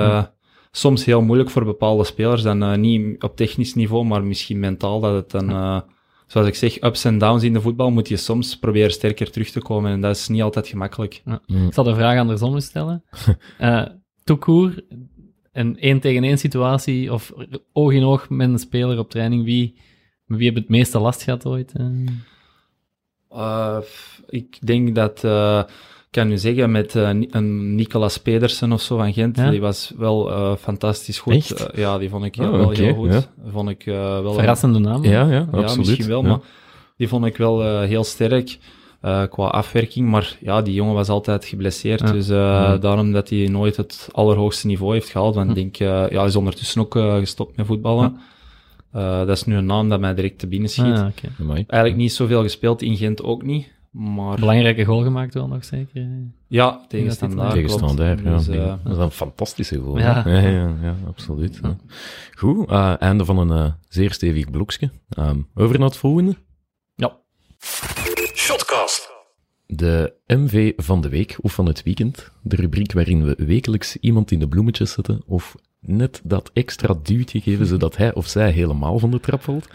Soms 0.77 1.05
heel 1.05 1.23
moeilijk 1.23 1.51
voor 1.51 1.65
bepaalde 1.65 2.05
spelers. 2.05 2.43
Dan 2.43 2.62
eh, 2.62 2.79
niet 2.79 3.23
op 3.23 3.37
technisch 3.37 3.75
niveau, 3.75 4.05
maar 4.05 4.25
misschien 4.25 4.61
mentaal. 4.61 5.01
Dat 5.01 5.15
het 5.15 5.31
dan, 5.31 5.51
eh, 5.51 5.81
zoals 6.27 6.47
ik 6.47 6.55
zeg, 6.55 6.83
ups 6.83 7.05
en 7.05 7.19
downs 7.19 7.43
in 7.43 7.53
de 7.53 7.61
voetbal 7.61 7.91
moet 7.91 8.09
je 8.09 8.17
soms 8.17 8.59
proberen 8.59 8.91
sterker 8.91 9.31
terug 9.31 9.51
te 9.51 9.61
komen. 9.61 9.91
En 9.91 10.01
dat 10.01 10.17
is 10.17 10.29
niet 10.29 10.43
altijd 10.43 10.69
gemakkelijk. 10.69 11.23
Ik 11.47 11.73
zal 11.73 11.85
de 11.85 11.95
vraag 11.95 12.19
andersom 12.19 12.55
eens 12.55 12.65
stellen. 12.65 13.05
Eh 13.59 13.87
Toekoer, 14.25 14.85
een 15.53 15.79
één 15.79 16.01
tegen 16.01 16.25
één 16.25 16.39
situatie 16.39 17.12
of 17.12 17.33
oog 17.73 17.93
in 17.93 18.05
oog 18.05 18.29
met 18.29 18.49
een 18.49 18.59
speler 18.59 18.99
op 18.99 19.11
training, 19.11 19.45
wie, 19.45 19.79
wie 20.27 20.47
heb 20.47 20.55
je 20.55 20.61
het 20.61 20.69
meeste 20.69 20.99
last 20.99 21.23
gehad 21.23 21.47
ooit? 21.47 21.73
ik 24.27 24.67
denk 24.67 24.95
dat, 24.95 25.25
eh, 25.25 25.62
kan 26.11 26.29
nu 26.29 26.38
zeggen, 26.38 26.71
met 26.71 26.95
eh, 26.97 27.11
Ni- 27.11 27.29
een 27.31 27.75
Nicolas 27.75 28.19
Pedersen 28.19 28.73
of 28.73 28.81
zo 28.81 28.97
van 28.97 29.12
Gent, 29.12 29.37
Ja? 29.37 29.51
die 29.51 29.61
was 29.61 29.92
wel 29.97 30.31
eh, 30.31 30.53
fantastisch 30.57 31.19
goed. 31.19 31.35
Echt? 31.35 31.66
Eh, 31.66 31.79
ja, 31.81 31.99
die 31.99 32.09
vond 32.09 32.25
ik 32.25 32.37
Oh, 32.40 32.51
wel 32.51 32.71
heel 32.71 32.95
goed. 32.95 33.12
ja. 33.12 33.23
Vond 33.53 33.69
ik 33.69 33.87
eh, 33.87 33.95
wel... 34.21 34.33
Verrassende 34.33 34.79
naam. 34.79 35.05
Ja, 35.05 35.11
ja, 35.11 35.29
Ja, 35.31 35.47
absoluut. 35.53 35.87
misschien 35.87 36.07
wel, 36.09 36.23
Ja. 36.23 36.29
maar 36.29 36.38
die 36.97 37.09
vond 37.09 37.25
ik 37.25 37.37
wel 37.37 37.62
eh, 37.64 37.81
heel 37.88 38.05
sterk 38.05 38.59
eh, 39.01 39.23
qua 39.31 39.47
afwerking. 39.47 40.09
Maar 40.09 40.37
ja, 40.40 40.62
die 40.62 40.75
jongen 40.75 40.95
was 40.95 41.09
altijd 41.09 41.45
geblesseerd. 41.45 42.01
Ja. 42.01 42.12
Dus 42.12 42.29
eh, 42.29 42.81
daarom 42.81 43.12
dat 43.12 43.29
hij 43.31 43.47
nooit 43.51 43.77
het 43.77 44.09
allerhoogste 44.12 44.66
niveau 44.66 44.92
heeft 44.92 45.09
gehaald. 45.09 45.35
Want 45.35 45.49
ik 45.49 45.55
denk, 45.55 45.75
eh, 45.79 46.11
ja, 46.11 46.19
hij 46.19 46.27
is 46.27 46.37
ondertussen 46.37 46.81
ook 46.81 46.97
eh, 46.97 47.16
gestopt 47.16 47.57
met 47.57 47.66
voetballen. 47.66 48.16
Eh, 48.92 49.19
dat 49.19 49.29
is 49.29 49.45
nu 49.45 49.57
een 49.57 49.66
naam 49.66 49.88
dat 49.88 50.01
mij 50.01 50.14
direct 50.14 50.38
te 50.38 50.47
binnen 50.47 50.69
schiet. 50.71 50.85
Ah. 50.85 51.07
Eigenlijk 51.49 51.97
niet 51.97 52.12
zoveel 52.12 52.42
gespeeld 52.42 52.83
in 52.83 52.97
Gent 52.97 53.23
ook 53.23 53.42
niet. 53.42 53.75
Maar 53.98 54.38
Belangrijke 54.38 54.85
goal 54.85 55.02
gemaakt 55.02 55.35
wel 55.35 55.48
nog 55.48 55.64
zeker. 55.64 56.09
ja, 56.46 56.85
tegen 56.88 57.12
standaard. 57.12 58.20
Ja. 58.20 58.37
Dus, 58.37 58.48
eh, 58.48 58.74
dat 58.85 58.92
is 58.92 58.98
een 58.98 59.11
fantastische 59.11 59.78
goal. 59.78 59.98
Ja. 59.98 60.22
Ja, 60.26 60.38
ja, 60.38 60.48
ja, 60.48 60.74
ja, 60.82 60.96
absoluut. 61.06 61.59
ja. 61.62 61.76
Goed, 62.35 62.70
eh, 62.70 62.94
einde 63.00 63.24
van 63.24 63.38
een 63.38 63.64
eh, 63.64 63.72
zeer 63.88 64.12
stevig 64.12 64.50
blokje. 64.50 64.90
Ehm, 65.09 65.40
over 65.54 65.78
naar 65.78 65.88
het 65.88 65.96
volgende. 65.96 66.37
Ja. 66.94 67.16
Shotcast. 68.35 69.11
De 69.66 70.14
MV 70.26 70.72
van 70.76 71.00
de 71.00 71.09
week 71.09 71.37
of 71.40 71.52
van 71.52 71.66
het 71.66 71.82
weekend. 71.82 72.30
De 72.42 72.56
rubriek 72.56 72.92
waarin 72.92 73.24
we 73.24 73.35
wekelijks 73.46 73.96
iemand 73.96 74.30
in 74.30 74.38
de 74.38 74.48
bloemetjes 74.48 74.92
zetten 74.92 75.22
of 75.26 75.54
net 75.87 76.20
dat 76.25 76.51
extra 76.53 76.94
duwtje 77.03 77.40
geven 77.40 77.66
zodat 77.66 77.96
hij 77.96 78.14
of 78.14 78.27
zij 78.27 78.51
helemaal 78.51 78.99
van 78.99 79.11
de 79.11 79.20
trap 79.20 79.42
valt. 79.42 79.68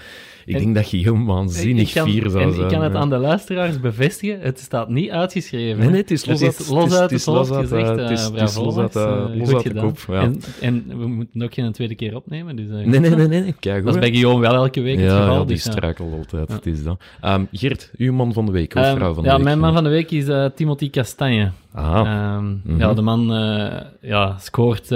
Ik 0.45 0.56
En- 0.56 0.62
denk 0.63 0.76
dat 0.76 0.89
je 0.91 0.97
heel 0.97 1.26
waanzinnig 1.26 1.88
ik 1.88 1.93
kan, 1.93 2.10
fier 2.10 2.30
zou 2.30 2.43
en 2.43 2.52
zijn. 2.54 2.63
ik 2.65 2.71
kan 2.71 2.82
het 2.84 2.93
ja. 2.93 3.00
aan 3.00 3.10
de 3.10 3.17
luisteraars 3.17 3.80
bevestigen, 3.80 4.39
het 4.41 4.60
staat 4.60 4.89
niet 4.89 5.10
uitgeschreven. 5.10 5.86
Nee, 5.91 6.02
het 6.02 6.12
is 6.12 6.26
los 6.26 6.41
uit- 6.43 6.60
is 6.60 6.67
los 6.69 6.84
het 6.84 6.91
is- 6.91 6.97
uit 7.00 7.10
het 7.10 7.19
is 7.19 7.26
het 7.26 7.36
hoofd 7.36 7.50
los 7.50 7.58
uit, 7.58 7.67
gezegd. 7.67 7.89
eh, 7.97 8.04
het 8.04 8.12
is- 8.12 8.26
eh, 8.30 8.34
het 8.39 8.50
is 8.50 8.56
los 8.56 8.78
uit, 8.78 8.95
eh, 8.95 9.63
de 9.74 9.80
kop, 9.80 9.97
ja. 10.08 10.21
En, 10.21 10.41
en 10.62 10.84
we 10.88 11.08
moeten 11.08 11.41
ook 11.43 11.54
geen 11.54 11.71
tweede 11.71 11.95
keer 11.95 12.15
opnemen, 12.15 12.56
dus... 12.56 12.65
eh, 12.69 12.71
Nee, 12.86 13.00
nee, 13.00 13.10
nee, 13.10 13.28
nee. 13.28 13.56
Kijk 13.60 13.84
Dat 13.86 13.93
is 13.93 14.00
bij 14.00 14.10
Guillaume 14.12 14.39
wel 14.41 14.54
elke 14.54 14.82
week 14.82 14.95
het 14.97 15.06
ja, 15.06 15.17
geval. 15.19 15.34
ja, 15.34 15.38
die 15.39 15.47
dus, 15.47 15.63
ja. 15.63 15.71
struikelt 15.71 16.13
altijd. 16.13 16.50
Het 16.52 16.65
is 16.65 16.84
dat. 16.84 17.02
Ehm, 17.21 17.43
Geert, 17.52 17.91
uw 17.97 18.13
man 18.13 18.34
van 18.34 18.45
de 18.45 18.52
week 18.52 18.76
of 18.76 18.84
Ehm, 18.84 18.95
vrouw 18.95 19.13
van 19.13 19.24
de 19.24 19.30
ja, 19.30 19.36
week? 19.36 19.43
mijn 19.43 19.60
man 19.60 19.74
van 19.74 19.84
de 19.84 19.89
week 19.89 20.12
is 20.12 20.28
eh, 20.28 20.45
Timothy 20.56 20.89
Castagne. 20.89 21.52
Aha. 21.74 22.36
Ehm, 22.36 22.45
Mhm. 22.63 22.80
Ja, 22.80 22.93
de 22.93 23.02
man 23.02 23.34
eh, 23.34 23.82
ja, 24.02 24.38
scoort, 24.39 24.91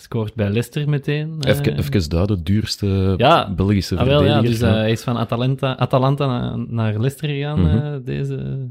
scoort 0.00 0.34
bij 0.34 0.46
Leicester 0.48 0.88
meteen. 0.88 1.34
eh. 1.40 1.50
Even, 1.50 1.78
even 1.78 2.08
daar, 2.10 2.26
de 2.26 2.42
duurste 2.42 3.14
Ja. 3.16 3.50
Belgische 3.54 3.96
Ah, 3.96 4.06
wel, 4.06 4.24
ja, 4.24 4.32
verdediger. 4.32 4.60
dus 4.60 4.68
eh, 4.68 4.74
hij 4.80 4.90
is 4.90 5.02
van 5.02 5.16
Atalanta, 5.16 5.76
Atalanta 5.76 6.26
naar, 6.26 6.64
naar 6.68 6.92
Leicester 6.92 7.28
gegaan 7.28 7.60
Mhm. 7.60 7.76
eh, 7.76 7.92
deze 8.04 8.66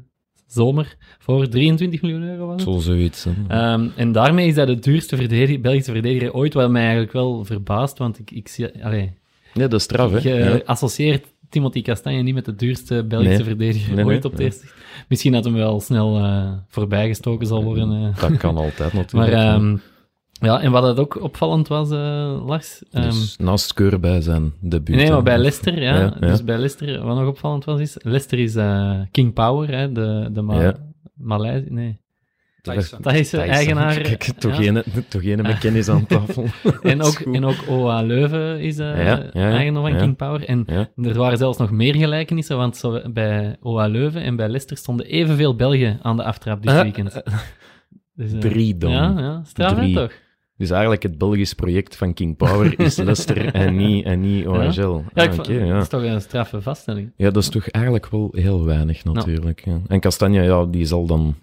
zomer 0.48 0.96
voor 1.20 1.48
23 1.48 2.02
miljoen 2.02 2.24
euro. 2.24 2.46
Was 2.48 2.56
het? 2.56 2.74
Zo 2.74 2.80
zoiets. 2.80 3.28
Ehm, 3.48 3.88
en 3.96 4.12
daarmee 4.12 4.48
is 4.48 4.56
hij 4.56 4.66
de 4.66 4.80
duurste 4.80 5.16
verdedig- 5.16 5.62
Belgische 5.62 5.92
verdediger 5.92 6.34
ooit, 6.34 6.54
wat 6.54 6.70
mij 6.70 6.82
eigenlijk 6.82 7.12
wel 7.13 7.46
verbaast, 7.46 7.98
want 7.98 8.20
ik, 8.20 8.32
ik 8.32 8.48
zie... 8.48 8.84
Allee, 8.86 9.12
ja, 9.54 9.62
dat 9.68 9.74
is 9.74 9.84
straf, 9.84 10.12
hè? 10.12 10.30
je 10.30 10.36
Ja. 10.36 10.62
associeert 10.66 11.26
Timothy 11.50 11.82
Castagne 11.82 12.22
niet 12.22 12.34
met 12.34 12.46
de 12.46 12.56
duurste 12.56 13.04
Belgische 13.04 13.36
Nee. 13.36 13.44
verdediger 13.44 13.96
Nee, 13.96 14.06
nee, 14.06 14.13
ooit 14.13 14.26
op 14.26 14.32
het 14.32 14.40
ja. 14.40 14.46
eerste. 14.46 14.66
Misschien 15.08 15.32
dat 15.32 15.44
hem 15.44 15.54
wel 15.54 15.80
snel 15.80 16.18
eh, 16.18 16.52
voorbijgestoken 16.68 17.48
zal 17.48 17.63
worden. 17.63 18.13
Dat 18.20 18.38
kan 18.38 18.58
altijd 18.58 18.94
Maar 18.94 19.02
natuurlijk. 19.04 19.34
hè. 19.34 19.44
ehm, 19.44 19.78
ja, 20.39 20.62
en 20.62 20.71
wat 20.71 20.84
het 20.84 21.00
ook 21.00 21.21
opvallend 21.21 21.67
was, 21.67 21.91
eh, 21.91 22.41
Lars... 22.45 22.84
ehm, 22.91 23.04
dus 23.04 23.38
naast 23.38 23.73
Keur 23.73 24.00
bij 24.00 24.21
zijn 24.21 24.54
debuut. 24.60 24.95
nee, 24.95 25.12
maar 25.12 25.23
bij 25.23 25.38
Leicester, 25.38 25.82
ja, 25.82 25.95
Ja, 25.95 26.15
ja. 26.19 26.28
Dus 26.28 26.43
bij 26.43 26.56
Leicester, 26.58 27.04
wat 27.06 27.17
nog 27.17 27.28
opvallend 27.28 27.65
was, 27.65 27.80
is... 27.80 27.95
Leicester 28.02 28.39
is 28.39 28.56
eh, 28.56 29.00
King 29.12 29.34
Power, 29.34 29.69
hè, 29.69 29.91
de, 29.91 30.30
de 30.32 30.41
Ma 30.41 30.62
Ja. 30.62 30.76
Maleis... 31.13 31.63
Nee, 31.67 32.00
dat 32.62 33.34
eigenaar... 33.34 34.02
Kijk, 34.02 34.23
toch, 34.23 34.62
ja. 34.62 34.67
een, 34.67 34.84
toch 35.08 35.23
een 35.23 35.41
met 35.41 35.58
kennis 35.58 35.89
aan 35.89 36.06
tafel. 36.06 36.45
En 36.82 36.97
Dat 36.97 37.08
ook, 37.08 37.34
en 37.36 37.45
ook 37.45 37.63
OA 37.69 38.02
Leuven 38.02 38.60
is 38.60 38.78
eh 38.78 38.86
Ja, 38.86 39.04
ja, 39.04 39.30
ja, 39.34 39.52
eigendom 39.52 39.84
van 39.84 39.91
ja. 39.93 39.97
King 40.00 40.15
Power. 40.15 40.45
En 40.45 40.63
Ja. 40.65 40.89
er 40.95 41.17
waren 41.17 41.38
zelfs 41.38 41.58
nog 41.58 41.71
meer 41.71 41.95
gelijkenissen, 41.95 42.58
want 42.58 42.78
zo 42.78 43.02
bij 43.12 43.56
OA 43.62 43.88
Leuven 43.88 44.21
en 44.21 44.36
bij 44.36 44.45
Leicester 44.47 44.78
stonden 44.78 45.06
evenveel 45.06 45.56
Belgen 45.56 46.00
aan 46.02 46.17
de 46.17 46.23
aftrap 46.23 46.62
dit 46.63 46.82
weekend. 46.82 47.21
Dus, 48.15 48.34
eh, 48.34 48.39
Drie 48.39 48.78
dan. 48.78 48.91
Ja, 48.91 49.13
ja 49.17 49.41
straf 49.43 49.91
toch? 49.93 50.12
Dus 50.58 50.70
eigenlijk 50.70 51.04
het 51.04 51.17
Belgisch 51.17 51.54
project 51.54 51.96
van 51.96 52.13
King 52.13 52.38
Power 52.38 52.80
is 52.80 52.96
Leicester 53.08 53.54
en 53.54 53.76
niet, 53.76 54.06
en 54.06 54.22
niet 54.22 54.48
OHL. 54.48 54.58
Ja, 55.13 55.26
Ah, 55.28 55.36
ja. 55.46 55.74
dat 55.74 55.82
is 55.82 55.88
toch 55.88 56.02
een 56.04 56.22
straffe 56.22 56.62
vaststelling. 56.62 57.12
Ja, 57.15 57.30
dat 57.32 57.43
is 57.43 57.50
toch 57.50 57.67
eigenlijk 57.70 58.10
wel 58.10 58.30
heel 58.32 58.65
weinig 58.65 59.04
natuurlijk. 59.04 59.65
Ja. 59.65 59.80
En 59.88 60.00
Castagna, 60.00 60.41
ja, 60.41 60.65
die 60.65 60.86
zal 60.86 61.06
dan 61.06 61.36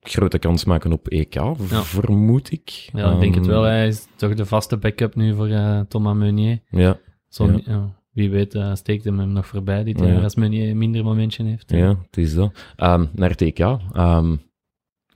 grote 0.00 0.38
kans 0.38 0.64
maken 0.64 0.92
op 0.92 1.08
EK, 1.08 1.34
Ja. 1.34 1.54
vermoed 1.82 2.52
ik. 2.52 2.88
Ja, 2.92 3.12
ik 3.12 3.20
denk 3.20 3.34
het 3.34 3.44
Ehm, 3.44 3.52
wel. 3.52 3.62
Hij 3.62 3.86
is 3.86 4.06
toch 4.16 4.34
de 4.34 4.46
vaste 4.46 4.76
backup 4.76 5.14
nu 5.14 5.34
voor 5.34 5.48
eh, 5.48 5.80
Thomas 5.88 6.16
Meunier. 6.16 6.58
Ja, 6.70 6.98
Zo, 7.28 7.50
Ja. 7.66 7.94
wie 8.12 8.30
weet 8.30 8.54
eh, 8.54 8.74
steekt 8.74 9.04
hem 9.04 9.18
hem 9.18 9.32
nog 9.32 9.46
voorbij 9.46 9.84
dit 9.84 9.98
Ja. 10.00 10.06
jaar 10.06 10.22
als 10.22 10.34
Meunier 10.34 10.70
een 10.70 10.78
minder 10.78 11.04
momentje 11.04 11.44
heeft. 11.44 11.70
ja, 11.70 11.88
het 12.06 12.16
is 12.16 12.34
dat. 12.34 12.52
Ehm, 12.76 13.04
naar 13.12 13.30
het 13.30 13.40
EK. 13.40 13.58
ehm, 13.58 14.36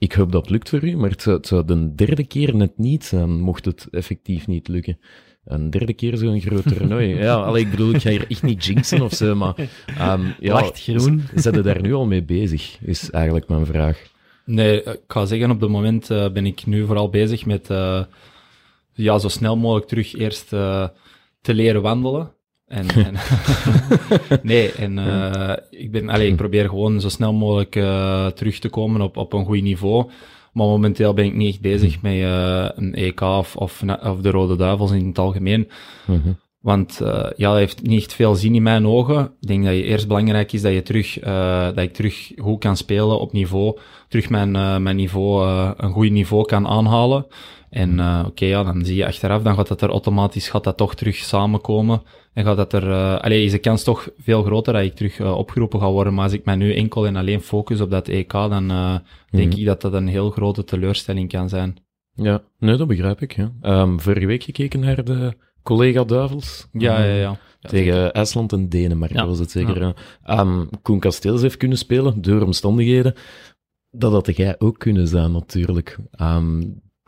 ik 0.01 0.13
hoop 0.13 0.31
dat 0.31 0.41
het 0.41 0.49
lukt 0.49 0.69
voor 0.69 0.83
u, 0.83 0.97
maar 0.97 1.09
het 1.09 1.21
zou, 1.21 1.37
het 1.37 1.47
zou 1.47 1.65
de 1.65 1.95
derde 1.95 2.23
keer 2.23 2.55
net 2.55 2.77
niet 2.77 3.03
zijn, 3.03 3.41
mocht 3.41 3.65
het 3.65 3.87
effectief 3.91 4.47
niet 4.47 4.67
lukken. 4.67 4.99
Een 5.45 5.69
derde 5.69 5.93
keer 5.93 6.17
zo'n 6.17 6.41
groot 6.41 6.67
toernooi. 6.67 7.15
ja, 7.27 7.33
allee, 7.33 7.63
ik 7.63 7.71
bedoel, 7.71 7.93
ik 7.93 8.01
ga 8.01 8.09
hier 8.09 8.25
echt 8.29 8.43
niet 8.43 8.65
jinxen 8.65 9.01
of 9.01 9.13
zo, 9.13 9.35
maar... 9.35 9.55
ehm 9.85 10.21
ja, 10.39 10.53
Lacht 10.53 10.83
groen. 10.83 11.23
Zijn 11.35 11.61
daar 11.61 11.81
nu 11.81 11.93
al 11.93 12.05
mee 12.05 12.23
bezig, 12.23 12.77
is 12.81 13.09
eigenlijk 13.09 13.47
mijn 13.47 13.65
vraag. 13.65 14.11
Nee, 14.45 14.83
ik 14.83 15.01
ga 15.07 15.25
zeggen, 15.25 15.51
op 15.51 15.61
het 15.61 15.69
moment 15.69 16.09
eh, 16.09 16.31
ben 16.31 16.45
ik 16.45 16.65
nu 16.65 16.85
vooral 16.85 17.09
bezig 17.09 17.45
met 17.45 17.69
eh, 17.69 18.03
ja, 18.93 19.19
zo 19.19 19.27
snel 19.27 19.57
mogelijk 19.57 19.87
terug 19.87 20.15
eerst 20.15 20.53
eh, 20.53 20.87
te 21.41 21.53
leren 21.53 21.81
wandelen. 21.81 22.33
En, 22.71 22.87
en 23.05 23.15
nee, 24.51 24.71
en 24.71 24.97
eh, 24.97 25.55
ik, 25.69 25.91
ben, 25.91 26.09
allee, 26.09 26.27
ik 26.29 26.35
probeer 26.35 26.69
gewoon 26.69 27.01
zo 27.01 27.09
snel 27.09 27.33
mogelijk 27.33 27.75
eh, 27.75 28.25
terug 28.27 28.59
te 28.59 28.69
komen 28.69 29.01
op, 29.01 29.17
op 29.17 29.33
een 29.33 29.45
goed 29.45 29.61
niveau. 29.61 30.09
Maar 30.53 30.67
momenteel 30.67 31.13
ben 31.13 31.25
ik 31.25 31.35
niet 31.35 31.49
echt 31.49 31.61
bezig 31.61 32.01
met 32.01 32.13
eh, 32.13 32.69
een 32.75 32.95
EK 32.95 33.21
of, 33.21 33.55
of, 33.55 33.83
of 34.03 34.21
de 34.21 34.29
Rode 34.29 34.55
Duivels 34.55 34.91
in 34.91 35.07
het 35.07 35.17
algemeen. 35.17 35.69
Mhm. 36.05 36.31
Want 36.61 37.01
eh, 37.01 37.29
ja, 37.35 37.49
dat 37.49 37.57
heeft 37.57 37.81
niet 37.81 38.01
echt 38.01 38.13
veel 38.13 38.35
zin 38.35 38.55
in 38.55 38.63
mijn 38.63 38.87
ogen. 38.87 39.23
Ik 39.39 39.47
denk 39.47 39.65
dat 39.65 39.73
je 39.73 39.83
eerst 39.83 40.07
belangrijk 40.07 40.53
is 40.53 40.61
dat, 40.61 40.73
je 40.73 40.81
terug, 40.81 41.19
eh, 41.19 41.65
dat 41.65 41.77
ik 41.77 41.93
terug 41.93 42.31
goed 42.37 42.59
kan 42.59 42.77
spelen 42.77 43.19
op 43.19 43.33
niveau. 43.33 43.77
Terug 44.07 44.29
mijn, 44.29 44.55
eh, 44.55 44.77
mijn 44.77 44.95
niveau, 44.95 45.73
een 45.77 45.91
goed 45.91 46.11
niveau 46.11 46.45
kan 46.45 46.67
aanhalen. 46.67 47.25
En 47.71 47.99
eh, 47.99 48.23
oké, 48.27 48.45
ja, 48.45 48.63
dan 48.63 48.85
zie 48.85 48.95
je 48.95 49.05
achteraf, 49.05 49.41
dan 49.43 49.55
gaat 49.55 49.67
dat 49.67 49.81
er 49.81 49.89
automatisch 49.89 50.49
gaat 50.49 50.63
dat 50.63 50.77
toch 50.77 50.95
terug 50.95 51.15
samenkomen. 51.15 52.01
En 52.33 52.45
gaat 52.45 52.57
dat 52.57 52.73
er, 52.73 52.91
eh 52.91 53.19
allee, 53.19 53.43
is 53.45 53.51
de 53.51 53.57
kans 53.57 53.83
toch 53.83 54.09
veel 54.17 54.43
groter 54.43 54.73
dat 54.73 54.81
ik 54.83 54.93
terug 54.95 55.19
eh, 55.19 55.37
opgeroepen 55.37 55.79
ga 55.79 55.91
worden. 55.91 56.13
Maar 56.13 56.23
als 56.23 56.33
ik 56.33 56.45
mij 56.45 56.55
nu 56.55 56.75
enkel 56.75 57.05
en 57.07 57.15
alleen 57.15 57.41
focus 57.41 57.81
op 57.81 57.89
dat 57.91 58.07
EK, 58.07 58.31
dan 58.31 58.67
denk 59.29 59.51
Mhm. 59.51 59.59
ik 59.59 59.65
dat 59.65 59.81
dat 59.81 59.93
een 59.93 60.07
heel 60.07 60.29
grote 60.29 60.63
teleurstelling 60.63 61.29
kan 61.29 61.49
zijn. 61.49 61.75
Ja, 62.13 62.41
nee, 62.59 62.75
dat 62.77 62.87
begrijp 62.87 63.21
ik. 63.21 63.35
Ja. 63.35 63.51
Ehm, 63.61 63.97
vorige 63.97 64.25
week 64.25 64.43
gekeken 64.43 64.79
naar 64.79 65.03
de 65.03 65.33
collega 65.63 66.03
Duivels. 66.03 66.67
Ja, 66.71 66.99
ja, 67.03 67.05
Ehm, 67.05 67.19
ja. 67.19 67.37
Ja, 67.59 67.69
Tegen 67.69 68.13
IJsland 68.13 68.53
en 68.53 68.69
Denemarken 68.69 69.17
Ja. 69.17 69.25
was 69.27 69.39
het 69.39 69.51
zeker. 69.51 69.79
ja. 69.81 69.93
Ehm, 70.23 70.65
Koen 70.81 70.99
Kasteels 70.99 71.41
heeft 71.41 71.57
kunnen 71.57 71.77
spelen 71.77 72.21
door 72.21 72.41
omstandigheden. 72.41 73.13
Dat 73.91 74.11
had 74.11 74.35
jij 74.37 74.55
ook 74.59 74.77
kunnen 74.79 75.07
zijn, 75.07 75.31
natuurlijk. 75.31 75.97
Ehm 76.11 76.61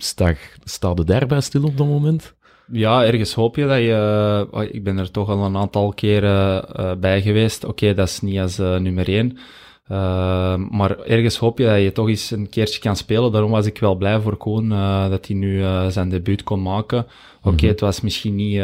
sta, 0.04 0.34
sta 0.64 0.92
je 0.96 1.04
daarbij 1.04 1.42
stil 1.42 1.64
op 1.64 1.78
dat 1.78 1.88
moment? 1.88 2.34
Ja, 2.72 3.06
ergens 3.06 3.34
hoop 3.34 3.56
je 3.56 3.68
dat 3.68 3.78
je... 3.78 4.48
oh, 4.52 4.64
Ik 4.64 4.84
ben 4.84 4.98
er 4.98 5.12
toch 5.12 5.30
al 5.30 5.46
een 5.46 5.58
aantal 5.58 5.94
keren 5.94 6.68
eh, 6.76 6.92
bij 6.96 7.22
geweest. 7.22 7.64
Oké, 7.66 7.94
dat 7.94 8.08
is 8.08 8.22
niet 8.22 8.40
als 8.40 8.60
eh, 8.60 8.76
nummer 8.78 9.08
één. 9.08 9.38
Eh, 9.88 10.56
maar 10.56 11.00
ergens 11.00 11.38
hoop 11.38 11.58
je 11.58 11.66
dat 11.66 11.82
je 11.82 11.92
toch 11.92 12.08
eens 12.08 12.32
een 12.32 12.50
keertje 12.50 12.80
kan 12.80 12.96
spelen. 12.96 13.32
Daarom 13.32 13.52
was 13.52 13.66
ik 13.66 13.78
wel 13.80 13.96
blij 13.96 14.20
voor 14.20 14.38
Koen 14.38 14.70
dat 15.10 15.28
hij 15.28 15.36
nu 15.36 15.64
zijn 15.90 16.10
debuut 16.10 16.44
kon 16.44 16.62
maken. 16.62 17.06
Oké, 17.44 17.56
Mhm. 17.56 17.66
het 17.68 17.80
was 17.80 18.02
misschien 18.02 18.36
niet 18.36 18.56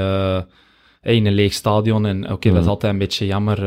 in 1.01 1.25
een 1.25 1.33
leeg 1.33 1.53
stadion. 1.53 2.05
En 2.05 2.31
oké, 2.31 2.47
dat 2.49 2.57
is 2.57 2.63
Mhm. 2.63 2.69
altijd 2.69 2.93
een 2.93 2.99
beetje 2.99 3.25
jammer. 3.25 3.61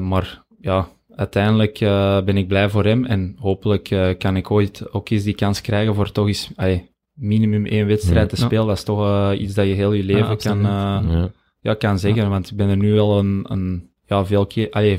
maar 0.00 0.42
ja, 0.60 0.88
uiteindelijk 1.18 1.80
eh, 1.80 2.22
ben 2.22 2.36
ik 2.36 2.48
blij 2.48 2.68
voor 2.70 2.84
hem. 2.84 3.04
En 3.04 3.36
hopelijk 3.38 3.90
eh, 3.90 4.08
kan 4.18 4.36
ik 4.36 4.50
ooit 4.50 4.92
ook 4.92 5.08
eens 5.08 5.22
die 5.22 5.34
kans 5.34 5.60
krijgen 5.60 5.94
voor 5.94 6.12
toch 6.12 6.26
eens... 6.26 6.50
ey, 6.56 6.90
minimum 7.12 7.66
één 7.66 7.86
wedstrijd 7.86 8.28
te 8.28 8.36
Ja. 8.38 8.44
spelen, 8.44 8.66
dat 8.66 8.76
is 8.76 8.82
toch 8.82 9.00
eh, 9.04 9.40
iets 9.40 9.54
dat 9.54 9.66
je 9.66 9.72
heel 9.72 9.92
je 9.92 10.02
leven 10.04 10.36
kan, 10.36 10.58
eh, 10.58 10.64
Ja. 11.10 11.30
ja, 11.60 11.74
kan 11.74 11.98
zeggen. 11.98 12.28
Want 12.30 12.50
ik 12.50 12.56
ben 12.56 12.68
er 12.68 12.76
nu 12.76 12.98
al 12.98 13.18
een, 13.18 13.44
een, 13.48 13.90
ja, 14.06 14.24
veel 14.26 14.46
keer, 14.46 14.70
allee, 14.70 14.98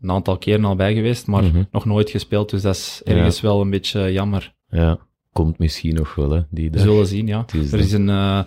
een 0.00 0.10
aantal 0.10 0.38
keren 0.38 0.64
al 0.64 0.76
bij 0.76 0.94
geweest, 0.94 1.26
maar 1.26 1.42
Mhm. 1.44 1.62
nog 1.70 1.84
nooit 1.84 2.10
gespeeld. 2.10 2.50
Dus 2.50 2.62
dat 2.62 2.74
is 2.74 3.00
ergens 3.04 3.40
wel 3.40 3.60
een 3.60 3.70
beetje 3.70 4.12
jammer. 4.12 4.54
ja, 4.68 4.98
komt 5.32 5.58
misschien 5.58 5.94
nog 5.94 6.14
wel, 6.14 6.30
hè, 6.30 6.40
die 6.50 6.70
We 6.70 6.76
dag. 6.76 6.86
zullen 6.86 7.06
zien, 7.06 7.26
ja. 7.26 7.44
Is 7.54 7.72
Er 7.72 7.78
is 7.78 7.92
een... 7.92 8.08
eh, 8.08 8.40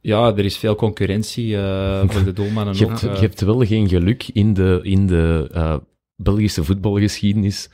ja, 0.00 0.36
er 0.36 0.44
is 0.44 0.56
veel 0.56 0.74
concurrentie 0.74 1.56
eh, 1.56 2.02
voor 2.06 2.24
de 2.24 2.32
doelmannen 2.32 2.74
Je 2.76 2.84
ook. 2.84 2.90
hebt, 3.00 3.18
je 3.18 3.24
hebt 3.26 3.40
wel 3.40 3.64
geen 3.66 3.88
geluk 3.88 4.28
in 4.32 4.54
de, 4.54 4.78
in 4.82 5.06
de 5.06 5.48
eh, 5.52 5.76
Belgische 6.22 6.64
voetbalgeschiedenis 6.64 7.70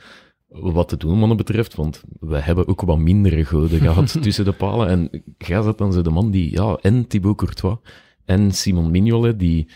wat 0.47 0.89
de 0.89 0.97
doelmannen 0.97 1.37
betreft, 1.37 1.75
want 1.75 2.01
we 2.19 2.37
hebben 2.37 2.67
ook 2.67 2.81
wat 2.81 2.97
mindere 2.97 3.45
goden 3.45 3.79
gehad 3.79 4.17
tussen 4.21 4.45
de 4.45 4.51
palen. 4.51 4.87
En 4.87 5.23
jij 5.37 5.61
zet 5.61 5.77
dan 5.77 5.93
zo 5.93 6.01
de 6.01 6.09
man 6.09 6.31
die, 6.31 6.51
ja, 6.51 6.77
en 6.81 7.07
Thibaut 7.07 7.37
Courtois 7.37 7.77
en 8.25 8.51
Simon 8.51 8.91
Mignolet, 8.91 9.39
die, 9.39 9.67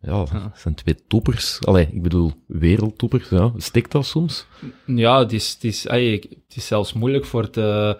ja, 0.00 0.26
Ja. 0.32 0.52
zijn 0.54 0.74
twee 0.74 0.96
toppers. 1.08 1.58
Allee, 1.64 1.88
ik 1.92 2.02
bedoel, 2.02 2.32
wereldtoppers, 2.46 3.28
ja. 3.28 3.52
Stikt 3.56 3.92
dat 3.92 4.06
soms? 4.06 4.46
Ja, 4.86 5.18
het 5.18 5.32
is, 5.32 5.52
het, 5.52 5.64
is, 5.64 5.86
ey, 5.86 6.10
het 6.46 6.56
is 6.56 6.66
zelfs 6.66 6.92
moeilijk 6.92 7.24
voor 7.24 7.50
te... 7.50 7.98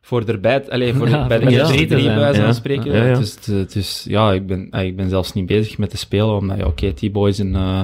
Voor 0.00 0.24
erbij, 0.24 0.60
te- 0.60 0.70
allee, 0.70 0.94
voor 0.94 1.08
Ja, 1.14 1.26
bij 1.26 1.38
de 1.38 1.44
drie 1.46 1.66
zijn. 1.66 1.88
bij 1.88 2.14
wijze 2.14 2.38
van 2.38 2.46
Ja. 2.48 2.52
spreken. 2.52 2.92
Ja, 2.92 3.04
ja. 3.04 3.18
Dus, 3.18 3.34
het- 3.34 3.46
het 3.46 3.76
is, 3.76 4.04
ja, 4.08 4.32
ik 4.32 4.46
ben, 4.46 4.70
ik 4.70 4.96
ben 4.96 5.08
zelfs 5.08 5.32
niet 5.32 5.46
bezig 5.46 5.78
met 5.78 5.90
te 5.90 5.96
spelen, 5.96 6.36
omdat, 6.36 6.56
ja, 6.58 6.66
oké, 6.66 6.92
T-Boy 6.92 7.28
is 7.28 7.38
een, 7.38 7.54
eh, 7.54 7.80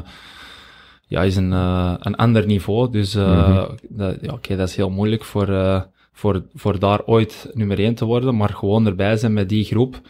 ja, 1.11 1.23
is 1.23 1.37
een, 1.37 1.53
eh, 1.53 1.94
een 1.99 2.14
ander 2.16 2.46
niveau. 2.46 2.90
Dus, 2.90 3.14
eh, 3.14 3.49
Mhm. 3.49 3.64
dat, 3.88 4.16
ja, 4.23 4.33
oké, 4.33 4.57
dat 4.57 4.68
is 4.68 4.77
heel 4.77 4.90
moeilijk 4.90 5.25
voor, 5.25 5.49
eh, 5.49 5.81
voor, 6.12 6.42
voor 6.55 6.79
daar 6.79 7.01
ooit 7.07 7.51
nummer 7.55 7.79
één 7.79 7.94
te 7.94 8.05
worden, 8.05 8.37
maar 8.37 8.49
gewoon 8.49 8.87
erbij 8.87 9.16
zijn 9.16 9.33
met 9.33 9.49
die 9.49 9.64
groep. 9.64 10.01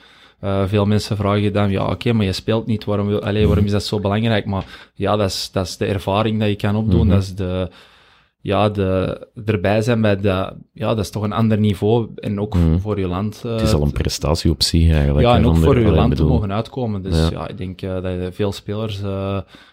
Veel 0.66 0.86
mensen 0.86 1.16
vragen 1.16 1.42
je 1.42 1.50
dan, 1.50 1.70
ja, 1.70 1.86
oké, 1.86 2.12
maar 2.12 2.24
je 2.26 2.32
speelt 2.32 2.66
niet, 2.66 2.84
waarom, 2.84 3.06
wil, 3.06 3.22
allee, 3.22 3.46
waarom 3.46 3.64
is 3.64 3.70
dat 3.70 3.84
zo 3.84 4.00
belangrijk? 4.00 4.46
Maar 4.46 4.90
ja, 4.94 5.16
dat 5.16 5.28
is, 5.28 5.50
dat 5.52 5.66
is 5.66 5.76
de 5.76 5.84
ervaring 5.86 6.38
dat 6.40 6.48
je 6.48 6.56
kan 6.56 6.76
opdoen, 6.76 7.00
Mhm. 7.06 7.08
dat 7.08 7.22
is 7.22 7.34
de, 7.34 7.68
ja, 8.40 8.68
de, 8.68 9.26
erbij 9.44 9.82
zijn 9.82 10.00
bij 10.00 10.16
de, 10.16 10.52
ja, 10.72 10.88
dat 10.94 10.98
is 10.98 11.10
toch 11.10 11.22
een 11.22 11.32
ander 11.32 11.58
niveau 11.58 12.08
en 12.16 12.40
ook 12.40 12.54
Mhm. 12.54 12.78
voor 12.78 12.98
je 12.98 13.06
land. 13.06 13.42
Het 13.42 13.60
is 13.60 13.72
al 13.74 13.82
een 13.82 13.92
prestatie 13.92 14.50
op 14.50 14.62
zich 14.62 14.90
eigenlijk. 14.92 15.26
ja, 15.26 15.36
en 15.36 15.46
ook 15.46 15.56
voor 15.56 15.78
je 15.80 15.90
land 15.90 16.08
bedoel, 16.08 16.26
te 16.26 16.32
mogen 16.32 16.52
uitkomen. 16.52 17.02
Dus 17.02 17.16
Ja. 17.16 17.30
ja, 17.30 17.48
ik 17.48 17.58
denk 17.58 17.80
dat 17.80 18.02
je 18.04 18.28
veel 18.32 18.52
spelers 18.52 19.00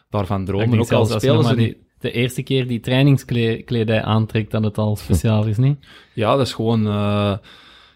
daarvan 0.10 0.46
dromen. 0.46 0.80
Ook 0.80 0.92
al 0.92 1.06
zelfs 1.06 1.14
als 1.14 1.24
je 1.24 1.28
spelen 1.30 1.44
ze 1.50 1.56
die- 1.56 1.86
de 2.00 2.12
eerste 2.12 2.44
keer 2.44 2.68
die 2.68 2.80
trainingskledij 2.80 4.02
aantrekt, 4.04 4.52
dat 4.52 4.64
het 4.64 4.78
al 4.78 4.96
speciaal 4.96 5.46
is, 5.46 5.58
niet? 5.58 5.78
Ja, 6.14 6.36
dat 6.36 6.46
is 6.46 6.54
gewoon 6.54 6.88
eh, 6.88 7.34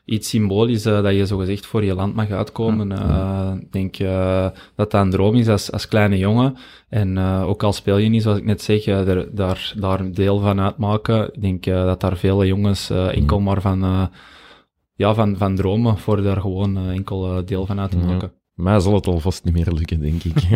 iets 0.06 0.30
symbolisch 0.30 0.86
eh, 0.86 1.04
dat 1.04 1.14
je 1.16 1.26
zogezegd 1.26 1.66
voor 1.66 1.84
je 1.84 1.94
land 1.96 2.16
mag 2.16 2.30
uitkomen. 2.32 2.92
Eh, 2.92 3.52
Ik 3.62 3.72
denk 3.72 3.98
dat 4.76 4.92
dat 4.92 4.94
een 4.94 5.10
droom 5.10 5.36
is 5.36 5.48
als, 5.48 5.72
als 5.72 5.88
kleine 5.88 6.18
jongen. 6.18 6.56
En 6.90 7.18
ook 7.20 7.64
al 7.64 7.74
speel 7.74 7.98
je 7.98 8.10
niet, 8.10 8.22
zoals 8.22 8.38
ik 8.38 8.44
net 8.46 8.62
zeg, 8.62 8.84
daar, 8.84 9.74
daar 9.76 10.00
een 10.00 10.14
deel 10.14 10.40
van 10.40 10.60
uitmaken. 10.62 11.30
Ik 11.34 11.42
denk 11.42 11.64
dat 11.64 12.00
daar 12.02 12.18
vele 12.18 12.46
jongens 12.46 12.90
enkel 12.90 13.40
maar 13.40 13.62
van, 13.62 14.10
ja, 14.96 15.14
van, 15.14 15.38
van 15.38 15.56
dromen 15.56 15.98
voor 15.98 16.22
daar 16.22 16.42
gewoon 16.42 16.78
enkel 16.78 17.46
deel 17.46 17.66
van 17.66 17.80
uit 17.80 17.92
te 17.92 17.98
maken. 17.98 18.32
Mij 18.62 18.80
zal 18.80 18.94
het 18.94 19.08
alvast 19.08 19.44
niet 19.44 19.54
meer 19.54 19.72
lukken, 19.72 20.00
denk 20.00 20.24
ik. 20.24 20.36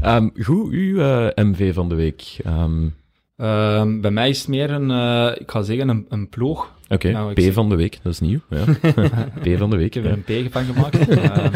Ehm, 0.00 0.28
goed, 0.42 0.72
uw 0.72 1.00
eh, 1.00 1.44
MV 1.44 1.74
van 1.74 1.88
de 1.88 1.94
week. 1.94 2.36
Ehm, 2.44 2.88
Ehm, 3.36 4.00
bij 4.00 4.10
mij 4.10 4.28
is 4.28 4.38
het 4.38 4.48
meer 4.48 4.70
een, 4.70 4.90
eh, 4.90 5.40
ik 5.40 5.50
ga 5.50 5.62
zeggen, 5.62 5.88
een, 5.88 6.06
een 6.08 6.28
ploeg. 6.28 6.74
Oké, 6.88 7.10
Nou, 7.10 7.28
ik 7.30 7.34
P 7.36 7.40
zeg- 7.40 7.52
van 7.52 7.68
de 7.68 7.76
week, 7.76 7.98
dat 8.02 8.12
is 8.12 8.20
nieuw. 8.20 8.38
Ja. 8.50 8.64
P 9.54 9.58
van 9.58 9.70
de 9.70 9.76
week. 9.76 9.86
Ik 9.86 9.94
heb 9.94 10.04
ja. 10.04 10.10
er 10.10 10.22
een 10.26 10.48
P 10.48 10.52
van 10.52 10.64
gemaakt. 10.64 11.08
Ehm, 11.08 11.48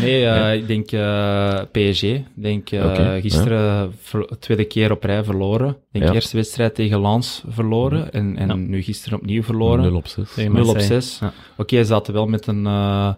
nee, 0.00 0.24
eh, 0.26 0.54
ik 0.54 0.66
denk 0.66 0.92
eh, 0.92 1.60
PSG. 1.72 2.02
Ik 2.02 2.24
denk 2.34 2.70
eh, 2.70 3.12
gisteren 3.20 3.92
tweede 4.38 4.64
keer 4.64 4.90
op 4.90 5.02
rij 5.04 5.24
verloren. 5.24 5.68
Ik 5.68 5.76
denk 5.90 6.04
Ja. 6.04 6.12
eerste 6.12 6.36
wedstrijd 6.36 6.74
tegen 6.74 7.00
Lens 7.00 7.44
verloren. 7.48 8.12
En, 8.12 8.36
en 8.36 8.48
Ja. 8.48 8.54
nu 8.54 8.82
gisteren 8.82 9.18
opnieuw 9.18 9.42
verloren. 9.42 9.80
0 9.82 9.94
op 9.96 10.06
6. 10.06 10.32
Tegen 10.34 10.52
0 10.52 10.60
op 10.68 10.72
Marseille. 10.74 11.00
6. 11.00 11.18
Ja. 11.18 11.32
Oké, 11.56 11.76
ze 11.76 11.84
zaten 11.84 12.12
wel 12.14 12.26
met 12.26 12.46
een... 12.46 12.66
eh, 12.66 13.12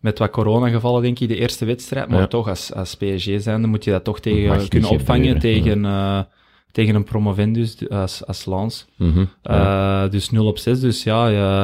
met 0.00 0.18
wat 0.18 0.30
coronagevallen, 0.30 1.02
denk 1.02 1.18
ik, 1.18 1.28
de 1.28 1.36
eerste 1.36 1.64
wedstrijd. 1.64 2.08
Maar 2.08 2.20
Ja. 2.20 2.26
toch, 2.26 2.48
als, 2.48 2.72
als 2.74 2.94
PSG 2.94 3.30
zijnde, 3.40 3.66
moet 3.68 3.84
je 3.84 3.90
dat 3.90 4.04
toch 4.04 4.20
tegen 4.20 4.68
kunnen 4.68 4.90
opvangen 4.90 5.38
tegen, 5.38 5.84
eh, 5.84 6.20
tegen 6.70 6.94
een 6.94 7.04
promovendus 7.04 7.88
als, 7.88 8.26
als 8.26 8.46
Lens. 8.46 8.86
Mhm, 8.96 9.24
ja. 9.42 10.04
Eh, 10.04 10.10
dus 10.10 10.30
0 10.30 10.46
op 10.46 10.58
6. 10.58 10.80
Dus 10.80 11.02
ja, 11.02 11.62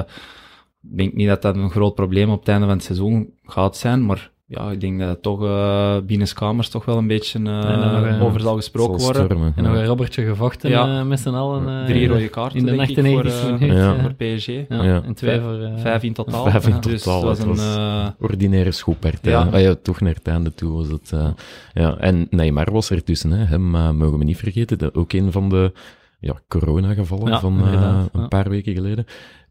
ik 0.82 0.96
denk 0.96 1.14
niet 1.14 1.28
dat 1.28 1.42
dat 1.42 1.56
een 1.56 1.70
groot 1.70 1.94
probleem 1.94 2.30
op 2.30 2.38
het 2.38 2.48
einde 2.48 2.66
van 2.66 2.74
het 2.74 2.84
seizoen 2.84 3.34
gaat 3.44 3.76
zijn. 3.76 4.06
Maar 4.06 4.30
ja, 4.46 4.70
ik 4.70 4.80
denk 4.80 4.98
dat 5.00 5.09
het 5.09 5.22
toch 5.22 5.42
uh, 5.42 5.96
binnenskamers 6.07 6.68
toch 6.68 6.85
wel 6.85 6.96
een 6.98 7.07
beetje 7.07 7.38
uh, 7.38 7.44
dan 7.62 8.03
nog, 8.03 8.20
over 8.20 8.40
zal 8.40 8.55
gesproken 8.57 9.01
Zal 9.01 9.12
worden. 9.12 9.24
stormen, 9.36 9.53
En 9.57 9.62
nog 9.64 9.74
een 9.74 9.86
Robertje 9.86 10.24
gevochten 10.24 10.70
Ja. 10.70 10.99
eh, 11.01 11.07
met 11.07 11.20
z'n 11.20 11.28
allen. 11.28 11.80
eh, 11.80 11.84
Drie 11.86 12.09
rode 12.09 12.28
kaarten, 12.28 12.59
in 12.59 12.64
de 12.66 12.70
denk 12.76 12.88
ik, 12.88 12.95
voor, 12.97 13.05
98 13.05 13.45
eh, 13.51 13.59
minuut. 13.59 13.76
Ja. 13.76 13.92
ja. 13.95 14.01
voor 14.01 14.14
PSG. 14.14 14.47
Ja, 14.47 14.82
Ja. 14.84 15.03
En 15.03 15.14
twee 15.14 15.30
Vijf- 15.30 15.42
voor... 15.42 15.61
eh, 15.62 15.78
Vijf 15.78 16.03
in 16.03 16.12
totaal. 16.12 16.51
Vijf 16.51 16.66
in 16.68 16.80
Dus 16.80 17.03
totaal, 17.03 17.28
het 17.28 17.28
was 17.28 17.38
het 17.38 17.47
een... 17.47 17.55
was- 17.55 17.76
eh, 17.76 18.07
Ordinaire 18.20 18.70
schoolpartij. 18.72 19.30
Ja. 19.32 19.49
Ah 19.53 19.61
ja, 19.61 19.74
toch 19.82 20.01
naar 20.01 20.14
het 20.14 20.28
einde 20.28 20.55
toe 20.55 20.72
was 20.72 20.88
het. 20.88 21.12
eh, 21.12 21.28
ja. 21.74 21.97
En 21.99 22.26
Neymar 22.30 22.72
was 22.72 22.90
er 22.90 23.05
tussen. 23.05 23.30
Hè. 23.30 23.45
Hem 23.45 23.74
eh, 23.74 23.90
mogen 23.90 24.18
we 24.18 24.24
niet 24.24 24.36
vergeten. 24.38 24.78
Dat 24.78 24.95
ook 24.95 25.12
een 25.12 25.32
van 25.32 25.49
de 25.49 25.72
ja, 26.20 26.34
corona-gevallen 26.49 27.28
Ja, 27.30 27.40
van 27.40 27.59
eh, 27.66 27.72
een 28.12 28.20
ja. 28.20 28.26
paar 28.28 28.49
weken 28.49 28.74
geleden. 28.74 29.07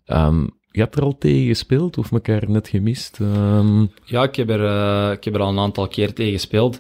Ehm, 0.05 0.47
je 0.73 0.81
hebt 0.81 0.95
er 0.95 1.03
al 1.03 1.17
tegen 1.17 1.47
gespeeld 1.47 1.97
of 1.97 2.11
elkaar 2.11 2.49
net 2.49 2.67
gemist? 2.67 3.19
Ehm, 3.21 3.85
Ja, 4.03 4.23
ik 4.23 4.35
heb, 4.35 4.49
er, 4.49 4.65
eh, 4.65 5.11
ik 5.11 5.23
heb 5.23 5.33
er 5.33 5.41
al 5.41 5.49
een 5.49 5.59
aantal 5.59 5.87
keer 5.87 6.13
tegen 6.13 6.31
gespeeld. 6.31 6.79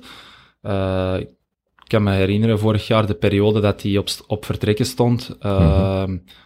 Eh, 0.61 1.15
ik 1.83 1.89
kan 1.89 2.03
me 2.03 2.11
herinneren, 2.11 2.59
vorig 2.59 2.87
jaar, 2.87 3.07
de 3.07 3.13
periode 3.13 3.59
dat 3.59 3.81
hij 3.81 3.97
op, 3.97 4.07
op 4.27 4.45
vertrekken 4.45 4.85
stond, 4.85 5.35
eh, 5.39 6.03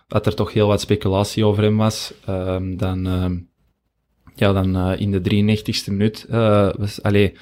dat 0.08 0.26
er 0.26 0.36
toch 0.36 0.54
heel 0.54 0.68
wat 0.68 0.82
speculatie 0.82 1.46
over 1.46 1.64
hem 1.64 1.78
was. 1.78 2.14
Eh, 2.26 2.58
dan, 2.62 3.04
ja, 4.36 4.54
dan 4.54 4.76
eh, 4.76 5.00
in 5.00 5.12
de 5.12 5.22
93ste 5.22 5.92
minuut 5.92 6.26
was, 6.78 7.02
allee, 7.02 7.34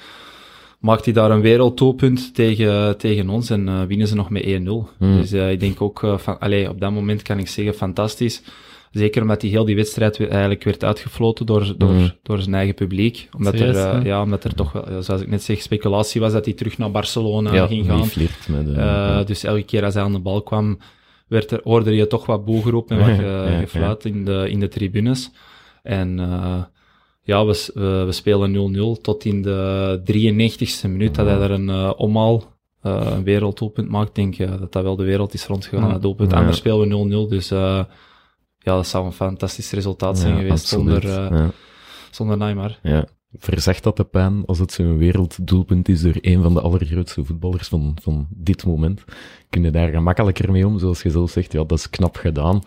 maakt 0.80 1.04
hij 1.04 1.14
daar 1.14 1.30
een 1.30 1.40
wereldtoelpunt 1.40 2.34
tegen, 2.34 2.98
tegen 2.98 3.28
ons 3.28 3.50
en 3.50 3.86
winnen 3.86 4.08
ze 4.08 4.14
nog 4.14 4.30
met 4.30 4.44
1-0. 4.44 4.88
Hmm. 4.98 5.20
Dus 5.20 5.32
ik 5.32 5.60
denk 5.60 5.80
ook, 5.80 6.00
van, 6.16 6.38
allee, 6.38 6.68
op 6.68 6.80
dat 6.80 6.92
moment 6.92 7.22
kan 7.22 7.38
ik 7.38 7.48
zeggen, 7.48 7.74
fantastisch. 7.74 8.42
Zeker 8.96 9.22
omdat 9.22 9.42
hij 9.42 9.50
heel 9.50 9.64
die 9.64 9.76
wedstrijd 9.76 10.16
we- 10.16 10.26
eigenlijk 10.26 10.64
werd 10.64 10.84
uitgefloten 10.84 11.46
door, 11.46 11.74
door, 11.78 11.90
Mhm. 11.92 12.08
door 12.22 12.38
zijn 12.38 12.54
eigen 12.54 12.74
publiek. 12.74 13.28
Omdat, 13.36 13.56
Serieus, 13.56 13.76
er, 13.76 13.94
eh, 13.98 14.04
ja, 14.04 14.22
omdat 14.22 14.44
er 14.44 14.54
toch, 14.54 14.84
zoals 15.00 15.20
ik 15.20 15.28
net 15.28 15.42
zeg, 15.42 15.60
speculatie 15.62 16.20
was 16.20 16.32
dat 16.32 16.44
hij 16.44 16.54
terug 16.54 16.78
naar 16.78 16.90
Barcelona 16.90 17.54
ja, 17.54 17.66
ging 17.66 17.86
gaan. 17.86 18.06
flirt 18.06 18.48
met... 18.48 18.68
eh, 18.76 19.18
Eh, 19.20 19.26
dus 19.26 19.44
elke 19.44 19.62
keer 19.62 19.84
als 19.84 19.94
hij 19.94 20.02
aan 20.02 20.12
de 20.12 20.18
bal 20.18 20.42
kwam, 20.42 20.78
werd 21.28 21.50
er, 21.50 21.60
hoorde 21.64 21.94
je 21.94 22.06
toch 22.06 22.26
wat 22.26 22.44
boegeroep 22.44 22.90
en 22.90 22.98
wat 23.06 23.08
Ja, 23.08 23.14
ge- 23.14 23.22
ja, 23.22 23.48
ja. 23.50 23.58
gefluit 23.58 24.04
in 24.04 24.24
de, 24.24 24.46
in 24.50 24.60
de 24.60 24.68
tribunes. 24.68 25.30
En 25.82 26.18
eh, 26.20 26.62
ja, 27.22 27.44
we, 27.46 27.70
we, 27.74 28.02
we 28.06 28.12
spelen 28.12 28.52
0-0 28.98 29.00
tot 29.00 29.24
in 29.24 29.42
de 29.42 30.00
93ste 30.04 30.88
minuut 30.88 31.14
dat 31.14 31.26
hij 31.26 31.38
er 31.40 31.50
een 31.50 31.68
eh, 31.68 31.92
omhaal, 31.96 32.44
eh, 32.82 33.06
een 33.16 33.24
werelddoelpunt 33.24 33.88
maakt. 33.88 34.08
Ik 34.08 34.14
denk 34.14 34.38
eh, 34.38 34.58
dat 34.60 34.72
dat 34.72 34.82
wel 34.82 34.96
de 34.96 35.04
wereld 35.04 35.34
is 35.34 35.46
rondgegaan, 35.46 35.86
Ja. 35.86 35.92
dat 35.92 36.02
doelpunt. 36.02 36.30
Ja. 36.30 36.38
Anders 36.38 36.56
spelen 36.56 36.78
we 37.08 37.26
0-0, 37.26 37.28
dus 37.28 37.50
eh, 37.50 37.84
ja, 38.66 38.74
dat 38.74 38.86
zou 38.86 39.04
een 39.04 39.12
fantastisch 39.12 39.70
resultaat 39.70 40.18
zijn 40.18 40.32
ja, 40.32 40.38
geweest 40.38 40.72
absoluut. 40.72 41.02
zonder, 41.02 41.34
ja. 41.34 41.50
zonder 42.10 42.36
Neymar. 42.36 42.78
Ja. 42.82 43.06
Verzegt 43.38 43.82
dat 43.82 43.96
de 43.96 44.04
pijn 44.04 44.42
als 44.46 44.58
het 44.58 44.72
zo'n 44.72 44.98
werelddoelpunt 44.98 45.88
is 45.88 46.02
door 46.02 46.16
een 46.20 46.42
van 46.42 46.54
de 46.54 46.60
allergrootste 46.60 47.24
voetballers 47.24 47.68
van, 47.68 47.96
van 48.02 48.26
dit 48.30 48.66
moment? 48.66 49.04
Kun 49.50 49.62
je 49.62 49.70
daar 49.70 49.88
gemakkelijker 49.88 50.52
mee 50.52 50.66
om, 50.66 50.78
zoals 50.78 51.02
je 51.02 51.10
zelf 51.10 51.30
zegt? 51.30 51.52
Ja, 51.52 51.64
dat 51.64 51.78
is 51.78 51.90
knap 51.90 52.16
gedaan. 52.16 52.62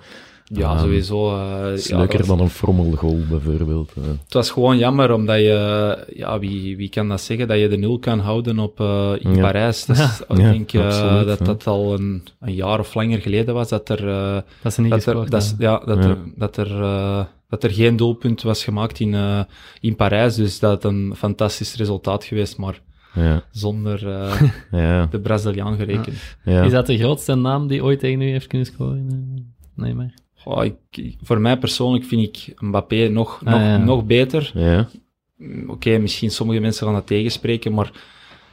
Ja, 0.52 0.70
Ehm, 0.72 0.80
sowieso. 0.80 1.36
eh, 1.36 1.62
Het 1.70 1.80
is 1.80 1.88
ja, 1.88 1.98
leuker 1.98 2.18
was- 2.18 2.28
dan 2.28 2.40
een 2.40 2.50
frommelgoal, 2.50 3.18
bijvoorbeeld. 3.30 3.92
eh. 3.98 4.04
Het 4.24 4.34
was 4.34 4.52
gewoon 4.52 4.78
jammer, 4.78 5.14
omdat 5.14 5.38
je, 5.38 6.06
ja, 6.14 6.40
wie, 6.40 6.78
wie 6.78 6.90
kan 6.90 7.08
dat 7.10 7.22
zeggen, 7.22 7.48
dat 7.48 7.60
je 7.60 7.68
de 7.68 7.78
nul 7.78 8.00
kan 8.00 8.20
houden 8.20 8.60
op, 8.60 8.80
eh, 8.80 9.12
in 9.20 9.36
Ja. 9.36 9.42
Parijs. 9.42 9.86
Dus, 9.86 10.20
ik 10.20 10.38
Ja, 10.38 10.52
denk 10.52 10.74
eh, 10.74 10.86
absoluut, 10.86 11.28
dat 11.28 11.40
ja. 11.40 11.46
dat 11.46 11.68
al 11.68 11.94
een, 11.94 12.24
een 12.40 12.54
jaar 12.54 12.80
of 12.80 12.94
langer 12.94 13.22
geleden 13.22 13.54
was, 13.54 13.70
dat 13.70 13.90
er, 13.90 14.08
eh, 14.10 14.38
Dat 14.62 14.74
ze 14.74 14.82
niet 14.82 14.90
dat 14.92 15.06
er, 15.06 15.30
dat, 15.30 15.42
is- 15.42 15.56
ja, 15.58 15.82
dat 15.86 16.04
Ja. 16.04 16.10
er, 16.10 16.18
dat 16.36 16.58
er, 16.58 16.82
eh, 16.82 17.24
dat 17.50 17.64
er 17.64 17.72
geen 17.72 17.96
doelpunt 17.96 18.42
was 18.42 18.64
gemaakt 18.64 19.00
in, 19.00 19.14
eh, 19.14 19.40
in 19.80 19.96
Parijs. 19.96 20.36
Dus 20.36 20.60
dat 20.60 20.72
het 20.72 20.84
een 20.84 21.14
fantastisch 21.18 21.76
resultaat 21.76 22.24
geweest, 22.24 22.58
maar 22.58 22.82
Ja, 23.14 23.44
zonder 23.52 24.08
eh, 24.10 24.42
ja, 24.72 25.06
de 25.06 25.20
Braziliaan 25.20 25.76
gerekend. 25.78 26.18
ja. 26.44 26.62
Is 26.64 26.72
dat 26.72 26.86
de 26.86 26.98
grootste 26.98 27.36
naam 27.36 27.68
die 27.68 27.84
ooit 27.84 28.00
tegen 28.00 28.22
u 28.22 28.30
heeft 28.30 28.48
kunnen 28.48 28.68
scoren? 28.68 29.06
Eh, 29.10 29.42
Nee, 29.84 29.94
maar... 29.94 30.14
Goh, 30.40 30.66
ik, 30.66 30.76
ik- 30.92 31.18
voor 31.22 31.40
mij 31.40 31.58
persoonlijk 31.58 32.06
vind 32.06 32.22
ik 32.38 32.62
Mbappé 32.62 33.08
nog, 33.08 33.42
Ah, 33.46 33.52
nog, 33.52 33.62
ja. 33.62 33.78
nog 33.78 34.06
beter. 34.06 34.52
ja. 34.54 34.90
Mm, 35.38 35.70
Oké, 35.70 35.98
misschien 35.98 36.32
sommige 36.32 36.60
mensen 36.60 36.86
gaan 36.86 36.96
dat 36.96 37.08
tegenspreken, 37.08 37.74
maar 37.74 37.92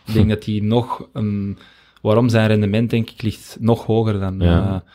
ik 0.07 0.13
denk 0.15 0.29
dat 0.35 0.45
hij 0.45 0.61
nog... 0.63 1.09
een 1.13 1.59
waarom 2.03 2.29
zijn 2.29 2.47
rendement, 2.49 2.91
denk 2.91 3.11
ik, 3.11 3.23
ligt 3.23 3.57
nog 3.61 3.87
hoger 3.87 4.21
dan 4.21 4.41
Ja. 4.41 4.67
eh, 4.85 4.91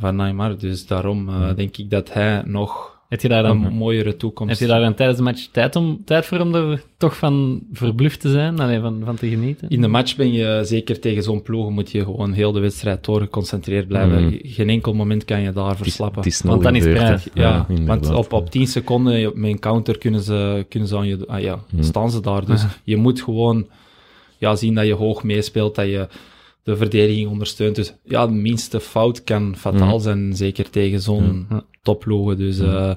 van 0.00 0.16
Neymar. 0.16 0.58
Dus 0.58 0.86
daarom 0.86 1.28
eh, 1.28 1.54
denk 1.54 1.76
ik 1.76 1.90
dat 1.90 2.12
hij 2.12 2.42
nog 2.46 2.97
Heb 3.08 3.20
je 3.20 3.28
daar 3.28 3.44
een 3.44 3.62
dan, 3.62 3.72
mooiere 3.72 4.16
toekomst... 4.16 4.52
heb 4.52 4.68
je 4.68 4.74
daar 4.74 4.80
dan 4.80 4.94
tijdens 4.94 5.18
de 5.18 5.24
match 5.24 5.46
tijd, 5.46 5.76
om, 5.76 6.02
tijd 6.04 6.26
voor 6.26 6.40
om 6.40 6.54
er 6.54 6.82
toch 6.96 7.16
van 7.16 7.62
verbluft 7.72 8.20
te 8.20 8.30
zijn? 8.30 8.60
Allee, 8.60 8.80
van, 8.80 9.02
van 9.04 9.16
te 9.16 9.28
genieten? 9.28 9.68
In 9.68 9.80
de 9.80 9.88
match 9.88 10.16
ben 10.16 10.32
je, 10.32 10.60
zeker 10.64 11.00
tegen 11.00 11.22
zo'n 11.22 11.42
ploeg, 11.42 11.70
moet 11.70 11.90
je 11.90 12.04
gewoon 12.04 12.32
heel 12.32 12.52
de 12.52 12.60
wedstrijd 12.60 13.04
door 13.04 13.20
geconcentreerd 13.20 13.88
blijven. 13.88 14.22
Mm. 14.22 14.38
Geen 14.42 14.68
enkel 14.68 14.92
moment 14.94 15.24
kan 15.24 15.40
je 15.40 15.52
daar 15.52 15.64
Het 15.68 15.74
is, 15.76 15.82
verslappen. 15.82 16.22
het 16.22 16.32
is 16.32 16.40
Want 16.42 16.62
dan 16.62 16.74
is 16.76 16.82
prijs. 16.84 17.24
hè. 17.34 17.42
Ja, 17.42 17.66
want 17.86 18.10
op, 18.14 18.32
op 18.32 18.50
10 18.50 18.66
seconden 18.66 19.32
met 19.40 19.50
een 19.50 19.58
counter 19.58 19.98
kunnen 19.98 20.20
ze, 20.20 20.66
kunnen 20.68 20.88
ze 20.88 20.96
aan 20.96 21.06
je, 21.06 21.18
ah 21.26 21.40
ja, 21.40 21.58
Hmm. 21.70 21.82
staan 21.82 22.10
ze 22.10 22.20
daar. 22.20 22.44
Dus 22.44 22.64
je 22.84 22.96
moet 22.96 23.22
gewoon 23.22 23.66
ja, 24.38 24.56
zien 24.56 24.74
dat 24.74 24.86
je 24.86 24.94
hoog 24.94 25.22
meespeelt, 25.22 25.74
dat 25.74 25.86
je 25.86 26.08
de 26.62 26.76
verdediging 26.76 27.28
ondersteunt. 27.28 27.74
Dus 27.76 27.94
ja, 28.04 28.26
de 28.26 28.32
minste 28.32 28.80
fout 28.80 29.24
kan 29.24 29.54
fataal 29.56 29.90
Hmm. 29.90 30.00
zijn, 30.00 30.36
zeker 30.36 30.70
tegen 30.70 31.00
zo'n 31.00 31.46
Ja. 31.50 31.64
Topploegen. 31.82 32.36
Dus, 32.38 32.58
Hmm. 32.58 32.68
eh, 32.76 32.94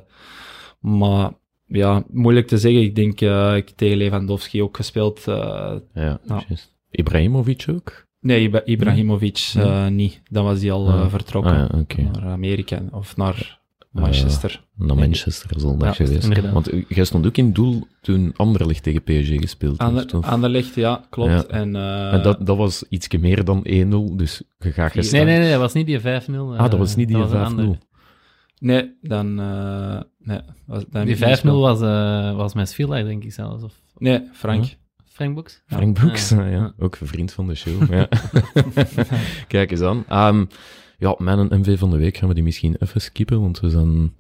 maar 0.80 1.32
ja, 1.68 2.04
moeilijk 2.12 2.48
te 2.48 2.58
zeggen. 2.58 2.82
Ik 2.82 2.96
denk, 2.96 3.22
eh, 3.22 3.56
ik 3.56 3.68
heb 3.68 3.78
tegen 3.78 3.98
Lewandowski 3.98 4.62
ook 4.62 4.76
gespeeld. 4.76 5.28
eh, 5.28 5.74
Ja, 5.94 6.20
juist. 6.28 6.74
Ibrahimovic 6.92 7.66
ook? 7.70 8.06
nee, 8.20 8.42
Ibra- 8.42 8.66
Ibrahimovic 8.66 9.52
eh, 9.58 9.88
niet. 9.88 10.22
Dan 10.30 10.44
was 10.44 10.62
hij 10.62 10.72
al 10.72 10.90
Ah. 10.92 11.10
vertrokken 11.10 11.70
Ah, 11.72 11.80
ja, 11.88 12.04
naar 12.12 12.32
Amerika 12.32 12.82
of 12.92 13.18
naar 13.18 13.60
Manchester. 13.92 14.64
Naar 14.76 14.96
Manchester 14.96 15.60
zal 15.60 15.78
dat 15.78 15.88
Ja, 15.98 16.06
geweest. 16.06 16.24
inderdaad. 16.24 16.54
Want 16.54 16.70
jij 16.88 17.04
stond 17.06 17.26
ook 17.26 17.38
in 17.38 17.54
doel 17.54 17.88
toen 18.02 18.34
Anderlecht 18.36 18.84
tegen 18.84 19.04
PSG 19.04 19.40
gespeeld 19.40 19.82
heeft, 19.82 20.10
de, 20.10 20.18
of? 20.18 20.26
aan 20.26 20.42
de 20.42 20.50
licht, 20.50 20.76
ja, 20.76 21.06
klopt. 21.10 21.30
Ja. 21.32 21.44
En, 21.48 21.76
eh, 21.76 22.14
En 22.14 22.22
dat, 22.22 22.46
dat 22.46 22.58
was 22.58 22.84
iets 22.90 23.08
meer 23.18 23.44
dan 23.44 23.62
1-0, 23.64 24.16
dus 24.18 24.42
je 24.60 24.72
gaat 24.72 24.92
gestaan. 24.92 25.26
Nee, 25.26 25.34
nee, 25.34 25.40
nee, 25.44 25.52
dat 25.52 25.60
was 25.60 25.74
niet 25.74 25.86
die 25.86 26.00
5-0. 26.00 26.56
Ah, 26.58 26.70
dat 26.70 26.78
was 26.80 26.96
niet 26.96 27.08
die 27.08 27.18
een 27.18 27.30
5-0. 27.30 27.78
Nee, 28.62 28.98
dan... 29.02 29.40
eh, 29.40 30.00
nee, 30.18 30.40
was, 30.66 30.84
dan 30.90 31.06
Die 31.06 31.18
5-0 31.18 31.20
was, 31.44 31.82
eh 31.82 32.36
was 32.36 32.54
met 32.54 32.70
Svilla, 32.70 33.04
denk 33.04 33.24
ik 33.24 33.32
zelfs. 33.32 33.64
Of 33.64 33.82
Nee, 33.98 34.22
Frank. 34.34 34.64
Huh? 34.64 34.74
Frank 35.06 35.36
Boeks? 35.36 35.62
Frank 35.66 35.98
Ja. 35.98 36.04
Broeks, 36.04 36.30
ja. 36.30 36.46
Ja. 36.46 36.74
ook 36.80 36.96
een 37.00 37.08
vriend 37.08 37.32
van 37.34 37.48
de 37.48 37.56
show. 37.56 37.94
Ja. 37.94 38.08
Kijk 39.48 39.72
eens 39.72 39.82
aan. 39.82 40.04
Ehm, 40.08 40.46
ja, 40.98 41.16
mijn 41.18 41.48
MV 41.50 41.80
van 41.80 41.90
de 41.90 41.98
week 41.98 42.18
gaan 42.18 42.28
we 42.28 42.34
die 42.34 42.44
misschien 42.44 42.76
even 42.80 43.02
skippen, 43.02 43.42
want 43.42 43.60
we 43.60 43.70
zijn, 43.70 44.14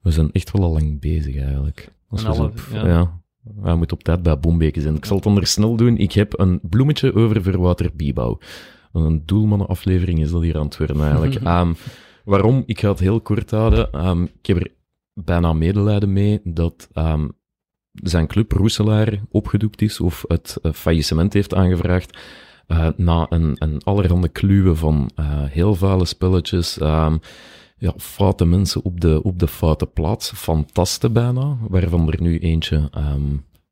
we 0.00 0.10
zijn 0.10 0.32
echt 0.32 0.50
wel 0.52 0.66
al 0.66 0.72
lang 0.72 1.00
bezig 1.00 1.36
eigenlijk. 1.36 1.92
Als 2.08 2.22
Een 2.22 2.30
we 2.30 2.36
half, 2.36 2.72
ja. 2.72 2.86
ja. 2.86 3.20
we 3.62 3.76
moeten 3.76 3.96
op 3.96 4.02
tijd 4.02 4.22
bij 4.22 4.38
Bombeke 4.38 4.80
zijn. 4.80 4.94
Ik 4.96 5.04
zal 5.04 5.16
het 5.16 5.26
anders 5.26 5.50
snel 5.50 5.76
doen. 5.76 5.96
Ik 5.96 6.12
heb 6.12 6.38
een 6.38 6.60
bloemetje 6.62 7.14
over 7.14 7.42
Verwater 7.42 7.90
Biebouw. 7.94 8.38
Want 8.92 9.06
Een 9.06 9.22
doelmannenaflevering 9.26 10.20
is 10.20 10.30
dat 10.30 10.42
hier 10.42 10.56
aan 10.58 10.64
het 10.66 10.76
worden 10.76 11.00
eigenlijk. 11.00 11.34
Ehm, 11.44 11.72
waarom? 12.26 12.62
Ik 12.66 12.80
ga 12.80 12.88
het 12.88 12.98
heel 12.98 13.20
kort 13.20 13.50
houden. 13.50 13.92
Ehm, 13.92 14.22
ik 14.22 14.46
heb 14.46 14.56
er 14.56 14.72
bijna 15.12 15.52
medelijden 15.52 16.12
mee 16.12 16.40
dat 16.44 16.88
ehm, 16.92 17.28
zijn 17.92 18.26
club 18.26 18.52
Roeselaar 18.52 19.20
opgedoekt 19.30 19.82
is 19.82 20.00
of 20.00 20.24
het 20.28 20.58
eh, 20.62 20.72
faillissement 20.72 21.32
heeft 21.32 21.54
aangevraagd 21.54 22.18
eh, 22.66 22.88
na 22.96 23.26
een, 23.28 23.56
een 23.58 23.82
allerhande 23.84 24.28
kluwe 24.28 24.74
van 24.74 25.10
eh, 25.14 25.26
heel 25.28 25.74
vuile 25.74 26.04
spelletjes, 26.04 26.78
ehm, 26.78 27.16
ja, 27.78 27.94
foute 27.96 28.44
mensen 28.44 28.84
op 28.84 29.00
de, 29.00 29.22
op 29.22 29.38
de 29.38 29.48
foute 29.48 29.86
plaats, 29.86 30.32
fantasten 30.32 31.12
bijna, 31.12 31.56
waarvan 31.68 32.12
er 32.12 32.22
nu 32.22 32.38
eentje 32.38 32.90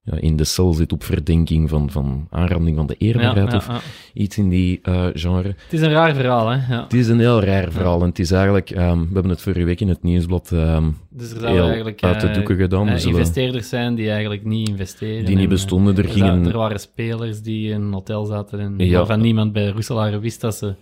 ja, 0.04 0.16
in 0.20 0.36
de 0.36 0.44
cel 0.44 0.72
zit 0.72 0.92
op 0.92 1.04
verdenking 1.04 1.68
van, 1.68 1.90
van 1.90 2.26
aanranding 2.30 2.76
van 2.76 2.86
de 2.86 2.94
Ja, 2.98 3.34
ja, 3.36 3.56
of 3.56 4.10
iets 4.14 4.38
in 4.38 4.48
die 4.48 4.78
eh, 4.82 5.06
genre. 5.14 5.48
Het 5.48 5.72
is 5.72 5.80
een 5.80 5.90
raar 5.90 6.14
verhaal, 6.14 6.48
hè? 6.48 6.74
Ja. 6.74 6.82
Het 6.82 6.92
is 6.92 7.08
een 7.08 7.18
heel 7.18 7.42
raar 7.42 7.72
verhaal 7.72 8.00
en 8.00 8.08
het 8.08 8.18
is 8.18 8.30
eigenlijk, 8.30 8.70
ehm, 8.70 8.98
we 8.98 9.08
hebben 9.12 9.30
het 9.30 9.40
vorige 9.40 9.64
week 9.64 9.80
in 9.80 9.88
het 9.88 10.02
nieuwsblad 10.02 10.50
ehm, 10.52 10.90
Dus 11.10 11.30
er 11.32 11.48
heel 11.48 11.64
eigenlijk 11.66 12.02
uit 12.02 12.20
de 12.20 12.26
eh, 12.28 12.34
doeken 12.34 12.56
gedaan. 12.56 12.98
zullen- 12.98 13.16
investeerders 13.18 13.68
zijn 13.68 13.94
die 13.94 14.10
eigenlijk 14.10 14.44
niet 14.44 14.68
investeren. 14.68 15.24
Die 15.24 15.34
niet 15.34 15.44
En, 15.44 15.50
bestonden. 15.50 15.96
Er 15.96 16.04
er, 16.04 16.10
gingen- 16.10 16.46
er 16.46 16.56
waren 16.56 16.80
spelers 16.80 17.42
die 17.42 17.70
in 17.70 17.82
een 17.82 17.92
hotel 17.92 18.24
zaten 18.24 18.60
en 18.60 18.90
waarvan 18.92 19.20
niemand 19.20 19.52
bij 19.52 19.68
Roeselare 19.68 20.18
wist 20.18 20.40
dat 20.40 20.54
ze 20.54 20.74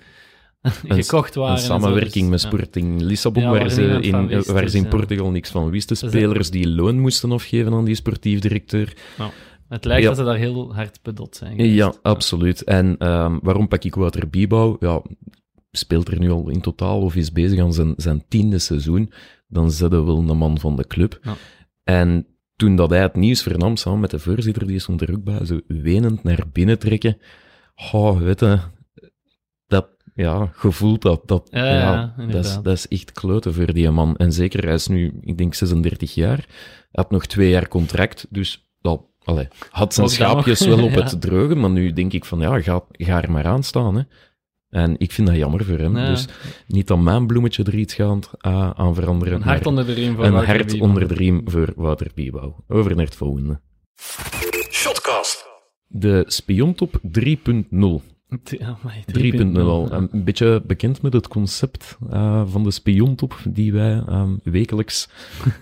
gekocht 0.88 1.34
waren. 1.34 1.54
Een 1.54 1.62
samenwerking 1.62 2.28
met 2.28 2.40
dus, 2.40 2.42
ja. 2.42 2.48
Sporting 2.48 3.00
Lissabon, 3.00 3.42
Ja, 3.42 3.50
waar, 3.50 3.70
ze 3.70 3.82
in, 3.82 4.26
wist, 4.26 4.50
waar 4.50 4.68
ze 4.68 4.76
in. 4.76 4.88
Portugal 4.88 5.30
niks 5.30 5.50
van 5.50 5.70
wisten. 5.70 5.96
Spelers 5.96 6.50
die 6.50 6.68
loon 6.68 6.98
moesten 6.98 7.32
afgeven 7.32 7.72
aan 7.72 7.84
die 7.84 7.94
sportief 7.94 8.40
directeur. 8.40 8.96
Het 9.68 9.84
lijkt 9.84 10.06
dat 10.06 10.16
ze 10.16 10.24
daar 10.24 10.36
heel 10.36 10.74
hard 10.74 10.98
bedot 11.02 11.36
zijn. 11.36 11.50
geweest. 11.56 11.74
Ja, 11.74 11.94
absoluut. 12.02 12.64
En 12.64 12.96
ehm, 12.98 13.38
waarom 13.42 13.68
pak 13.68 13.84
ik 13.84 13.94
Wouter 13.94 14.28
Biebouw? 14.28 14.76
Ja, 14.80 15.02
speelt 15.70 16.08
er 16.08 16.18
nu 16.18 16.30
al 16.30 16.48
in 16.48 16.60
totaal 16.60 17.00
of 17.00 17.16
is 17.16 17.32
bezig 17.32 17.60
aan 17.60 17.72
zijn, 17.72 17.94
zijn 17.96 18.24
tiende 18.28 18.58
seizoen. 18.58 19.12
Dan 19.48 19.70
zet 19.70 19.92
hij 19.92 20.02
wel 20.02 20.18
een 20.18 20.36
man 20.36 20.58
van 20.58 20.76
de 20.76 20.86
club. 20.86 21.20
En 21.84 22.26
toen 22.56 22.76
dat 22.76 22.90
hij 22.90 23.00
het 23.00 23.16
nieuws 23.16 23.42
vernam, 23.42 23.76
samen 23.76 24.00
met 24.00 24.10
de 24.10 24.18
voorzitter, 24.18 24.66
die 24.66 24.78
stond 24.78 25.00
er 25.00 25.12
ook 25.12 25.24
bij, 25.24 25.44
zo 25.44 25.60
wenend 25.66 26.22
naar 26.22 26.44
binnen 26.52 26.78
trekken. 26.78 27.18
Oh, 27.92 28.18
weet 28.18 28.40
je, 28.40 28.58
ja, 30.14 30.50
gevoeld 30.52 31.02
dat, 31.02 31.22
dat, 31.26 31.48
Ja, 31.50 31.64
ja, 31.64 32.14
ja, 32.16 32.26
dat, 32.26 32.44
is, 32.44 32.58
dat 32.62 32.72
is 32.72 32.88
echt 32.88 33.12
kloten 33.12 33.54
voor 33.54 33.72
die 33.72 33.90
man. 33.90 34.16
En 34.16 34.32
zeker, 34.32 34.64
hij 34.64 34.74
is 34.74 34.86
nu, 34.86 35.18
ik 35.20 35.38
denk 35.38 35.54
36 35.54 36.14
jaar, 36.14 36.36
hij 36.36 36.46
had 36.90 37.10
nog 37.10 37.26
twee 37.26 37.50
jaar 37.50 37.68
contract, 37.68 38.26
dus 38.30 38.70
dat, 38.80 39.02
allee, 39.24 39.48
had 39.70 39.94
zijn 39.94 40.06
Ook 40.06 40.12
schaapjes 40.12 40.66
wel 40.66 40.84
op 40.84 40.90
Ja. 40.96 41.02
het 41.02 41.20
droge, 41.20 41.54
maar 41.54 41.70
nu 41.70 41.92
denk 41.92 42.12
ik 42.12 42.24
van, 42.24 42.40
ja, 42.40 42.60
ga, 42.60 42.84
ga 42.90 43.22
er 43.22 43.30
maar 43.30 43.46
aan 43.46 43.62
staan, 43.62 43.94
hè. 43.94 44.02
En 44.68 44.94
ik 44.98 45.12
vind 45.12 45.26
dat 45.28 45.36
jammer 45.36 45.64
voor 45.64 45.78
hem. 45.78 45.96
Ja. 45.96 46.06
Dus 46.08 46.28
niet 46.66 46.90
aan 46.90 47.02
mijn 47.02 47.26
bloemetje 47.26 47.64
er 47.64 47.74
iets 47.74 47.94
gaat 47.94 48.30
uh, 48.46 48.70
aan 48.70 48.94
veranderen. 48.94 49.34
Een 49.34 49.42
hart 49.42 49.66
onder 49.66 49.86
de 49.86 49.92
riem 49.92 50.14
voor 50.14 50.24
een 50.24 50.32
Wouter 50.32 50.54
hart 50.54 50.66
Bieman. 50.66 50.88
onder 50.88 51.08
de 51.08 51.14
riem 51.14 51.42
voor 51.44 51.72
Wouter 51.76 52.10
Biebouw. 52.14 52.64
Over 52.68 52.96
naar 52.96 53.04
het 53.04 53.16
volgende. 53.16 53.60
Shotcast. 54.70 55.46
De 55.86 56.24
Spiontop 56.26 57.00
3.0. 57.02 58.11
Ja, 58.58 58.78
amai, 58.82 59.32
3.0 59.54 59.58
al. 59.58 59.92
Een 59.92 60.24
beetje 60.24 60.62
bekend 60.66 61.02
met 61.02 61.12
het 61.12 61.28
concept 61.28 61.98
eh, 62.10 62.42
van 62.46 62.62
de 62.62 62.70
spiontop 62.70 63.38
die 63.48 63.72
wij 63.72 64.02
ehm, 64.08 64.30
wekelijks 64.42 65.08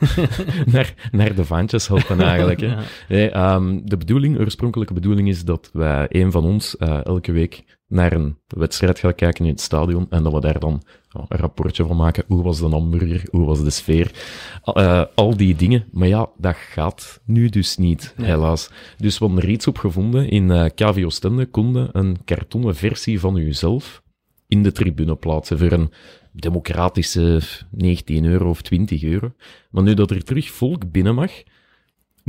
naar, 0.73 0.95
naar 1.13 1.35
de 1.35 1.45
vaantjes 1.45 1.89
helpen 1.89 2.21
eigenlijk. 2.21 2.61
Hè. 2.61 2.67
Ja. 2.67 2.83
Nee, 3.09 3.31
ehm, 3.31 3.81
de 3.85 3.97
bedoeling, 3.97 4.39
oorspronkelijke 4.39 4.95
bedoeling 4.95 5.29
is 5.29 5.45
dat 5.45 5.71
wij, 5.73 6.07
een 6.09 6.33
van 6.33 6.45
ons, 6.45 6.77
eh, 6.77 7.05
elke 7.05 7.33
week 7.33 7.79
naar 7.87 8.13
een 8.13 8.37
wedstrijd 8.47 8.99
gaan 8.99 9.15
kijken 9.15 9.45
in 9.45 9.51
het 9.51 9.61
stadion 9.61 10.07
en 10.11 10.23
dat 10.23 10.33
we 10.33 10.41
daar 10.41 10.59
dan 10.59 10.83
ja, 11.13 11.25
een 11.29 11.39
rapportje 11.39 11.85
van 11.87 11.97
maken. 11.97 12.25
Hoe 12.27 12.43
was 12.43 12.59
de 12.59 12.69
hamburger? 12.69 13.23
Hoe 13.31 13.47
was 13.47 13.63
de 13.65 13.71
sfeer? 13.71 14.11
Eh, 14.65 15.05
al 15.15 15.37
die 15.37 15.55
dingen. 15.57 15.85
Maar 15.93 16.09
ja, 16.09 16.29
dat 16.37 16.57
gaat 16.57 17.21
nu 17.25 17.49
dus 17.49 17.77
niet, 17.77 18.15
Nee. 18.17 18.27
helaas. 18.27 18.71
Dus 18.99 19.19
we 19.19 19.25
hadden 19.25 19.43
er 19.45 19.51
iets 19.51 19.67
op 19.67 19.79
gevonden. 19.79 20.29
In 20.29 20.51
eh 20.51 20.65
KV 20.75 21.03
Oostende 21.05 21.47
konden 21.47 21.89
een 21.93 22.17
kartonnen 22.25 22.77
versie 22.77 23.21
van 23.21 23.37
uzelf 23.37 24.03
in 24.49 24.63
de 24.63 24.73
tribune 24.73 25.17
plaatsen 25.17 25.59
voor 25.59 25.73
een 25.73 25.91
democratische 26.33 27.41
19 27.71 28.25
euro 28.25 28.49
of 28.49 28.63
20 28.63 29.03
euro. 29.03 29.33
Maar 29.71 29.83
nu 29.83 29.95
dat 29.95 30.11
er 30.11 30.25
terug 30.25 30.51
volk 30.51 30.91
binnen 30.91 31.15
mag, 31.15 31.31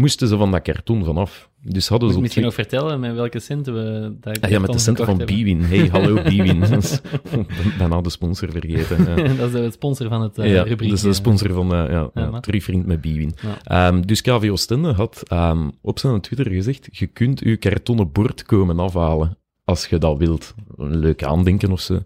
moesten 0.02 0.28
ze 0.28 0.38
van 0.38 0.52
dat 0.52 0.62
karton 0.62 1.06
vanaf. 1.06 1.50
Dus 1.64 1.88
hadden 1.88 2.08
Moet 2.08 2.16
ze 2.16 2.22
misschien 2.22 2.44
nog 2.44 2.54
vertellen 2.54 3.00
met 3.00 3.16
welke 3.16 3.40
centen 3.40 3.74
we 3.74 4.16
dat 4.20 4.42
Ah 4.42 4.50
ja, 4.50 4.60
met 4.60 4.72
de 4.72 4.80
centen 4.80 5.06
van 5.06 5.18
Biwin. 5.26 5.62
Hey, 5.62 5.88
hallo 5.88 6.22
Biwin. 6.30 6.60
Bijna 7.78 8.02
de 8.02 8.10
sponsor 8.10 8.52
vergeten. 8.52 8.98
Ja. 9.06 9.16
dat 9.38 9.48
is 9.48 9.52
de 9.52 9.72
sponsor 9.72 10.08
van 10.08 10.22
het 10.22 10.38
eh 10.38 10.52
ja, 10.52 10.64
rubriek. 10.64 10.90
dat 10.90 10.98
is 10.98 11.04
de 11.04 11.14
sponsor 11.14 11.54
van 11.54 11.74
uh, 11.74 12.08
ja, 12.14 12.40
Terugvriend 12.40 12.86
met 12.86 13.02
Biwin. 13.02 13.34
Ja. 13.42 13.88
Ehm, 13.88 14.02
dus 14.02 14.22
KV 14.22 14.50
Oostende 14.52 14.92
had 14.92 15.24
ehm, 15.28 15.70
op 15.82 16.00
zijn 16.00 16.22
Twitter 16.22 16.52
gezegd, 16.52 16.88
je 16.92 17.08
kunt 17.08 17.40
je 17.40 17.58
kartonnen 17.58 18.12
bord 18.12 18.44
komen 18.44 18.80
afhalen 18.80 19.38
als 19.64 19.86
je 19.86 19.98
dat 19.98 20.18
wilt. 20.18 20.54
Een 20.78 20.98
leuk 20.98 21.24
aandenken 21.24 21.72
of 21.72 21.82
zo. 21.82 22.04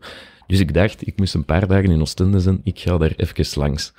Dus 0.48 0.60
ik 0.60 0.74
dacht, 0.74 1.08
ik 1.08 1.18
moest 1.18 1.34
een 1.34 1.46
paar 1.46 1.68
dagen 1.68 1.92
in 1.92 2.02
Oostende 2.02 2.40
zijn, 2.40 2.60
ik 2.64 2.80
ga 2.80 2.98
daar 2.98 3.14
even 3.16 3.60
langs. 3.62 3.94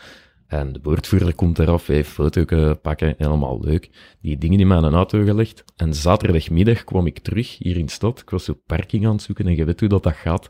En 0.46 0.72
de 0.72 0.78
boordvoerder 0.78 1.34
komt 1.34 1.58
eraf, 1.58 1.86
hij 1.86 2.04
foto 2.04 2.74
pakken, 2.74 3.14
helemaal 3.18 3.60
leuk. 3.60 4.16
Die 4.20 4.38
dingen 4.38 4.60
in 4.60 4.66
mijn 4.66 4.84
auto 4.84 5.24
gelegd. 5.24 5.64
En 5.76 5.94
zaterdagmiddag 5.94 6.84
kwam 6.84 7.06
ik 7.06 7.18
terug 7.18 7.58
hier 7.58 7.76
in 7.76 7.86
de 7.86 7.92
stad. 7.92 8.20
Ik 8.20 8.30
was 8.30 8.44
zo 8.44 8.60
parking 8.66 9.06
aan 9.06 9.12
het 9.12 9.22
zoeken 9.22 9.46
en 9.46 9.56
je 9.56 9.64
weet 9.64 9.80
hoe 9.80 9.88
dat, 9.88 10.02
dat 10.02 10.14
gaat. 10.14 10.48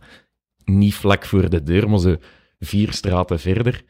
Niet 0.64 0.94
vlak 0.94 1.24
voor 1.24 1.50
de 1.50 1.62
deur, 1.62 1.90
maar 1.90 1.98
zo 1.98 2.16
vier 2.58 2.92
straten 2.92 3.40
verder. 3.40 3.84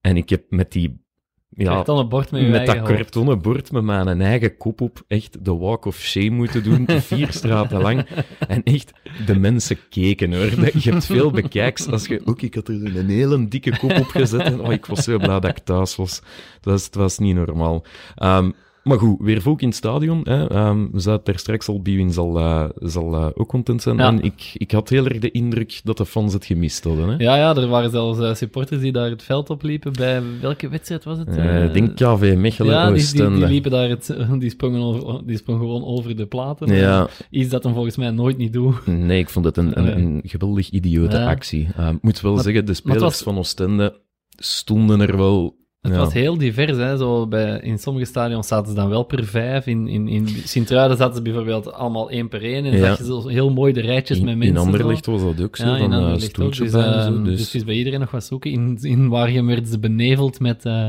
En 0.00 0.16
ik 0.16 0.28
heb 0.28 0.44
met 0.48 0.72
die... 0.72 1.08
Ja, 1.56 1.74
Kartonnen 1.74 2.08
bord 2.08 2.30
met 2.30 2.48
met 2.48 2.66
dat 2.66 2.76
hoofd. 2.76 2.92
kartonnen 2.92 3.40
bord 3.40 3.72
met 3.72 3.82
mijn 3.82 4.20
eigen 4.20 4.56
kop 4.56 4.80
op 4.80 5.02
echt 5.08 5.44
de 5.44 5.54
walk 5.54 5.84
of 5.84 5.96
shame 5.96 6.30
moeten 6.30 6.62
doen, 6.62 6.86
vier 6.88 7.32
straten 7.32 7.80
lang. 7.80 8.06
En 8.48 8.62
echt, 8.62 8.92
de 9.26 9.38
mensen 9.38 9.76
keken 9.88 10.32
hoor. 10.32 10.44
Je 10.82 10.90
hebt 10.90 11.06
veel 11.06 11.30
bekijks 11.30 11.86
als 11.86 12.06
je... 12.06 12.20
Ook, 12.24 12.42
ik 12.42 12.54
had 12.54 12.68
er 12.68 12.96
een 12.96 13.08
hele 13.08 13.48
dikke 13.48 13.78
kop 13.78 13.98
op 13.98 14.06
gezet 14.06 14.40
en 14.40 14.60
oh, 14.60 14.72
ik 14.72 14.86
was 14.86 15.04
zo 15.04 15.16
blij 15.16 15.40
dat 15.40 15.50
ik 15.50 15.58
thuis 15.58 15.96
was. 15.96 16.16
Het 16.54 16.64
was, 16.64 16.84
het 16.84 16.94
was 16.94 17.18
niet 17.18 17.34
normaal. 17.34 17.84
Ehm, 18.14 18.50
maar 18.90 18.98
goed, 18.98 19.16
weer 19.20 19.42
volk 19.42 19.60
in 19.60 19.68
het 19.68 19.76
stadion. 19.76 20.20
Hè. 20.24 20.48
Ehm, 20.48 20.86
we 20.92 21.00
zaten 21.00 21.24
daar 21.24 21.38
straks 21.38 21.68
al, 21.68 21.82
Biwin 21.82 22.12
zal, 22.12 22.38
eh, 22.38 22.64
zal 22.78 23.14
eh, 23.14 23.26
ook 23.34 23.48
content 23.48 23.82
zijn. 23.82 23.96
Ja. 23.96 24.06
En 24.06 24.22
ik, 24.22 24.50
ik 24.54 24.70
had 24.70 24.88
heel 24.88 25.04
erg 25.04 25.18
de 25.18 25.30
indruk 25.30 25.80
dat 25.84 25.96
de 25.96 26.06
fans 26.06 26.32
het 26.32 26.44
gemist 26.44 26.84
hadden. 26.84 27.08
Hè. 27.08 27.14
Ja, 27.16 27.36
ja, 27.36 27.56
er 27.56 27.68
waren 27.68 27.90
zelfs 27.90 28.18
eh, 28.18 28.34
supporters 28.34 28.80
die 28.80 28.92
daar 28.92 29.10
het 29.10 29.22
veld 29.22 29.50
op 29.50 29.62
liepen. 29.62 29.92
Bij 29.92 30.22
welke 30.40 30.68
wedstrijd 30.68 31.04
was 31.04 31.18
het? 31.18 31.28
Ik 31.28 31.72
denk 31.72 31.94
KV 31.96 32.34
Mechelen, 32.36 32.72
ja, 32.72 32.90
die, 32.90 33.12
die, 33.12 33.30
die 33.30 33.46
liepen 33.46 33.70
daar, 33.70 33.88
het, 33.88 34.16
die, 34.40 34.50
sprongen 34.50 34.80
over, 34.82 35.26
die 35.26 35.36
sprongen 35.36 35.60
gewoon 35.60 35.84
over 35.84 36.16
de 36.16 36.26
platen. 36.26 36.74
Ja, 36.74 37.08
Iets 37.30 37.48
dat 37.48 37.64
hem 37.64 37.72
volgens 37.74 37.96
mij 37.96 38.10
nooit 38.10 38.36
niet 38.36 38.52
doet. 38.52 38.86
Nee, 38.86 39.18
ik 39.18 39.28
vond 39.28 39.44
het 39.44 39.56
een, 39.56 39.96
een, 39.98 40.20
geweldig 40.24 40.70
idiote 40.70 41.24
actie. 41.24 41.68
Ik 41.92 42.02
moet 42.02 42.20
wel 42.20 42.34
Maar- 42.34 42.42
zeggen, 42.42 42.64
de 42.66 42.74
spelers 42.74 43.00
was- 43.02 43.22
van 43.22 43.38
Oostende 43.38 44.00
stonden 44.36 45.00
er 45.00 45.16
wel... 45.16 45.58
Het 45.80 45.92
ja. 45.92 45.98
was 45.98 46.12
heel 46.12 46.38
divers, 46.38 46.76
hè. 46.76 46.96
Zo 46.96 47.26
bij, 47.26 47.60
in 47.62 47.78
sommige 47.78 48.06
stadions 48.06 48.46
zaten 48.48 48.68
ze 48.68 48.74
dan 48.74 48.88
wel 48.88 49.02
per 49.02 49.24
vijf. 49.24 49.66
In, 49.66 49.88
in, 49.88 50.08
in 50.08 50.26
Sint-Truiden 50.28 50.96
zaten 50.96 51.14
ze 51.16 51.22
bijvoorbeeld 51.22 51.72
allemaal 51.72 52.10
één 52.10 52.28
per 52.28 52.42
één. 52.42 52.64
En 52.64 52.70
dan 52.70 52.80
Ja. 52.80 52.86
zag 52.86 52.98
je 52.98 53.04
zo 53.04 53.28
heel 53.28 53.50
mooi 53.50 53.72
de 53.72 53.80
rijtjes 53.80 54.18
in, 54.18 54.24
met 54.24 54.36
mensen. 54.36 54.56
in. 54.56 54.62
Anderlecht 54.62 55.06
was 55.06 55.22
dat 55.22 55.40
ook 55.40 55.56
zo, 55.56 55.64
Ja, 55.76 56.10
ook. 56.12 56.20
stoeltjes 56.20 56.72
Dus, 56.72 56.82
bij 56.84 56.92
eh, 56.92 57.24
dus 57.24 57.50
Dus, 57.50 57.64
bij 57.64 57.74
iedereen 57.74 58.00
nog 58.00 58.10
wat 58.10 58.24
zoeken. 58.24 58.50
In, 58.50 58.78
in 58.80 59.08
Waregem 59.08 59.46
werden 59.46 59.66
ze 59.66 59.78
beneveld 59.78 60.40
met 60.40 60.64
eh, 60.64 60.88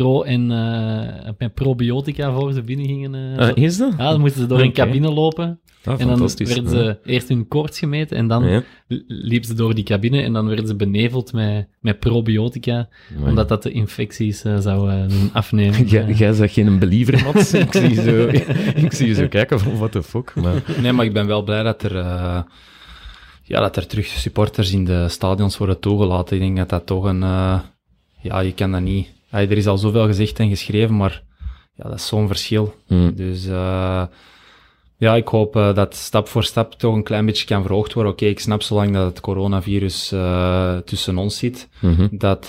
pro- 0.00 0.22
en 0.22 0.50
eh, 0.50 1.30
met 1.38 1.54
probiotica 1.54 2.32
voor 2.32 2.52
ze 2.52 2.62
binnen 2.62 2.86
gingen. 2.86 3.14
eh. 3.14 3.48
Ah, 3.48 3.56
is 3.56 3.76
dat? 3.76 3.92
ja, 3.98 4.10
dan 4.10 4.20
moesten 4.20 4.40
ze 4.40 4.46
door 4.46 4.60
een 4.60 4.72
cabine 4.72 5.10
lopen. 5.12 5.60
Ah, 5.84 6.00
en 6.00 6.06
dan 6.08 6.18
werden 6.36 6.68
ze 6.68 6.98
eerst 7.04 7.28
hun 7.28 7.48
koorts 7.48 7.78
gemeten 7.78 8.16
en 8.16 8.28
dan 8.28 8.44
Ja. 8.48 8.62
liepen 9.06 9.48
ze 9.48 9.54
door 9.54 9.74
die 9.74 9.84
cabine 9.84 10.22
en 10.22 10.32
dan 10.32 10.46
werden 10.46 10.66
ze 10.66 10.76
beneveld 10.76 11.32
met, 11.32 11.68
met 11.80 11.98
probiotica, 11.98 12.88
Amai. 13.16 13.28
omdat 13.28 13.48
dat 13.48 13.62
de 13.62 13.70
infecties 13.72 14.44
eh, 14.44 14.58
zou 14.58 15.08
doen 15.08 15.30
afnemen. 15.42 15.86
Jij 15.86 16.12
jij 16.12 16.32
zegt 16.32 16.52
geen 16.54 16.78
believer, 16.78 17.22
Mats. 17.24 17.54
ik, 17.66 17.72
zie 17.72 17.88
je 17.94 18.02
zo, 18.02 18.28
ik 18.86 18.92
zie 18.92 19.06
je 19.06 19.14
zo 19.14 19.28
kijken 19.28 19.60
van, 19.60 19.76
what 19.78 19.92
the 19.92 20.02
fuck. 20.02 20.34
Maar, 20.34 20.62
Nee, 20.82 20.92
maar 20.92 21.04
ik 21.04 21.12
ben 21.12 21.26
wel 21.26 21.42
blij 21.42 21.62
dat 21.62 21.82
er, 21.82 21.96
eh, 21.96 22.40
ja, 23.42 23.60
dat 23.60 23.76
er 23.76 23.86
terug 23.86 24.06
supporters 24.06 24.72
in 24.72 24.84
de 24.84 25.08
stadions 25.08 25.58
worden 25.58 25.80
toegelaten. 25.80 26.36
Ik 26.36 26.42
denk 26.42 26.56
dat 26.56 26.68
dat 26.68 26.86
toch 26.86 27.04
een... 27.04 27.22
eh, 27.22 27.58
ja, 28.20 28.40
je 28.40 28.52
kan 28.54 28.72
dat 28.72 28.80
niet... 28.80 29.08
Ja, 29.32 29.38
er 29.38 29.56
is 29.56 29.66
al 29.66 29.78
zoveel 29.78 30.06
gezegd 30.06 30.38
en 30.38 30.48
geschreven, 30.48 30.96
maar 30.96 31.22
ja, 31.74 31.88
dat 31.88 31.98
is 31.98 32.06
zo'n 32.06 32.26
verschil. 32.26 32.74
hm, 32.86 33.14
Dus 33.14 33.46
eh, 33.46 34.02
ja, 34.96 35.14
ik 35.14 35.28
hoop 35.28 35.56
eh, 35.56 35.74
dat 35.74 35.94
stap 35.94 36.28
voor 36.28 36.44
stap 36.44 36.72
toch 36.72 36.94
een 36.94 37.02
klein 37.02 37.26
beetje 37.26 37.46
kan 37.46 37.62
verhoogd 37.62 37.92
worden. 37.92 38.12
Oké, 38.12 38.24
ik 38.24 38.40
snap 38.40 38.62
zolang 38.62 38.92
dat 38.92 39.06
het 39.06 39.20
coronavirus 39.20 40.12
eh, 40.12 40.76
tussen 40.76 41.18
ons 41.18 41.38
zit, 41.38 41.68
mhm. 41.80 42.06
dat, 42.10 42.44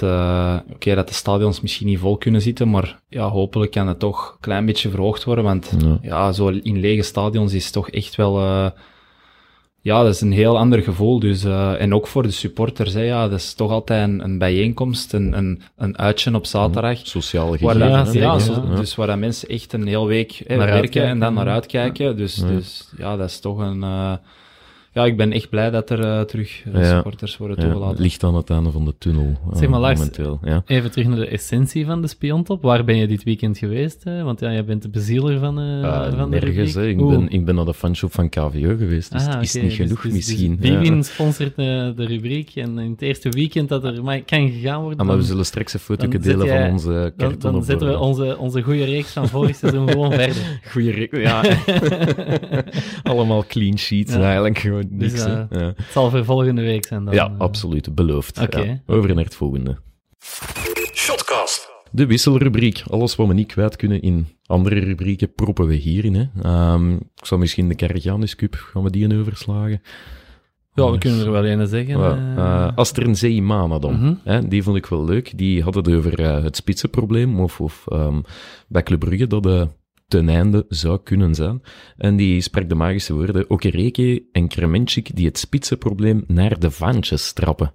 oké, 0.74 0.96
dat 0.96 1.08
de 1.08 1.14
stadions 1.14 1.62
misschien 1.62 1.88
niet 1.88 2.00
vol 2.00 2.18
kunnen 2.18 2.42
zitten, 2.42 2.70
maar 2.70 3.00
ja, 3.10 3.30
hopelijk 3.30 3.72
kan 3.72 3.88
het 3.88 4.00
toch 4.00 4.30
een 4.32 4.40
klein 4.40 4.66
beetje 4.66 4.90
verhoogd 4.90 5.24
worden, 5.24 5.44
want 5.44 5.76
Ja. 5.80 5.98
ja, 6.02 6.32
zo 6.32 6.48
in 6.48 6.80
lege 6.80 7.02
stadions 7.02 7.54
is 7.54 7.72
toch 7.72 7.90
echt 7.90 8.16
wel, 8.16 8.34
ja, 9.84 10.04
dat 10.04 10.14
is 10.14 10.22
een 10.22 10.32
heel 10.32 10.58
ander 10.58 10.82
gevoel. 10.82 11.20
Dus, 11.20 11.44
eh, 11.44 11.82
en 11.82 11.94
ook 11.94 12.08
voor 12.08 12.24
de 12.24 12.32
supporters, 12.32 12.94
hè, 12.94 13.02
ja, 13.02 13.28
dat 13.28 13.40
is 13.40 13.54
toch 13.54 13.72
altijd 13.72 14.08
een, 14.10 14.24
een 14.24 14.38
bijeenkomst, 14.38 15.14
een, 15.14 15.38
een, 15.38 15.62
een 15.78 15.98
uitje 15.98 16.34
op 16.36 16.46
zaterdag. 16.46 17.00
Sociale 17.04 17.58
Waar 17.60 17.76
gegeven. 17.76 18.06
dat, 18.06 18.14
ja, 18.14 18.76
dus 18.76 18.96
waar 18.96 19.08
dat 19.08 19.18
mensen 19.18 19.48
echt 19.50 19.74
een 19.74 19.88
heel 19.88 20.08
week 20.08 20.42
hè, 20.48 20.56
Naar 20.56 20.68
werken 20.68 21.04
en 21.04 21.20
dan 21.20 21.34
naar 21.34 21.48
uitkijken. 21.48 22.18
Dus, 22.18 22.36
Ja. 22.36 22.48
dus 22.48 22.90
ja, 22.98 23.18
dat 23.18 23.30
is 23.30 23.40
toch 23.40 23.58
een... 23.60 23.84
eh, 23.84 24.14
ja, 24.94 25.06
ik 25.06 25.18
ben 25.18 25.32
echt 25.32 25.50
blij 25.50 25.70
dat 25.70 25.90
er 25.90 26.00
eh, 26.04 26.22
terug 26.22 26.64
eh, 26.74 26.90
supporters 26.90 27.38
worden 27.38 27.58
toegelaten. 27.58 28.02
ligt 28.02 28.24
aan 28.24 28.36
het 28.36 28.50
einde 28.50 28.72
van 28.72 28.86
de 28.86 28.94
tunnel. 28.98 29.38
eh, 29.52 29.58
Zeg 29.58 29.70
maar, 29.70 29.80
Lars, 29.80 29.98
momenteel. 30.00 30.40
Ja. 30.44 30.64
Even 30.66 30.92
terug 30.92 31.08
naar 31.08 31.18
de 31.18 31.28
essentie 31.28 31.86
van 31.86 32.02
de 32.02 32.08
spiontop. 32.08 32.62
Waar 32.62 32.84
ben 32.84 32.96
je 32.96 33.08
dit 33.08 33.24
weekend 33.24 33.58
geweest? 33.58 34.04
hè? 34.04 34.24
Want 34.24 34.40
ja, 34.40 34.52
jij 34.52 34.66
bent 34.66 34.82
de 34.82 34.90
bezieler 34.90 35.40
van, 35.40 35.60
Uh, 35.60 36.04
van 36.18 36.30
de 36.32 36.40
nergens. 36.40 36.76
Ik, 36.76 37.00
Oeh. 37.02 37.18
ben, 37.18 37.30
ik 37.30 37.46
ben 37.46 37.56
naar 37.56 37.66
de 37.66 37.74
fanshop 37.74 38.14
van 38.14 38.30
KVO 38.30 38.50
geweest, 38.78 39.12
dus 39.12 39.28
Ah, 39.28 39.34
het 39.34 39.44
is 39.44 39.54
niet 39.54 39.64
dus- 39.64 39.76
genoeg 39.76 40.02
dus- 40.02 40.12
dus 40.12 40.14
misschien. 40.14 40.58
Bivin 40.60 40.96
Ja. 40.96 41.02
sponsort 41.02 41.56
de 41.56 41.94
rubriek 41.96 42.56
en 42.56 42.80
in 42.80 42.92
het 42.92 43.02
eerste 43.02 43.30
weekend 43.30 43.70
dat 43.70 43.84
er 43.84 44.04
maar 44.04 44.22
kan 44.22 44.50
gegaan 44.52 44.82
worden, 44.82 45.00
Ah, 45.00 45.06
maar 45.06 45.16
we 45.16 45.22
dan, 45.22 45.30
zullen 45.32 45.46
straks 45.46 45.74
een 45.74 45.80
foto 45.80 46.08
dan 46.08 46.22
delen 46.22 46.46
jij- 46.46 46.62
van 46.64 46.72
onze 46.72 46.90
dan, 46.92 47.12
kartonnen 47.18 47.52
dan 47.52 47.64
zetten 47.64 47.88
we 47.88 47.98
onze, 48.00 48.38
onze 48.38 48.62
goede 48.62 48.84
reeks 48.84 49.12
van 49.12 49.28
vorig 49.28 49.56
seizoen 49.56 49.90
gewoon 49.90 50.12
verder. 50.20 50.60
Goeie 50.72 50.92
re- 50.92 51.20
ja. 51.22 51.42
Allemaal 53.04 53.44
clean 53.48 53.78
sheets 53.78 54.14
Ja. 54.14 54.22
eigenlijk, 54.22 54.58
gewoon 54.58 54.83
Dus, 54.90 55.12
niks. 55.12 55.26
eh, 55.26 55.44
ja, 55.50 55.74
Het 55.76 55.86
zal 55.92 56.10
voor 56.10 56.26
volgende 56.26 56.62
week 56.62 56.86
zijn 56.86 57.06
dan. 57.06 57.14
ja 57.14 57.26
eh. 57.26 57.38
absoluut, 57.40 57.96
beloofd. 57.96 58.40
Oké. 58.42 58.60
Ja. 58.62 58.82
Over 58.86 59.16
naar 59.16 59.24
het 59.24 59.36
volgende. 59.36 59.78
Shotcast. 60.94 61.72
De 61.92 62.06
wisselrubriek. 62.06 62.84
Alles 62.90 63.16
wat 63.16 63.28
we 63.28 63.34
niet 63.34 63.48
kwijt 63.52 63.76
kunnen 63.76 64.02
in 64.02 64.28
andere 64.46 64.80
rubrieken, 64.80 65.34
proppen 65.34 65.68
we 65.68 65.74
hierin. 65.76 66.16
Hè. 66.16 66.42
Ehm, 66.42 66.94
ik 66.94 67.26
zal 67.26 67.38
misschien 67.38 67.68
de 67.68 67.76
Carriganus 67.76 68.36
Cup, 68.36 68.54
gaan 68.56 68.84
we 68.84 68.90
die 68.90 69.04
in 69.04 69.20
overslagen? 69.20 69.82
Ja, 70.74 70.92
we 70.92 70.98
kunnen 70.98 71.26
er 71.26 71.32
wel 71.32 71.46
een 71.46 71.68
zeggen. 71.68 72.00
Ja, 72.00 72.16
eh. 72.36 72.66
eh, 72.68 72.76
Aster 72.78 73.16
Zeimana 73.16 73.80
dan. 73.80 73.94
Mhm. 74.00 74.14
Hè, 74.24 74.48
die 74.48 74.64
vond 74.64 74.78
ik 74.78 74.86
wel 74.86 75.06
leuk. 75.06 75.38
Die 75.38 75.64
had 75.64 75.76
het 75.76 75.90
over 75.92 76.44
het 76.44 76.56
spitsenprobleem, 76.56 77.40
of, 77.40 77.62
of 77.62 77.84
ehm, 77.88 78.22
bij 78.68 78.84
Club 78.84 79.00
Brugge 79.00 79.28
dat 79.28 79.44
de 79.44 79.68
ten 80.14 80.30
einde 80.30 80.66
zou 80.70 81.00
kunnen 81.04 81.36
zijn. 81.36 81.62
En 81.98 82.16
die 82.16 82.42
sprak 82.42 82.70
de 82.70 82.76
magische 82.76 83.14
woorden 83.14 83.50
Okereke 83.50 84.24
en 84.32 84.48
Kremenchik 84.48 85.16
die 85.16 85.26
het 85.26 85.38
spitsenprobleem 85.38 86.24
naar 86.28 86.60
de 86.60 86.72
vaantjes 86.72 87.34
trappen. 87.34 87.72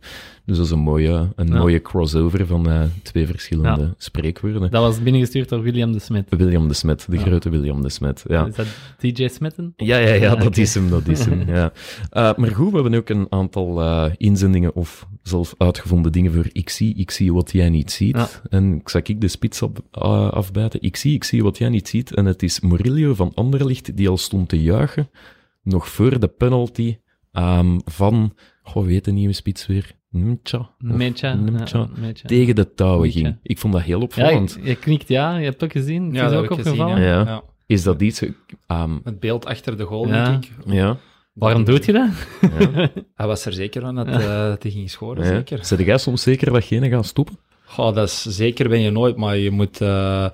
Dus 0.47 0.57
dat 0.57 0.67
is 0.67 0.73
een 0.73 0.79
mooie, 0.79 1.33
een 1.37 1.47
Ja. 1.47 1.59
mooie 1.59 1.83
crossover 1.83 2.47
van 2.47 2.69
eh, 2.71 2.83
twee 3.03 3.27
verschillende 3.27 3.83
Ja. 3.83 3.95
spreekwoorden. 3.97 4.61
Dat 4.71 4.83
was 4.83 5.03
binnengestuurd 5.03 5.49
door 5.49 5.63
William 5.63 5.93
de 5.93 5.99
Smet. 5.99 6.27
William 6.37 6.69
de 6.69 6.75
Smet, 6.75 7.07
de 7.09 7.17
Ja. 7.17 7.23
grote 7.23 7.51
William 7.51 7.83
de 7.83 7.91
Smet. 7.91 8.25
Ja. 8.29 8.47
Is 8.47 8.55
dat 8.55 8.67
DJ 8.99 9.29
Smetten? 9.29 9.73
Ja, 9.77 9.97
ja, 9.99 10.09
ja, 10.09 10.15
Ja, 10.29 10.35
dat 10.35 10.57
is 10.57 10.75
hem, 10.75 10.91
dat 10.91 11.09
is 11.09 11.25
hem, 11.25 11.43
ja. 11.49 11.73
Eh, 12.11 12.35
maar 12.37 12.51
goed, 12.51 12.71
we 12.71 12.75
hebben 12.81 12.95
ook 12.99 13.09
een 13.09 13.27
aantal 13.31 13.81
eh, 13.83 14.05
inzendingen 14.17 14.75
of 14.75 15.07
zelf 15.23 15.55
uitgevonden 15.59 16.13
dingen 16.13 16.33
voor 16.33 16.47
ik 16.53 16.69
zie, 16.69 16.95
ik 16.95 17.11
zie 17.11 17.33
wat 17.33 17.53
jij 17.53 17.69
niet 17.69 17.91
ziet. 17.91 18.17
Ja. 18.17 18.29
En 18.49 18.75
ik 18.75 18.89
zag 18.89 19.03
ik 19.03 19.21
de 19.21 19.29
spits 19.29 19.63
op, 19.63 19.79
eh, 19.91 20.31
afbijten. 20.31 20.83
Ik 20.83 20.97
zie, 20.97 21.15
ik 21.15 21.25
zie 21.25 21.43
wat 21.43 21.59
jij 21.59 21.69
niet 21.69 21.89
ziet. 21.89 22.15
En 22.15 22.25
het 22.25 22.43
is 22.43 22.61
Murillo 22.61 23.15
van 23.15 23.33
Anderlicht 23.35 23.97
die 23.97 24.09
al 24.09 24.17
stond 24.17 24.49
te 24.49 24.63
juichen, 24.63 25.11
nog 25.63 25.89
voor 25.89 26.21
de 26.21 26.29
penalty 26.29 26.99
ehm, 27.33 27.79
van, 27.85 28.35
goh, 28.63 28.87
weet 28.87 29.05
de 29.05 29.13
nieuwe 29.13 29.33
spits 29.33 29.67
weer? 29.67 29.97
Numcha? 30.11 30.59
Of 30.59 30.69
Mecha. 30.79 31.35
Numcha? 31.35 31.79
ja, 31.79 31.89
Mecha. 32.01 32.29
Tegen 32.29 32.55
de 32.55 32.75
touwen 32.75 33.11
ging. 33.11 33.37
Ik 33.43 33.59
vond 33.59 33.73
dat 33.73 33.83
heel 33.83 33.99
Ja, 33.99 34.05
opvallend. 34.05 34.59
je, 34.63 34.69
je 34.69 34.77
knikt 34.77 35.09
ja, 35.09 35.37
je 35.37 35.45
hebt 35.45 35.61
het 35.61 35.65
ook 35.65 35.73
gezien. 35.83 36.05
Het 36.05 36.15
Ja, 36.15 36.25
is 36.25 36.31
dat 36.31 36.43
ook 36.45 36.51
opgevallen. 36.51 37.01
ja. 37.01 37.21
ja. 37.25 37.43
Is 37.67 37.83
dat 37.83 38.03
iets... 38.03 38.23
ehm, 38.67 38.99
Het 39.05 39.21
beeld 39.21 39.47
achter 39.47 39.77
de 39.77 39.85
goal, 39.85 40.07
Ja. 40.09 40.25
denk 40.31 40.45
ik. 40.45 40.53
ja, 40.67 40.97
Waarom 41.39 41.65
doet 41.65 41.85
je 41.85 41.93
dat? 41.93 42.09
ja, 42.41 42.91
Hij 43.15 43.27
was 43.27 43.45
er 43.45 43.53
zeker 43.53 43.81
van 43.81 43.95
dat, 43.95 44.07
eh, 44.07 44.19
dat 44.49 44.63
hij 44.63 44.73
ging 44.73 44.91
scoren, 44.91 45.25
ja. 45.25 45.31
zeker. 45.31 45.65
Zet 45.65 45.79
jij 45.79 45.99
soms 45.99 46.23
zeker 46.23 46.53
dat 46.53 46.65
gene 46.65 46.89
gaat 46.89 47.07
stoppen? 47.07 47.39
Goh, 47.65 47.95
dat 47.95 48.09
is 48.09 48.23
zeker 48.23 48.69
ben 48.69 48.81
je 48.81 48.91
nooit, 48.91 49.17
maar 49.17 49.37
je 49.37 49.51
moet, 49.51 49.81
eh, 49.81 50.27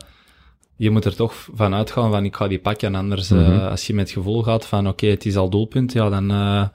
je 0.77 0.91
moet 0.91 1.05
er 1.05 1.17
toch 1.17 1.49
van 1.55 1.75
uitgaan 1.75 2.11
van 2.11 2.25
ik 2.25 2.37
ga 2.37 2.49
die 2.49 2.59
pakken. 2.59 2.95
Anders, 2.95 3.31
eh, 3.31 3.39
Mhm. 3.49 3.59
als 3.67 3.87
je 3.87 3.95
met 3.95 4.05
het 4.05 4.17
gevoel 4.17 4.43
gaat 4.43 4.67
van 4.67 4.89
oké, 4.89 5.07
het 5.07 5.27
is 5.27 5.37
al 5.37 5.51
doelpunt, 5.51 5.93
ja, 5.93 6.09
dan, 6.09 6.31
eh, 6.31 6.69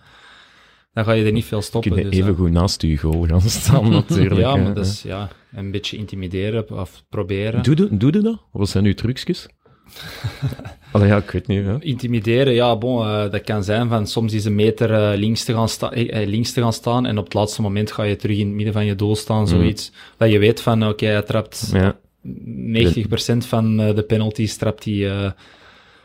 dan 0.94 1.04
ga 1.04 1.12
je 1.12 1.26
er 1.26 1.32
niet 1.32 1.46
veel 1.46 1.62
stoppen. 1.62 1.92
Kun 1.92 2.04
je 2.04 2.10
dus, 2.10 2.20
even 2.20 2.36
goed 2.36 2.52
naast 2.52 2.82
je 2.82 2.98
goal 2.98 3.26
gaan 3.26 3.42
staan, 3.42 3.90
natuurlijk. 4.02 4.40
ja, 4.42 4.56
maar 4.56 4.74
dat 4.74 4.86
is 4.86 5.02
ja, 5.02 5.30
een 5.52 5.72
beetje 5.72 5.98
intimideren 5.98 6.80
of 6.80 7.04
proberen. 7.10 7.64
Doe, 7.64 7.76
je, 7.78 7.98
doe 7.98 8.14
je 8.14 8.20
dat? 8.22 8.38
Wat 8.52 8.70
zijn 8.70 8.86
uw 8.86 8.94
trucjes? 8.94 9.48
Allee, 10.92 11.08
ja, 11.08 11.18
ik 11.18 11.30
weet 11.32 11.48
niet. 11.48 11.66
Hè. 11.66 11.80
Intimideren, 11.82 12.54
ja, 12.54 12.78
bon, 12.78 13.06
eh, 13.06 13.32
dat 13.32 13.42
kan 13.42 13.64
zijn 13.64 13.90
van 13.90 14.08
soms 14.08 14.34
is 14.34 14.46
een 14.46 14.56
meter 14.56 14.94
eh, 14.94 15.18
links, 15.20 15.44
te 15.44 15.54
gaan 15.54 15.70
sta- 15.70 15.92
eh, 15.92 16.28
links 16.28 16.52
te 16.52 16.62
gaan 16.62 16.74
staan 16.74 17.06
en 17.06 17.18
op 17.18 17.24
het 17.24 17.34
laatste 17.34 17.62
moment 17.62 17.92
ga 17.92 18.04
je 18.04 18.16
terug 18.16 18.38
in 18.38 18.46
het 18.46 18.56
midden 18.56 18.74
van 18.74 18.86
je 18.86 18.96
doel 18.96 19.16
staan, 19.16 19.48
zoiets. 19.48 19.92
Dat 20.18 20.32
je 20.32 20.40
weet 20.40 20.62
van, 20.62 20.88
oké, 20.88 21.06
hij 21.06 21.22
trapt 21.22 21.70
Ja, 21.74 21.96
90% 22.24 23.46
van 23.46 23.80
eh, 23.82 23.96
de 23.96 24.04
penalties 24.04 24.58
trapt 24.58 24.84
hij, 24.86 25.10
eh, 25.12 25.32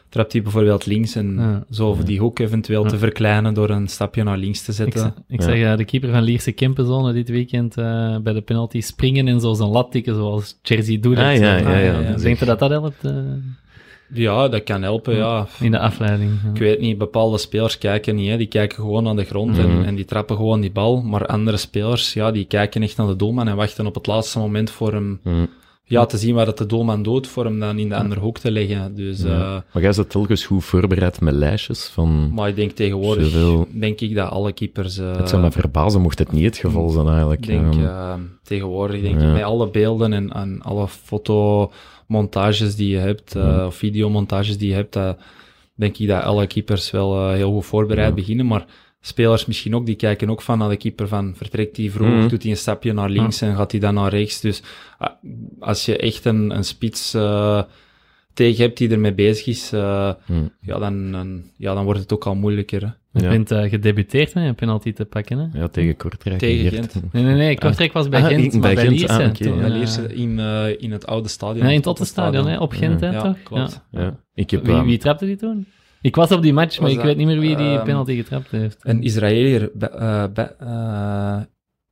trapt 0.09 0.33
hij 0.33 0.43
bijvoorbeeld 0.43 0.87
links 0.87 1.15
en 1.15 1.35
Ja. 1.39 1.65
zo 1.71 1.87
over 1.89 2.05
die 2.05 2.19
hoek 2.19 2.39
eventueel 2.39 2.85
te 2.85 2.99
verkleinen 2.99 3.55
door 3.55 3.71
een 3.71 3.89
stapje 3.89 4.23
naar 4.23 4.39
links 4.39 4.63
te 4.63 4.71
Ik, 4.71 4.77
zetten. 4.77 5.01
z- 5.01 5.33
ik 5.33 5.41
Ja. 5.41 5.47
zeg 5.47 5.77
de 5.77 5.85
keeper 5.85 6.11
van 6.11 6.23
Lierse 6.23 6.53
Kempenzone 6.53 7.13
dit 7.13 7.29
weekend 7.29 7.77
eh, 7.77 8.17
bij 8.19 8.33
de 8.33 8.41
penalty 8.43 8.81
springen 8.81 9.29
en 9.29 9.41
zo 9.41 9.55
zijn 9.55 9.69
lat 9.69 9.91
tikken 9.93 10.15
zoals 10.15 10.59
Jersey 10.63 11.01
doet. 11.01 11.17
Ah, 11.17 11.37
ja, 11.37 11.57
ja, 11.57 11.79
ja, 11.79 12.01
ja. 12.01 12.17
Denk 12.17 12.39
je 12.39 12.45
dat 12.45 12.59
dat 12.59 12.71
helpt 12.71 13.05
Ja, 14.15 14.49
dat 14.49 14.63
kan 14.63 14.83
helpen, 14.83 15.17
ja. 15.17 15.47
in 15.61 15.71
de 15.71 15.79
afleiding? 15.79 16.31
Ja. 16.45 16.51
Ik 16.51 16.59
weet 16.59 16.81
niet, 16.81 16.99
bepaalde 16.99 17.39
spelers 17.39 17.79
kijken 17.79 18.15
niet, 18.15 18.31
hè. 18.31 18.37
die 18.37 18.47
kijken 18.47 18.77
gewoon 18.77 19.09
aan 19.09 19.17
de 19.17 19.25
grond 19.25 19.57
Mhm. 19.57 19.61
en, 19.71 19.85
en 19.85 19.95
die 19.95 20.05
trappen 20.05 20.37
gewoon 20.37 20.61
die 20.61 20.73
bal. 20.73 21.03
Maar 21.03 21.27
andere 21.27 21.57
spelers, 21.57 22.13
ja, 22.13 22.31
die 22.31 22.45
kijken 22.45 22.83
echt 22.83 22.97
naar 22.97 23.07
de 23.07 23.17
doelman 23.17 23.49
en 23.49 23.57
wachten 23.57 23.87
op 23.87 23.95
het 23.95 24.07
laatste 24.07 24.39
moment 24.39 24.71
voor 24.71 24.93
hem 24.93 25.21
hm, 25.23 25.31
ja, 25.87 26.07
te 26.07 26.17
zien 26.19 26.35
wat 26.35 26.47
het 26.47 26.59
de 26.59 26.67
doelman 26.67 27.03
doet, 27.03 27.27
voor 27.27 27.45
hem 27.45 27.61
dan 27.61 27.79
in 27.79 27.89
de 27.89 27.95
andere 27.97 28.21
hoek 28.21 28.39
te 28.39 28.51
leggen. 28.51 28.95
Dus, 28.95 29.23
ja. 29.23 29.29
eh, 29.29 29.57
Maar 29.73 29.83
jij 29.83 29.93
zit 29.93 30.11
telkens 30.11 30.45
goed 30.47 30.65
voorbereid 30.65 31.21
met 31.21 31.35
lijstjes 31.35 31.85
van... 31.87 32.31
maar 32.35 32.49
ik 32.49 32.57
denk 32.57 32.71
tegenwoordig, 32.71 33.27
Zoveel- 33.27 33.67
denk 33.71 34.01
ik 34.01 34.15
dat 34.15 34.31
alle 34.31 34.53
keepers... 34.53 34.99
eh, 34.99 35.17
het 35.17 35.29
zou 35.29 35.43
me 35.43 35.51
verbazen 35.51 36.01
mocht 36.01 36.19
het 36.19 36.33
niet 36.33 36.45
het 36.45 36.57
geval 36.57 36.89
zijn, 36.89 37.07
eigenlijk. 37.09 37.41
Ik 37.41 37.47
denk 37.47 37.75
eh, 37.75 38.13
tegenwoordig, 38.43 39.01
denk 39.03 39.21
ja. 39.21 39.27
ik, 39.27 39.33
met 39.33 39.43
alle 39.43 39.69
beelden 39.71 40.13
en, 40.13 40.33
en 40.33 40.61
alle 40.63 40.87
fotomontages 42.09 42.77
die 42.77 42.89
je 42.89 42.97
hebt, 42.99 43.35
eh, 43.37 43.65
of 43.67 43.75
videomontages 43.77 44.59
die 44.59 44.69
je 44.69 44.75
hebt, 44.75 44.99
denk 45.75 45.97
ik 45.99 46.09
dat 46.09 46.23
alle 46.23 46.47
keepers 46.47 46.91
wel 46.91 47.29
eh, 47.29 47.35
heel 47.35 47.53
goed 47.53 47.67
voorbereid 47.67 48.09
Ja. 48.09 48.15
beginnen. 48.15 48.47
Maar 48.47 48.67
spelers 49.01 49.47
misschien 49.47 49.75
ook, 49.75 49.87
die 49.87 49.95
kijken 49.95 50.31
ook 50.31 50.43
van 50.43 50.59
naar 50.59 50.69
de 50.69 50.77
keeper 50.77 51.09
van, 51.09 51.35
vertrekt 51.37 51.77
hij 51.77 51.91
vroeg, 51.91 52.09
Mhm. 52.09 52.29
doet 52.29 52.43
hij 52.43 52.51
een 52.51 52.57
stapje 52.57 52.93
naar 52.93 53.11
links 53.11 53.41
en 53.41 53.57
gaat 53.57 53.71
hij 53.71 53.81
dan 53.81 53.95
naar 53.95 54.11
rechts. 54.11 54.41
Dus 54.41 54.63
ah, 54.99 55.11
als 55.61 55.85
je 55.85 55.97
echt 55.97 56.25
een, 56.25 56.51
een 56.57 56.65
spits 56.65 57.15
eh, 57.15 57.63
tegen 58.35 58.65
hebt 58.65 58.79
die 58.79 58.91
ermee 58.91 59.15
bezig 59.15 59.47
is, 59.47 59.73
eh, 59.73 60.13
hm, 60.27 60.47
ja, 60.61 60.79
dan, 60.79 61.13
dan, 61.13 61.43
ja, 61.57 61.75
dan 61.75 61.85
wordt 61.85 62.01
het 62.01 62.13
ook 62.13 62.27
al 62.27 62.35
moeilijker. 62.35 62.83
Hè. 62.83 62.89
Je 63.15 63.23
Ja. 63.23 63.29
bent 63.29 63.51
eh, 63.51 63.63
gedebuteerd 63.69 64.35
met 64.35 64.45
een 64.45 64.55
penalty 64.55 64.93
te 64.93 65.05
pakken. 65.05 65.39
Hè? 65.39 65.59
ja, 65.61 65.69
tegen 65.69 65.97
Kortrijk. 65.97 66.39
Tegen. 66.39 66.71
Gent. 66.71 67.13
Nee, 67.13 67.23
nee, 67.23 67.35
nee. 67.35 67.59
Kortrijk 67.59 67.93
was 67.93 68.09
bij 68.09 68.21
Ah, 68.23 68.27
Gent, 68.27 68.53
in- 68.53 68.61
maar 68.61 68.61
bij 68.61 68.75
bij 68.75 68.85
Gent, 68.85 68.99
Lierse. 68.99 69.23
ah, 69.23 69.29
oké, 69.29 69.45
toen, 69.45 69.55
ja. 69.55 69.61
Bij 69.61 69.71
eh, 69.71 69.75
Lierse 69.77 70.15
in, 70.15 70.39
eh, 70.39 70.65
in 70.83 70.93
het 70.93 71.07
oude 71.07 71.29
stadion. 71.29 71.59
nee, 71.63 71.69
in 71.69 71.75
het 71.75 71.83
Tottenstadion. 71.85 72.33
Tottenstadion, 72.45 72.59
hè, 72.59 72.87
op 72.89 72.99
Gent, 72.99 73.01
hè, 73.01 73.11
Ja, 73.11 73.23
toch? 73.23 73.43
klopt. 73.43 73.81
Ja. 73.91 74.17
Ik 74.35 74.51
heb... 74.51 74.65
Wie, 74.65 74.75
ehm, 74.75 74.85
wie 74.85 74.99
trapte 74.99 75.25
die 75.27 75.37
toen? 75.37 75.67
Ik 76.01 76.17
was 76.17 76.33
op 76.33 76.43
die 76.43 76.53
match, 76.53 76.73
maar 76.79 76.83
Was 76.83 76.91
ik 76.91 76.97
dat, 76.97 77.07
weet 77.07 77.17
niet 77.17 77.27
meer 77.27 77.39
wie 77.41 77.57
die 77.57 77.77
ehm, 77.77 77.85
penalty 77.85 78.17
getrapt 78.17 78.51
heeft. 78.51 78.77
Een 78.81 79.03
Israëliër, 79.03 79.71
Be- 79.75 80.55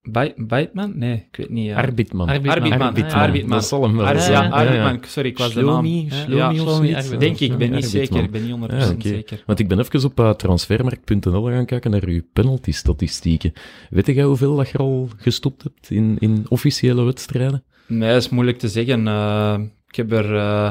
eh, 0.02 0.22
eh, 0.22 0.30
Bijtman? 0.36 0.92
Nee, 0.98 1.14
ik 1.30 1.36
weet 1.36 1.48
niet. 1.50 1.70
eh. 1.70 1.76
Arbitman. 1.76 2.28
Arbitman. 2.28 2.54
Arbitman. 2.54 2.80
Arbitman. 2.88 3.12
Arbitman. 3.20 3.50
Dat 3.58 3.66
zal 3.66 3.82
hem 3.82 3.96
wel 3.96 4.06
Ar- 4.06 4.20
zijn. 4.20 4.32
ja, 4.44 4.48
Arbitman. 4.50 4.98
Sorry, 5.06 5.28
ik 5.28 5.38
was 5.38 5.54
de 5.54 5.60
naam. 5.62 5.68
Shlomi, 5.86 6.08
Ja, 6.28 6.52
Shlomi 6.54 6.88
Shlomi. 7.02 7.18
Denk 7.18 7.38
ik, 7.40 7.50
ik 7.52 7.56
ben 7.58 7.70
niet 7.70 7.84
zeker. 7.84 8.22
Ik 8.22 8.30
ben 8.30 8.42
niet 8.42 8.50
100% 8.52 8.56
Ja, 8.78 8.90
oké. 8.90 9.08
zeker. 9.08 9.42
Want 9.46 9.58
ik 9.58 9.68
ben 9.68 9.78
even 9.78 10.04
op 10.04 10.20
uh, 10.20 10.30
transfermarkt.nl 10.30 11.42
gaan 11.44 11.66
kijken 11.66 11.90
naar 11.90 12.04
uw 12.04 12.20
penalty-statistieken. 12.32 13.52
Weet 13.90 14.06
jij 14.06 14.24
hoeveel 14.24 14.56
dat 14.56 14.68
je 14.68 14.78
al 14.78 15.08
gestopt 15.16 15.62
hebt 15.62 15.90
in, 15.90 16.16
in 16.18 16.44
officiële 16.48 17.02
wedstrijden? 17.02 17.64
Nee, 17.86 18.12
dat 18.12 18.22
is 18.22 18.28
moeilijk 18.28 18.58
te 18.58 18.68
zeggen. 18.68 19.08
Eh, 19.08 19.58
ik 19.88 19.96
heb 19.96 20.12
er... 20.12 20.36
eh, 20.36 20.70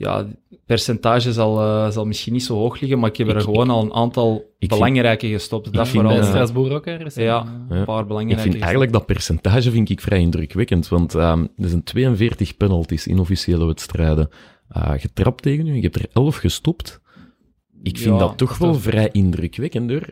ja, 0.00 0.26
percentage 0.66 1.32
zal, 1.32 1.60
eh, 1.60 1.90
zal 1.90 2.04
misschien 2.06 2.32
niet 2.32 2.42
zo 2.42 2.54
hoog 2.54 2.80
liggen, 2.80 2.98
maar 2.98 3.08
ik 3.10 3.16
heb 3.16 3.28
er 3.28 3.36
Ik- 3.36 3.42
gewoon 3.42 3.70
al 3.70 3.82
een 3.82 3.92
aantal 3.92 4.54
ik 4.58 4.68
belangrijke 4.68 5.26
gestopt. 5.28 5.72
Dat 5.72 5.88
vind 5.88 5.88
vooral. 6.02 6.10
bij 6.12 6.20
eh, 6.20 6.28
Strasbourg 6.28 6.72
ook 6.72 6.86
ergens. 6.86 7.14
Ja, 7.14 7.22
Ja. 7.24 7.76
een 7.76 7.84
paar 7.84 8.00
Ik 8.00 8.06
belangrijke 8.06 8.42
vind 8.42 8.60
eigenlijk 8.62 8.92
dat 8.92 9.06
percentage 9.06 9.70
vind 9.70 9.88
ik 9.90 10.00
vrij 10.00 10.20
indrukwekkend, 10.20 10.88
want 10.88 11.14
ehm, 11.14 11.46
er 11.56 11.68
zijn 11.68 11.82
42 11.82 12.56
penalties 12.56 13.06
in 13.06 13.18
officiële 13.18 13.64
wedstrijden 13.66 14.28
eh, 14.68 14.90
getrapt 14.96 15.42
tegen 15.42 15.66
u. 15.66 15.74
Je 15.74 15.80
hebt 15.80 15.96
er 15.96 16.06
11 16.12 16.36
gestopt. 16.36 17.00
Ik 17.82 17.98
vind 17.98 18.14
Ja, 18.14 18.18
dat 18.18 18.38
toch 18.38 18.58
wel 18.58 18.74
vrij 18.74 19.08
indrukwekkend, 19.12 19.90
hoor. 19.90 20.06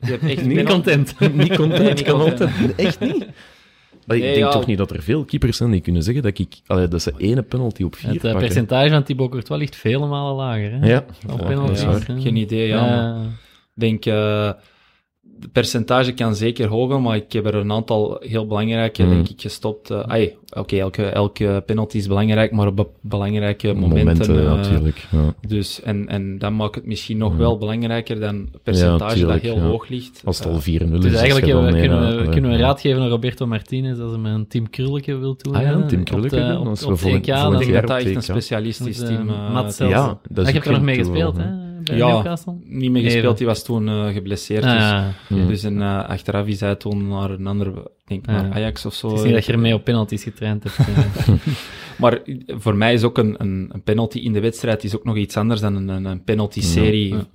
Je 0.00 0.06
hebt 0.10 0.22
echt 0.24 0.46
Niet 0.54 0.62
content. 0.68 1.14
niet 1.34 1.56
content, 1.56 1.94
niet 1.94 2.02
kan 2.02 2.18
content. 2.20 2.40
altijd. 2.40 2.74
Echt 2.74 3.00
niet? 3.00 3.26
Ik 4.06 4.20
denk 4.22 4.36
ja. 4.36 4.50
toch 4.50 4.66
niet 4.66 4.78
dat 4.78 4.90
er 4.90 5.02
veel 5.02 5.24
keepers 5.24 5.56
zijn 5.56 5.70
die 5.70 5.80
kunnen 5.80 6.02
zeggen 6.02 6.22
dat, 6.22 6.38
ik, 6.38 6.54
allee, 6.66 6.88
dat 6.88 7.02
ze 7.02 7.12
ene 7.16 7.42
penalty 7.42 7.82
op 7.82 7.94
vier 7.94 8.08
Het 8.08 8.16
eh, 8.16 8.22
pakken. 8.22 8.40
percentage 8.40 8.90
van 8.90 9.02
Thibaut 9.02 9.30
Courtois 9.30 9.60
ligt 9.60 9.76
vele 9.76 10.06
malen 10.06 10.34
lager. 10.34 10.72
Hè? 10.72 10.86
Ja, 10.86 11.04
Op 11.32 11.48
hè. 11.48 12.20
geen 12.20 12.36
idee, 12.36 12.66
ja. 12.68 12.80
maar 12.80 12.90
Ja. 12.90 13.20
Ik 13.74 13.82
denk, 13.82 14.04
eh 14.06 14.50
het 15.40 15.52
percentage 15.52 16.12
kan 16.12 16.34
zeker 16.36 16.68
hoger, 16.68 17.00
maar 17.00 17.16
ik 17.16 17.32
heb 17.32 17.46
er 17.46 17.54
een 17.54 17.72
aantal 17.72 18.16
heel 18.20 18.46
belangrijke, 18.46 19.02
Mm. 19.02 19.08
denk 19.10 19.28
ik, 19.28 19.40
gestopt. 19.40 19.90
eh 19.90 20.00
ai, 20.00 20.34
Oké, 20.56 20.76
elke, 20.76 21.04
elke 21.04 21.62
penalty 21.66 21.96
is 21.96 22.06
belangrijk, 22.08 22.52
maar 22.52 22.66
op 22.66 22.76
be- 22.76 22.86
belangrijke 23.00 23.74
momenten. 23.74 24.06
momenten, 24.06 24.34
ja, 24.34 24.40
eh, 24.50 24.56
natuurlijk. 24.56 25.06
Ja. 25.10 25.34
dus, 25.48 25.82
en, 25.82 26.08
en 26.08 26.38
dat 26.38 26.52
maakt 26.52 26.74
het 26.74 26.86
misschien 26.86 27.18
nog 27.18 27.32
Mm. 27.32 27.38
wel 27.38 27.58
belangrijker 27.58 28.20
dan 28.20 28.48
het 28.52 28.62
percentage 28.62 29.14
tuurlijk, 29.16 29.42
dat 29.42 29.52
heel 29.52 29.62
ja. 29.62 29.68
hoog 29.68 29.88
ligt. 29.88 30.22
Als 30.24 30.38
het 30.38 30.46
Eh, 30.46 30.52
al 30.52 30.60
4-0 30.60 30.96
is, 30.96 31.02
Dus 31.02 31.12
is 31.12 31.16
eigenlijk 31.18 31.46
hebben 31.46 31.72
we- 31.72 31.78
kunnen, 31.80 32.00
we, 32.00 32.22
eh, 32.22 32.30
kunnen 32.30 32.50
we 32.50 32.56
een 32.56 32.62
ja. 32.62 32.66
raad 32.66 32.80
geven 32.80 33.02
aan 33.02 33.08
Roberto 33.08 33.46
Martinez 33.46 33.98
als 33.98 34.12
hem 34.12 34.26
een 34.26 34.46
Team 34.48 34.70
Krulleke 34.70 35.16
wil 35.16 35.36
doen. 35.42 35.54
Ah 35.54 35.62
ja, 35.62 35.72
een 35.72 35.86
Team 35.86 36.00
op 36.00 36.06
Krulleke 36.06 36.36
de- 36.36 36.46
doen, 36.46 36.68
op- 36.68 36.74
TK, 36.74 36.80
volgend 36.82 37.26
ik 37.66 37.72
dat 37.72 37.86
dat 37.86 37.96
echt 37.96 38.06
TK. 38.08 38.14
een 38.16 38.22
specialistisch 38.22 38.98
team 38.98 39.28
eh, 39.28 39.34
eh, 39.34 39.68
zelf- 39.68 39.90
Ja, 39.90 40.06
dat 40.28 40.42
is 40.42 40.46
ook 40.48 40.52
hebt 40.54 40.66
er 40.66 40.72
nog 40.72 40.82
mee 40.82 40.96
gespeeld, 40.96 41.36
hè. 41.36 41.44
Bij 41.86 41.96
Ja. 41.96 42.06
Newcastle? 42.12 42.54
Niet 42.64 42.90
meer 42.90 43.02
gespeeld, 43.02 43.24
Even. 43.24 43.36
die 43.36 43.46
was 43.46 43.64
toen 43.64 43.88
eh, 43.88 44.06
geblesseerd. 44.06 44.62
dus, 44.62 44.72
Ah, 44.72 45.06
Hmm. 45.26 45.46
dus 45.46 45.62
en, 45.64 45.82
eh, 45.82 46.08
achteraf 46.08 46.46
is 46.46 46.60
hij 46.60 46.74
toen 46.74 47.08
naar 47.08 47.30
een 47.30 47.46
ander, 47.46 47.66
ik 47.68 47.82
denk 48.06 48.26
naar 48.26 48.46
Ja. 48.46 48.52
Ajax 48.54 48.86
of 48.86 48.94
zo. 48.94 49.08
het 49.08 49.18
is 49.18 49.24
niet 49.24 49.34
dat 49.34 49.44
je 49.46 49.52
ermee 49.52 49.74
op 49.74 49.84
penalties 49.84 50.22
getraind 50.22 50.64
hebt. 50.64 50.78
eh. 50.78 51.34
Maar 51.98 52.20
voor 52.46 52.76
mij 52.76 52.92
is 52.94 53.02
ook 53.02 53.18
een, 53.18 53.34
een, 53.38 53.68
een 53.72 53.82
penalty 53.82 54.18
in 54.18 54.32
de 54.32 54.40
wedstrijd 54.40 54.84
is 54.84 54.96
ook 54.96 55.04
nog 55.04 55.16
iets 55.16 55.36
anders 55.36 55.60
dan 55.60 55.88
een, 55.88 56.04
een, 56.04 56.24
penalty-serie. 56.24 57.08
Ja. 57.14 57.26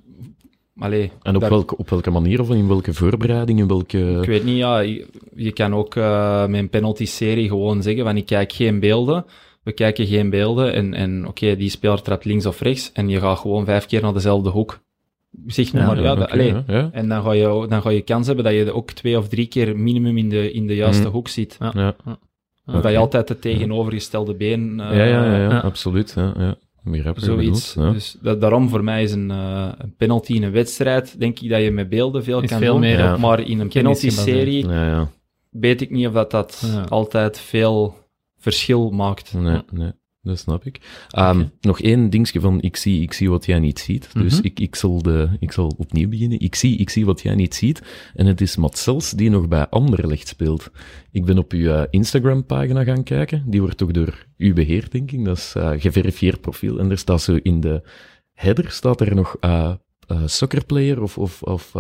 Allee, 0.78 1.12
En 1.22 1.36
op 1.36 1.42
daar- 1.42 1.50
welke, 1.50 1.78
op 1.78 1.90
welke 1.90 2.12
manier 2.12 2.42
of 2.42 2.50
in 2.50 2.68
welke 2.68 2.94
voorbereiding, 2.94 3.60
in 3.60 3.68
welke... 3.68 4.18
Ik 4.22 4.28
weet 4.28 4.44
niet, 4.44 4.58
ja, 4.58 4.80
je, 4.80 5.08
je 5.36 5.52
kan 5.52 5.74
ook 5.76 5.96
met 6.48 6.54
een 6.60 6.70
penalty-serie 6.70 7.48
gewoon 7.48 7.82
zeggen 7.82 8.04
van 8.04 8.18
ik 8.18 8.26
kijk 8.26 8.52
geen 8.52 8.80
beelden. 8.80 9.26
We 9.64 9.72
kijken 9.72 10.06
geen 10.08 10.30
beelden 10.30 10.74
en, 10.74 10.94
en 10.94 11.28
oké, 11.28 11.56
die 11.56 11.70
speler 11.70 12.02
trapt 12.02 12.26
links 12.26 12.46
of 12.46 12.62
rechts 12.62 12.92
en 12.92 13.10
je 13.10 13.20
gaat 13.20 13.40
gewoon 13.40 13.66
vijf 13.66 13.86
keer 13.86 14.02
naar 14.02 14.14
dezelfde 14.14 14.50
hoek. 14.50 14.80
Zeg 15.48 15.74
maar, 15.74 15.82
Ja, 15.82 15.88
maar, 15.88 16.02
ja, 16.44 16.64
dat-. 16.68 16.92
En 16.94 17.08
dan 17.10 17.24
ga, 17.24 17.32
je, 17.32 17.66
dan 17.70 17.82
ga 17.82 17.90
je 17.90 18.02
kans 18.02 18.28
hebben 18.28 18.46
dat 18.46 18.54
je 18.54 18.74
ook 18.74 18.92
twee 18.92 19.18
of 19.18 19.28
drie 19.28 19.48
keer 19.48 19.78
minimum 19.80 20.18
in 20.18 20.30
de, 20.30 20.52
in 20.52 20.68
de 20.68 20.76
juiste 20.76 21.04
Mhm. 21.04 21.12
hoek 21.12 21.28
zit. 21.28 21.58
Ja. 21.60 21.96
Ja. 22.66 22.82
Dat 22.82 22.92
je 22.92 22.98
altijd 22.98 23.30
het 23.30 23.42
tegenovergestelde 23.42 24.34
been... 24.36 24.80
eh, 24.80 24.98
ja, 24.98 25.04
ja, 25.04 25.26
ja, 25.26 25.36
ja, 25.38 25.50
ja. 25.50 25.60
absoluut. 25.60 26.14
Ja, 26.16 26.34
ja. 26.38 26.56
Begrijpelijk 26.84 27.32
Zoiets. 27.32 27.74
bedoeld, 27.74 27.88
ja. 27.88 27.94
Dus 27.94 28.18
dat, 28.22 28.42
daarom 28.42 28.70
voor 28.70 28.84
mij 28.84 29.04
is 29.04 29.12
een, 29.12 29.32
eh, 29.32 29.68
een 29.78 29.94
penalty 29.98 30.34
in 30.34 30.44
een 30.44 30.52
wedstrijd, 30.52 31.20
denk 31.20 31.40
ik 31.40 31.50
dat 31.50 31.62
je 31.62 31.72
met 31.72 31.90
beelden 31.90 32.24
veel 32.24 32.42
Is 32.42 32.50
kan 32.50 32.60
veel 32.60 32.72
doen. 32.72 32.80
meer 32.82 32.98
Ja. 32.98 33.18
Maar 33.18 33.40
in 33.40 33.60
een 33.60 33.68
penalty-serie 33.70 34.68
Ja, 34.68 34.86
ja. 34.86 35.10
weet 35.50 35.82
ik 35.82 35.90
niet 35.90 36.08
of 36.08 36.14
dat, 36.14 36.32
dat 36.32 36.64
Ja. 36.74 36.82
altijd 36.90 37.40
veel 37.40 37.96
verschil 38.42 38.90
maakt. 38.90 39.34
Nee, 39.34 39.62
nee, 39.72 39.92
dat 40.22 40.40
snap 40.40 40.66
ik. 40.66 41.06
Ehm, 41.10 41.46
Nog 41.62 41.82
één 41.82 42.10
dingetje 42.10 42.40
van 42.40 42.62
ik 42.62 42.76
zie, 42.76 43.02
ik 43.02 43.14
zie 43.14 43.30
wat 43.30 43.46
jij 43.46 43.60
niet 43.60 43.80
ziet. 43.80 44.10
Dus 44.14 44.34
Mhm. 44.38 44.46
ik, 44.46 44.60
ik, 44.60 44.76
zal 44.76 45.02
de, 45.02 45.30
ik 45.40 45.52
zal 45.52 45.74
opnieuw 45.78 46.10
beginnen. 46.10 46.40
Ik 46.40 46.56
zie, 46.56 46.78
ik 46.78 46.90
zie 46.90 47.06
wat 47.06 47.22
jij 47.22 47.36
niet 47.36 47.56
ziet. 47.56 47.82
En 48.14 48.26
het 48.26 48.42
is 48.42 48.56
Matsels 48.56 49.12
die 49.12 49.30
nog 49.30 49.48
bij 49.48 49.68
Anderlecht 49.70 50.28
speelt. 50.28 50.72
Ik 51.12 51.26
ben 51.26 51.38
op 51.38 51.52
uw 51.52 51.70
eh, 51.72 51.84
Instagram-pagina 51.90 52.84
gaan 52.84 53.04
kijken. 53.04 53.44
Die 53.48 53.62
wordt 53.62 53.78
toch 53.78 53.92
door 53.92 54.26
u 54.38 54.54
beheerd, 54.54 54.92
denk 54.92 55.12
ik. 55.12 55.26
Dat 55.26 55.38
is 55.38 55.54
eh 55.56 55.72
geverifieerd 55.78 56.42
profiel. 56.42 56.80
En 56.80 56.90
er 56.92 56.98
staat 56.98 57.22
zo 57.22 57.40
in 57.42 57.60
de 57.62 57.82
header 58.34 58.72
staat 58.72 59.02
er 59.02 59.16
nog 59.16 59.38
eh 59.40 59.74
eh, 60.08 60.22
soccerplayer 60.26 61.02
of, 61.02 61.18
of, 61.18 61.44
of 61.44 61.72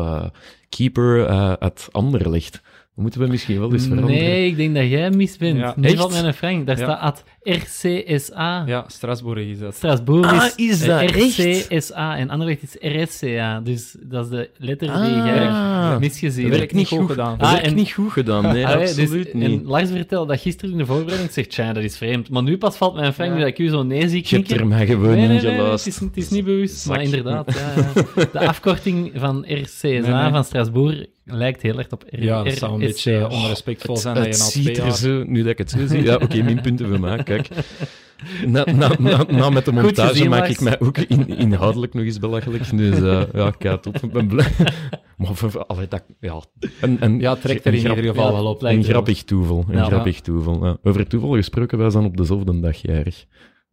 keeper 0.69 1.27
uit 1.57 1.87
Anderlecht. 1.91 2.61
Moeten 3.01 3.21
we 3.21 3.27
misschien 3.27 3.59
wel 3.59 3.73
eens 3.73 3.83
veranderen? 3.87 4.15
Nee, 4.15 4.47
ik 4.47 4.55
denk 4.55 4.75
dat 4.75 4.89
jij 4.89 5.09
mis 5.09 5.37
bent. 5.37 5.57
Ja. 5.57 5.73
Nu 5.77 5.87
Echt? 5.87 5.97
valt 5.97 6.11
mij 6.11 6.23
een 6.23 6.33
frank. 6.33 6.65
Daar 6.67 6.77
Ja. 6.77 6.83
staat 6.83 6.99
at 7.01 7.23
RCSA. 7.43 8.63
Ja, 8.67 8.83
Strasbourg 8.87 9.39
is 9.39 9.59
dat. 9.59 9.75
Strasbourg 9.75 10.31
Ah, 10.31 10.45
is, 10.45 10.55
is 10.55 10.85
dat? 10.85 11.01
RCSA 11.11 12.17
en 12.17 12.29
Anderlecht 12.29 12.61
is 12.63 12.75
RSCA. 12.79 13.59
Dus 13.59 13.95
dat 13.99 14.25
is 14.25 14.31
de 14.31 14.49
letter 14.57 14.87
die 14.87 14.95
Ah. 14.97 15.25
jij 15.25 15.47
Dat 15.91 15.99
misgezien 15.99 16.31
Dat 16.41 16.43
hebt. 16.43 16.57
werkt 16.57 16.73
niet 16.73 16.87
goed 16.87 17.09
gedaan. 17.09 17.37
Dat 17.37 17.47
Ah, 17.47 17.53
heb 17.53 17.63
ik 17.63 17.69
en- 17.69 17.75
niet 17.75 17.91
goed 17.91 18.11
gedaan, 18.11 18.43
nee, 18.43 18.65
Ah, 18.67 18.73
ja, 18.73 18.79
absoluut 18.79 19.23
dus- 19.23 19.33
niet. 19.33 19.43
En 19.61 19.65
Lars 19.65 19.89
vertelde 19.89 20.31
dat 20.31 20.41
gisteren 20.41 20.71
in 20.71 20.77
de 20.77 20.85
voorbereiding. 20.85 21.31
Zegt, 21.31 21.49
tja, 21.49 21.73
dat 21.73 21.83
is 21.83 21.97
vreemd. 21.97 22.29
Maar 22.29 22.43
nu 22.43 22.57
pas 22.57 22.77
valt 22.77 22.93
mij 22.95 23.05
een 23.05 23.13
frank 23.13 23.31
Ja. 23.33 23.37
dat 23.39 23.47
ik 23.47 23.57
u 23.59 23.67
zo 23.69 23.83
nee 23.83 24.07
zie 24.09 24.23
Je 24.27 24.35
hebt 24.35 24.51
er 24.51 24.67
mij 24.67 24.85
gewoon 24.85 25.11
Nee, 25.15 25.21
in 25.23 25.27
nee, 25.29 25.41
nee, 25.41 25.61
het, 25.61 25.85
is, 25.85 25.99
het 25.99 26.17
is 26.17 26.29
niet 26.29 26.45
bewust, 26.45 26.75
Zak. 26.77 26.95
maar 26.95 27.03
inderdaad. 27.03 27.53
Ja, 27.53 27.73
ja. 28.15 28.25
De 28.39 28.39
afkorting 28.47 29.11
van 29.15 29.45
RCSA 29.47 29.87
Nee, 29.87 30.01
nee. 30.01 30.29
van 30.31 30.43
Strasbourg 30.43 31.05
lijkt 31.25 31.61
heel 31.61 31.77
erg 31.77 31.87
op 31.89 32.03
R 32.09 32.23
Ja, 32.23 32.43
dat 32.43 32.53
zou 32.53 32.73
een 32.73 32.79
beetje 32.79 33.29
onrespectvol 33.29 33.97
zijn 33.97 34.15
dat 34.15 34.25
het 34.25 34.35
je 34.35 34.41
na 34.43 34.49
ziet 34.49 34.77
er 34.77 34.91
zo, 34.91 35.23
nu 35.27 35.41
dat 35.41 35.51
ik 35.51 35.57
het 35.57 35.69
zo 35.69 35.85
zie, 35.87 36.03
ja, 36.03 36.15
oké, 36.15 36.41
minpunten 36.51 36.87
voor 36.87 36.99
mij, 36.99 37.23
kijk. 37.37 37.47
Na, 38.45 38.63
na, 38.73 38.91
na, 38.99 39.23
na 39.29 39.49
met 39.49 39.65
de 39.65 39.71
montage 39.71 40.07
gezien, 40.09 40.29
maak 40.29 40.47
ik 40.47 40.61
mij 40.61 40.79
ook 40.79 40.97
in, 40.97 41.27
inhoudelijk 41.27 41.93
nog 41.93 42.03
eens 42.03 42.19
belachelijk, 42.19 42.77
dus 42.77 42.99
eh, 43.01 43.21
ja, 43.33 43.51
kijk, 43.57 43.85
ik 43.85 44.11
ben 44.11 44.27
blij. 44.27 44.47
Maar 45.17 45.65
allee, 45.67 45.87
dat, 45.87 46.03
ja, 46.19 46.41
een, 46.81 46.97
een, 46.99 47.19
Ja, 47.19 47.35
trekt 47.35 47.65
er 47.65 47.73
in 47.73 47.79
grap- 47.79 47.95
ieder 47.95 48.11
geval 48.11 48.27
Ja, 48.29 48.33
wel 48.33 48.45
op. 48.45 48.63
Een 48.63 48.83
grappig 48.83 49.23
toeval, 49.23 49.65
een 49.69 49.77
Ja. 49.77 49.83
grappig 49.85 50.21
toeval. 50.21 50.65
Ja. 50.65 50.77
Over 50.83 51.07
toeval 51.07 51.31
gesproken, 51.31 51.77
wij 51.77 51.89
zijn 51.89 52.05
op 52.05 52.17
dezelfde 52.17 52.59
dag 52.59 52.77
jarig. 52.81 53.25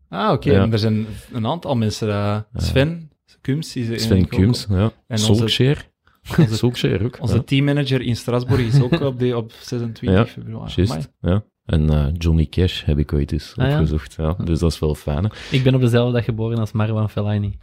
Ah, 0.09 0.33
oké. 0.33 0.53
En 0.53 0.73
Er 0.73 0.79
zijn 0.79 1.07
een 1.33 1.47
aantal 1.47 1.77
mensen. 1.77 2.09
eh, 2.09 2.39
Sven 2.55 3.11
Kums 3.41 3.77
is 3.77 3.89
er 3.89 4.01
Sven 4.01 4.29
Kums, 4.29 4.67
ja. 4.71 4.77
En 4.77 4.93
onze- 5.09 5.25
Solskjaer. 5.25 5.89
Solskjaer 6.51 7.05
ook. 7.05 7.17
Onze 7.21 7.45
teammanager 7.45 8.01
in 8.01 8.17
Strasbourg 8.17 8.61
is 8.61 8.81
ook 8.81 9.01
op, 9.01 9.19
de, 9.19 9.37
op 9.37 9.53
26 9.61 10.19
Ja, 10.19 10.27
februari. 10.27 10.83
Amai. 10.83 11.03
ja. 11.21 11.45
En 11.69 11.91
eh, 11.91 12.07
Johnny 12.19 12.47
Cash 12.47 12.85
heb 12.85 12.99
ik 12.99 13.13
ooit 13.13 13.33
eens 13.33 13.53
Ah, 13.57 13.71
opgezocht. 13.73 14.15
Ja. 14.19 14.37
Dus 14.45 14.59
dat 14.59 14.73
is 14.73 14.79
wel 14.79 14.95
fijn. 14.95 15.25
hè. 15.25 15.31
Ik 15.51 15.63
ben 15.63 15.75
op 15.75 15.81
dezelfde 15.81 16.13
dag 16.13 16.25
geboren 16.25 16.59
als 16.59 16.73
Marwan 16.73 17.11
Fellaini. 17.11 17.59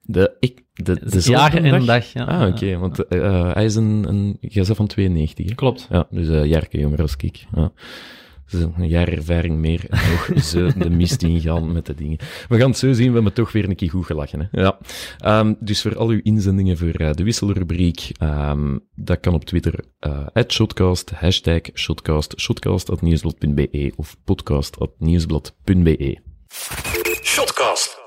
De, 0.00 0.36
ik, 0.40 0.62
de, 0.72 0.94
dezelfde 1.04 1.30
jaar 1.30 1.72
en 1.72 1.84
dag, 1.86 2.12
ja. 2.12 2.24
Ah, 2.24 2.48
oké. 2.48 2.78
Want 2.78 3.06
eh, 3.06 3.52
hij 3.52 3.64
is 3.64 3.74
een, 3.74 4.04
een 4.08 4.38
van 4.74 4.86
92, 4.86 5.48
hè? 5.48 5.54
Klopt. 5.54 5.86
Ja, 5.90 6.06
dus 6.10 6.28
een 6.28 6.48
jaarke 6.48 6.78
jonger 6.78 7.00
als 7.00 7.16
ik. 7.16 7.44
Ja. 7.54 7.72
Een 8.50 8.88
jaar 8.88 9.08
ervaring 9.08 9.56
meer 9.56 9.84
en 9.88 10.10
nog 10.10 10.30
zo 10.44 10.70
de 10.76 10.90
mist 10.90 11.22
ingaan 11.22 11.72
met 11.72 11.86
de 11.86 11.94
dingen. 11.94 12.18
We 12.48 12.58
gaan 12.58 12.68
het 12.68 12.78
zo 12.78 12.92
zien, 12.92 13.08
we 13.08 13.14
hebben 13.14 13.32
toch 13.32 13.52
weer 13.52 13.68
een 13.68 13.76
keer 13.76 13.90
goed 13.90 14.06
gelachen. 14.06 14.48
Hè? 14.50 14.60
Ja. 14.60 14.78
Ehm, 15.18 15.54
dus 15.60 15.82
voor 15.82 15.96
al 15.96 16.08
uw 16.08 16.20
inzendingen 16.22 16.78
voor 16.78 16.94
eh, 16.94 17.12
de 17.12 17.24
wisselrubriek, 17.24 18.10
ehm, 18.18 18.78
dat 18.94 19.20
kan 19.20 19.34
op 19.34 19.44
Twitter, 19.44 19.84
eh 19.98 20.26
shotcast, 20.48 21.10
hashtag 21.10 21.60
shotcast, 21.74 22.40
shotcast.nieuwsblad.be 22.40 23.92
of 23.96 24.16
podcast.nieuwsblad.be. 24.24 26.18
Shotcast. 27.22 27.98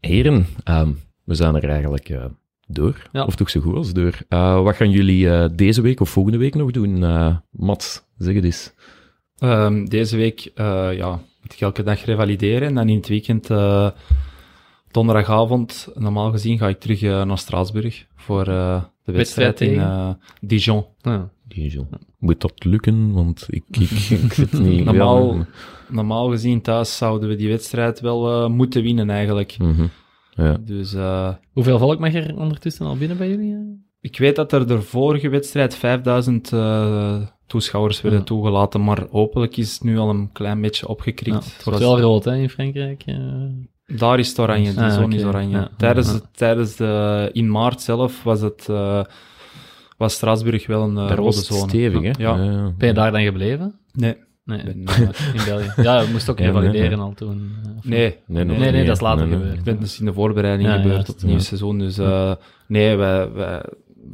Heren, 0.00 0.46
ehm, 0.64 0.90
we 1.24 1.34
zijn 1.34 1.54
er 1.54 1.68
eigenlijk 1.68 2.08
eh, 2.08 2.24
door. 2.66 3.08
Ja. 3.12 3.24
Of 3.24 3.36
toch 3.36 3.50
zo 3.50 3.60
goed 3.60 3.74
als 3.74 3.92
door. 3.92 4.18
Eh, 4.28 4.62
wat 4.62 4.76
gaan 4.76 4.90
jullie 4.90 5.30
eh, 5.30 5.48
deze 5.54 5.80
week 5.80 6.00
of 6.00 6.10
volgende 6.10 6.38
week 6.38 6.54
nog 6.54 6.70
doen? 6.70 7.04
Eh 7.04 7.36
Mats, 7.50 8.02
zeg 8.18 8.34
het 8.34 8.44
eens. 8.44 8.72
Ehm, 9.48 9.84
deze 9.84 10.16
week 10.16 10.50
eh, 10.54 10.96
ja, 10.96 11.10
moet 11.42 11.52
ik 11.52 11.60
elke 11.60 11.82
dag 11.82 12.04
revalideren. 12.04 12.68
En 12.68 12.74
dan 12.74 12.88
in 12.88 12.96
het 12.96 13.08
weekend, 13.08 13.50
eh, 13.50 13.90
donderdagavond, 14.90 15.88
normaal 15.94 16.30
gezien, 16.30 16.58
ga 16.58 16.68
ik 16.68 16.80
terug 16.80 17.02
eh, 17.02 17.24
naar 17.24 17.38
Straatsburg 17.38 18.06
voor 18.16 18.40
eh, 18.46 18.82
de 19.04 19.12
wedstrijd, 19.12 19.58
Wedstrijd 19.58 19.60
in 19.60 19.78
eh, 19.80 20.10
Dijon. 20.40 20.84
Ja. 21.00 21.28
Dijon. 21.48 21.86
Moet 22.18 22.40
dat 22.40 22.64
lukken? 22.64 23.12
Want 23.12 23.46
ik, 23.50 23.64
ik, 23.70 23.90
ik 24.10 24.32
weet 24.50 24.52
niet. 24.52 24.84
Normaal- 24.84 25.46
Normaal 25.88 26.28
gezien 26.30 26.60
thuis 26.62 26.96
zouden 26.96 27.28
we 27.28 27.36
die 27.36 27.48
wedstrijd 27.48 28.00
wel 28.00 28.30
eh, 28.44 28.50
moeten 28.50 28.82
winnen 28.82 29.10
eigenlijk. 29.10 29.56
mhm. 29.58 29.86
ja. 30.30 30.56
Dus 30.60 30.94
eh, 30.94 31.34
Hoeveel 31.52 31.78
volk 31.78 31.98
mag 31.98 32.14
er 32.14 32.36
ondertussen 32.36 32.86
al 32.86 32.96
binnen 32.96 33.16
bij 33.16 33.28
jullie? 33.28 33.82
Ik 34.04 34.18
weet 34.18 34.36
dat 34.36 34.52
er 34.52 34.66
de 34.66 34.80
vorige 34.82 35.28
wedstrijd 35.28 35.76
5000 35.76 36.52
eh, 36.52 37.16
toeschouwers 37.46 38.00
werden 38.00 38.18
Ja. 38.20 38.24
toegelaten, 38.26 38.84
maar 38.84 39.06
hopelijk 39.10 39.56
is 39.56 39.72
het 39.72 39.82
nu 39.82 39.98
al 39.98 40.08
een 40.10 40.32
klein 40.32 40.60
beetje 40.60 40.84
Ja, 40.86 40.92
opgekrikt. 40.92 41.44
het 41.54 41.64
wordt 41.64 41.78
wel 41.78 42.00
rood 42.00 42.24
hè, 42.24 42.36
in 42.36 42.50
Frankrijk. 42.50 43.02
eh. 43.06 43.16
Daar 43.86 44.18
is 44.18 44.28
het 44.28 44.38
oranje, 44.38 44.70
die 44.72 44.80
Ah, 44.82 44.94
zone 44.94 45.14
is 45.16 45.24
oranje. 45.24 45.56
Ja. 45.56 45.68
Tijdens, 45.76 46.06
Ja. 46.06 46.12
het- 46.12 46.26
tijdens 46.32 46.76
de, 46.76 47.28
in 47.32 47.50
maart 47.50 47.80
zelf 47.80 48.22
was 48.22 48.40
het, 48.40 48.66
eh, 48.70 49.04
was 49.96 50.14
Straatsburg 50.14 50.66
wel 50.66 50.82
een 50.82 50.94
Daar 50.94 51.16
rode 51.16 51.32
zone. 51.32 51.68
stevig, 51.68 52.02
hè? 52.02 52.10
Ja. 52.22 52.36
Ben 52.78 52.88
je 52.88 52.94
daar 52.94 53.12
dan 53.12 53.22
gebleven? 53.22 53.78
Nee, 53.92 54.16
Nee, 54.44 54.62
ben, 54.64 54.74
in 55.34 55.44
België. 55.46 55.82
Ja, 55.82 56.00
je 56.00 56.08
moest 56.12 56.30
ook 56.30 56.38
Ja, 56.38 56.44
nee, 56.44 56.52
revalideren 56.54 56.98
nee. 56.98 57.06
al 57.06 57.12
toen. 57.14 57.50
of 57.78 57.84
nee. 57.84 58.16
Nee, 58.26 58.44
Nee, 58.44 58.70
nee, 58.72 58.84
dat 58.84 58.94
is 58.96 59.02
later 59.02 59.26
Nee, 59.26 59.28
nee. 59.34 59.38
gebeurd. 59.42 59.58
Ik 59.58 59.64
ben 59.64 59.80
dus 59.80 59.98
in 59.98 60.04
de 60.06 60.12
voorbereiding 60.12 60.68
Ja, 60.68 60.76
gebeurd 60.76 61.00
op 61.00 61.06
het 61.14 61.22
nieuwe 61.22 61.38
Ja. 61.38 61.44
seizoen. 61.44 61.78
Dus 61.78 61.98
eh, 61.98 62.32
nee, 62.66 62.96
wij, 62.96 63.32
wij, 63.32 63.62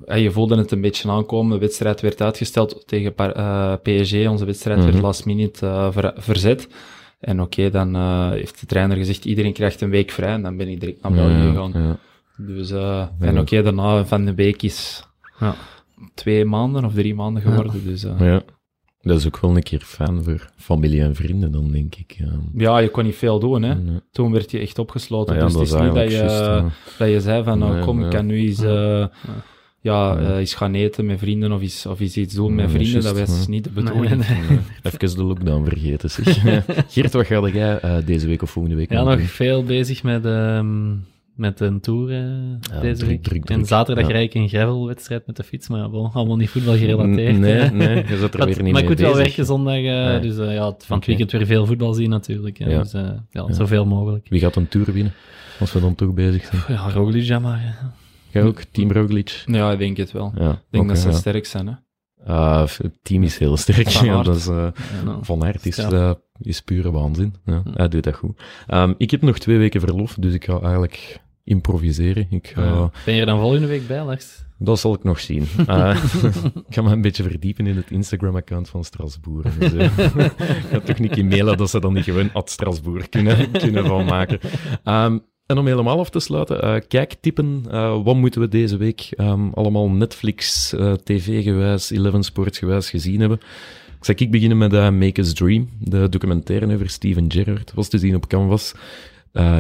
je 0.07 0.31
voelde 0.31 0.57
het 0.57 0.71
een 0.71 0.81
beetje 0.81 1.11
aankomen. 1.11 1.53
De 1.53 1.59
wedstrijd 1.59 2.01
werd 2.01 2.21
uitgesteld 2.23 2.83
tegen 2.87 3.15
Par- 3.15 3.33
eh, 3.33 3.73
PSG. 3.83 4.29
Onze 4.29 4.45
wedstrijd 4.45 4.79
Mhm. 4.79 4.91
werd 4.91 5.01
last 5.03 5.25
minute 5.25 5.67
eh, 5.67 5.89
ver- 5.93 6.15
verzet. 6.17 6.69
En 7.21 7.41
oké, 7.41 7.71
dan 7.71 7.95
eh, 7.97 8.31
heeft 8.31 8.61
de 8.61 8.67
trainer 8.67 8.97
gezegd, 8.97 9.25
iedereen 9.25 9.53
krijgt 9.53 9.81
een 9.81 9.91
week 9.91 10.11
vrij. 10.11 10.33
En 10.33 10.43
dan 10.43 10.57
ben 10.57 10.69
ik 10.69 10.81
direct 10.81 11.03
naar 11.03 11.13
België 11.13 11.33
Ja, 11.35 11.49
gegaan. 11.51 11.73
ja. 11.75 11.99
Dus, 12.37 12.71
eh, 12.71 13.07
en 13.19 13.39
oké, 13.39 13.63
daarna 13.63 14.05
van 14.07 14.25
de 14.25 14.35
week 14.35 14.63
is 14.63 15.05
Ja. 15.41 15.55
twee 16.15 16.45
maanden 16.45 16.85
of 16.85 16.95
drie 16.95 17.15
maanden 17.15 17.43
geworden. 17.43 17.85
Dus 17.85 18.05
eh, 18.05 18.21
Ja. 18.21 18.43
Dat 19.03 19.19
is 19.19 19.27
ook 19.27 19.39
wel 19.39 19.57
een 19.57 19.63
keer 19.63 19.81
fijn 19.81 20.25
voor 20.25 20.51
familie 20.57 21.03
en 21.03 21.15
vrienden, 21.15 21.53
dan 21.53 21.71
denk 21.71 21.95
ik. 21.95 22.15
Ja, 22.19 22.33
ja, 22.55 22.79
je 22.79 22.89
kon 22.89 23.05
niet 23.05 23.15
veel 23.17 23.39
doen. 23.39 23.63
Hè. 23.63 23.75
Nee. 23.75 24.01
Toen 24.13 24.33
werd 24.33 24.51
je 24.51 24.59
echt 24.59 24.79
opgesloten. 24.79 25.35
Ah 25.35 25.41
ja, 25.41 25.47
dus 25.47 25.55
het 25.55 25.63
is 25.63 25.73
niet 25.87 25.95
dat 25.95 26.11
je, 26.11 26.63
dat 26.99 27.09
je 27.09 27.21
zei 27.21 27.45
van, 27.45 27.59
nou, 27.59 27.75
Nee, 27.75 27.83
kom, 27.85 27.99
ja. 28.01 28.05
ik 28.05 28.11
kan 28.11 28.27
nu 28.27 28.39
eens, 28.47 28.63
eh, 28.63 29.07
ja, 29.81 30.13
Ja. 30.21 30.29
eh, 30.29 30.37
eens 30.37 30.55
gaan 30.55 30.75
eten 30.75 31.07
met 31.07 31.19
vrienden 31.19 31.53
of 31.53 31.61
eens, 31.61 31.87
of 31.87 32.01
iets 32.01 32.35
doen 32.35 32.55
Nee, 32.55 32.67
met 32.67 32.75
vrienden. 32.75 33.03
Dat 33.03 33.19
was 33.19 33.41
ja. 33.45 33.51
niet 33.51 33.65
de 33.65 33.71
bedoeling. 33.71 34.09
nee, 34.09 34.39
nee. 34.39 34.49
Nee. 34.83 34.93
Even 34.93 35.17
de 35.17 35.25
lockdown 35.25 35.65
vergeten, 35.65 36.11
zeg. 36.11 36.65
Geert, 36.93 37.13
wat 37.13 37.27
ga 37.27 37.49
jij 37.49 37.79
eh, 37.81 37.97
deze 38.05 38.27
week 38.27 38.43
of 38.43 38.51
volgende 38.51 38.77
week 38.77 38.91
Ja, 38.91 39.03
nog 39.03 39.19
nog 39.19 39.31
veel 39.31 39.65
bezig 39.65 40.03
met, 40.03 40.25
ehm, 40.25 40.91
met 41.35 41.61
een 41.61 41.81
tour 41.81 42.11
eh, 42.13 42.81
deze 42.81 42.97
druk, 42.99 43.09
week. 43.11 43.23
druk, 43.23 43.51
En 43.51 43.65
zaterdag 43.65 44.07
Ja. 44.07 44.13
rijd 44.13 44.35
ik 44.35 44.43
een 44.43 44.49
gravelwedstrijd 44.49 45.27
met 45.27 45.37
de 45.37 45.43
fiets, 45.43 45.69
maar 45.69 45.81
ja, 45.81 45.89
bon, 45.89 46.11
allemaal 46.13 46.37
niet 46.37 46.51
voetbal 46.51 46.77
gerelateerd. 46.77 47.39
Nee, 47.39 47.71
nee, 47.71 47.97
je 48.09 48.17
zit 48.19 48.33
er 48.33 48.39
Maar- 48.39 48.47
weer 48.47 48.63
niet 48.63 48.73
maar 48.73 48.73
mee 48.73 48.83
ik 48.83 48.89
moet 48.89 48.99
wel 49.01 49.17
werken 49.17 49.45
zondag, 49.47 49.75
eh, 49.77 50.21
dus 50.23 50.37
ja, 50.37 50.67
het- 50.71 50.85
van 50.87 50.97
het 50.97 51.07
weekend 51.07 51.31
weer 51.33 51.47
veel 51.47 51.67
voetbal 51.67 51.95
zien 51.95 52.11
natuurlijk. 52.11 52.59
hè. 52.59 52.71
Ja. 52.71 52.79
Dus 52.83 52.93
eh, 52.93 53.09
ja, 53.31 53.53
zoveel 53.53 53.87
mogelijk. 53.87 54.27
Wie 54.29 54.41
gaat 54.41 54.57
een 54.57 54.69
tour 54.69 54.93
winnen? 54.93 55.13
Als 55.61 55.73
we 55.73 55.81
dan 55.81 55.95
toch 55.95 56.15
bezig 56.15 56.45
zijn. 56.45 56.63
Ja, 56.69 56.91
Roglic, 56.91 57.23
ja, 57.23 57.39
maar... 57.39 57.79
eh, 58.31 58.43
Jij 58.43 58.45
ook? 58.45 58.63
Team 58.63 58.93
Roglic? 58.93 59.43
Ja, 59.47 59.73
ik 59.73 59.79
denk 59.79 59.97
het 59.97 60.13
wel. 60.13 60.33
Ja, 60.35 60.51
Ik 60.51 60.59
denk 60.71 60.89
dat 60.89 60.99
ze 60.99 61.13
sterk 61.13 61.47
zijn. 61.47 61.67
Hè. 61.67 61.75
Ah, 62.33 62.69
het 62.69 62.99
team 63.03 63.23
is 63.23 63.39
heel 63.39 63.57
sterk. 63.57 63.91
Van 63.91 64.07
Ja, 64.07 64.15
Aert. 64.15 64.25
dat 64.25 64.37
is, 64.37 64.47
eh, 64.47 64.69
ja. 65.05 65.19
van 65.23 65.45
Aert 65.45 65.67
is, 65.67 65.79
eh, 65.79 66.11
is 66.41 66.61
pure 66.61 66.91
waanzin. 66.91 67.35
Ja, 67.45 67.63
hij 67.65 67.89
doet 67.89 68.03
dat 68.05 68.15
goed. 68.15 68.43
Ehm, 68.67 68.93
ik 68.97 69.11
heb 69.11 69.23
nog 69.23 69.39
twee 69.39 69.59
weken 69.59 69.81
verlof, 69.81 70.15
dus 70.15 70.35
ik 70.35 70.45
ga 70.45 70.61
eigenlijk 70.61 71.21
improviseren. 71.45 72.27
Ik. 72.31 72.53
Ben 73.05 73.15
je 73.15 73.21
er 73.21 73.27
dan 73.27 73.41
volgende 73.41 73.67
week 73.67 73.87
bij, 73.87 74.05
Lars? 74.05 74.45
Dat 74.63 74.79
zal 74.79 74.95
ik 74.95 75.03
nog 75.03 75.21
zien. 75.21 75.47
Eh, 75.67 76.05
ik 76.69 76.75
ga 76.75 76.83
me 76.83 76.91
een 76.91 77.01
beetje 77.01 77.23
verdiepen 77.23 77.67
in 77.67 77.77
het 77.77 77.91
Instagram-account 77.91 78.69
van 78.69 78.85
Strasbourg. 78.85 79.59
Dus, 79.59 79.73
eh, 79.73 79.99
ik 80.27 80.65
ga 80.71 80.81
toch 80.81 80.99
niet 80.99 81.25
mailen 81.29 81.57
dat 81.57 81.71
ze 81.71 81.81
dan 81.81 81.93
niet 81.93 82.05
gewoon 82.05 82.33
at 82.33 82.51
Strasbourg 82.51 83.09
kunnen, 83.09 83.51
kunnen 83.51 83.87
van 83.87 84.05
maken. 84.05 84.39
Ehm, 84.85 85.19
En 85.51 85.59
om 85.59 85.67
helemaal 85.67 85.99
af 85.99 86.11
te 86.11 86.21
sluiten, 86.21 86.65
uh, 86.65 86.81
kijktippen. 86.89 87.65
Uh, 87.71 88.03
wat 88.05 88.17
moeten 88.17 88.41
we 88.41 88.49
deze 88.49 88.77
week 88.77 89.09
um, 89.17 89.53
allemaal 89.55 89.89
Netflix, 89.89 90.73
uh, 90.75 90.93
TV-gewijs, 90.93 91.91
Eleven 91.91 92.23
Sports-gewijs 92.23 92.91
gezien 92.91 93.21
hebben? 93.21 93.41
Ik 93.99 94.05
zal 94.05 94.15
ik 94.19 94.31
beginnen 94.31 94.59
met 94.59 94.73
Make 94.73 95.21
Us 95.21 95.35
Dream, 95.35 95.69
de 95.79 96.09
documentaire 96.09 96.75
over 96.75 96.91
Steven 96.91 97.33
Gerrard. 97.33 97.73
Was 97.75 97.89
te 97.89 97.99
zien 97.99 98.15
op 98.15 98.27
Canvas. 98.27 98.75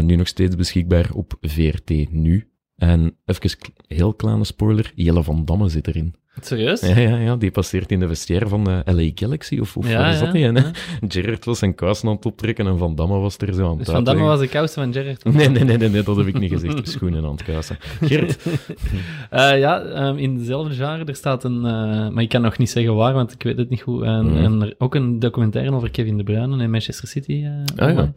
nu 0.03 0.17
nog 0.17 0.27
steeds 0.27 0.57
beschikbaar 0.57 1.11
op 1.15 1.35
VRT 1.41 2.13
Nu. 2.13 2.49
En 2.81 3.17
even 3.27 3.51
heel 3.87 4.15
kleine 4.15 4.45
spoiler, 4.45 4.93
Jelle 4.95 5.23
van 5.23 5.45
Damme 5.45 5.69
zit 5.69 5.87
erin. 5.87 6.15
Serieus? 6.41 6.81
Ja, 6.81 6.99
ja, 6.99 7.17
ja, 7.17 7.37
die 7.37 7.51
passeert 7.51 7.91
in 7.91 8.01
de 8.01 8.07
vestiaire 8.09 8.49
van 8.49 8.65
de 8.65 8.83
LA 8.85 9.11
Galaxy, 9.15 9.59
of, 9.59 9.77
of 9.77 9.89
ja, 9.89 9.99
waar 9.99 10.13
is 10.13 10.19
dat 10.21 10.33
ja, 10.33 10.51
niet? 10.51 10.71
Ja. 11.01 11.09
Gerard 11.09 11.45
was 11.45 11.59
zijn 11.59 11.75
kousen 11.75 12.09
aan 12.09 12.15
het 12.15 12.27
optrekken 12.27 12.67
en 12.67 12.79
Van 12.79 12.95
Damme 12.95 13.19
was 13.19 13.37
er 13.39 13.55
zo 13.55 13.65
aan 13.65 13.69
het 13.77 13.79
Dus 13.79 13.95
Van 13.95 14.05
Damme 14.05 14.23
was 14.23 14.41
de 14.41 14.49
kousen 14.49 14.83
van 14.83 14.93
Gerard? 14.93 15.25
Nee, 15.25 15.49
nee, 15.49 15.65
nee, 15.65 15.77
nee, 15.77 15.89
nee, 15.89 16.03
dat 16.03 16.17
heb 16.17 16.27
ik 16.27 16.39
niet 16.39 16.51
gezegd. 16.53 16.89
Schoenen 16.89 17.25
aan 17.25 17.31
het 17.31 17.43
kuisen. 17.43 17.77
Gerard? 18.01 18.45
uh, 18.47 19.59
ja, 19.65 20.07
um, 20.09 20.19
in 20.19 20.39
dezelfde 20.39 20.75
genre, 20.75 21.05
er 21.05 21.15
staat 21.15 21.45
een... 21.45 21.57
Uh, 21.57 22.09
maar 22.09 22.23
ik 22.23 22.29
kan 22.29 22.43
nog 22.43 22.59
niet 22.59 22.71
zeggen 22.71 22.95
waar, 22.95 23.13
want 23.15 23.33
ik 23.33 23.43
weet 23.43 23.59
het 23.59 23.71
niet 23.71 23.83
goed. 23.83 24.03
En, 24.03 24.27
Mhm. 24.27 24.37
en 24.63 24.75
ook 24.79 24.95
een 24.95 25.19
documentaire 25.19 25.73
over 25.73 25.91
Kevin 25.91 26.17
De 26.17 26.23
Bruyne 26.23 26.63
in 26.63 26.71
Manchester 26.71 27.09
City. 27.09 27.33
Uh, 27.33 27.49
Ah, 27.77 27.95
ja. 27.95 28.13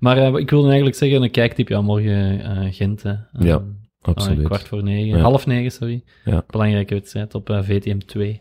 Maar 0.00 0.38
ik 0.38 0.50
wilde 0.50 0.66
eigenlijk 0.66 0.96
zeggen, 0.96 1.22
een 1.22 1.30
kijktip, 1.30 1.68
ja, 1.68 1.80
morgen 1.80 2.72
Gent. 2.72 3.02
Ja, 3.38 3.62
Absoluut. 4.02 4.38
ah, 4.38 4.44
kwart 4.44 4.68
voor 4.68 4.82
negen, 4.82 5.16
Ja. 5.16 5.22
half 5.22 5.46
negen, 5.46 5.70
sorry. 5.72 6.02
Ja. 6.24 6.44
Belangrijke 6.46 6.94
wedstrijd 6.94 7.34
op 7.34 7.50
uh, 7.50 7.62
VTM 7.62 7.98
2. 7.98 8.40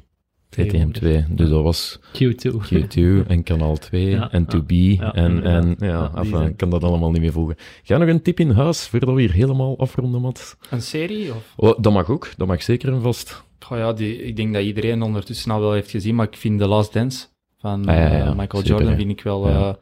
VTM2, 0.49 1.08
dus 1.30 1.49
dat 1.49 1.64
was 1.64 1.99
Q2. 2.14 2.51
Q2 2.74 3.01
en 3.28 3.43
Kanaal 3.43 3.78
2 3.78 4.10
Ja, 4.10 4.32
en 4.32 4.45
ja, 4.49 4.58
2B 4.58 4.68
ja, 4.99 5.14
en, 5.14 5.43
en 5.43 5.76
ja, 5.80 6.12
ik 6.47 6.58
kan 6.58 6.70
dat 6.70 6.84
allemaal 6.84 7.12
niet 7.12 7.22
meer 7.22 7.32
volgen. 7.32 7.55
Ga 7.84 7.97
nog 7.97 8.10
een 8.10 8.22
tip 8.22 8.39
in 8.39 8.49
huis, 8.51 8.88
voordat 8.88 9.14
we 9.14 9.22
hier 9.22 9.32
helemaal 9.34 9.78
afronden, 9.78 10.22
Mats. 10.22 10.55
Een 10.70 10.82
serie? 10.82 11.34
Of? 11.34 11.53
Oh, 11.55 11.78
dat 11.82 11.93
mag 11.93 12.10
ook, 12.10 12.32
dat 12.38 12.47
mag 12.47 12.64
zeker 12.64 12.93
en 12.93 13.01
vast. 13.01 13.43
Goh, 13.60 13.78
ja, 13.78 13.93
die, 13.93 14.24
ik 14.24 14.36
denk 14.36 14.53
dat 14.53 14.64
iedereen 14.64 15.01
ondertussen 15.01 15.51
al 15.51 15.60
wel 15.60 15.72
heeft 15.74 15.91
gezien, 15.91 16.16
maar 16.16 16.28
ik 16.28 16.38
vind 16.38 16.60
The 16.60 16.68
Last 16.68 16.93
Dance 16.93 17.28
van 17.58 17.88
Ah, 17.88 17.95
ja, 17.95 18.01
ja, 18.18 18.26
eh, 18.26 18.36
Michael 18.36 18.64
super, 18.64 18.66
Jordan 18.66 18.95
vind 18.95 19.10
ik 19.12 19.22
wel 19.22 19.49
Ja. 19.49 19.78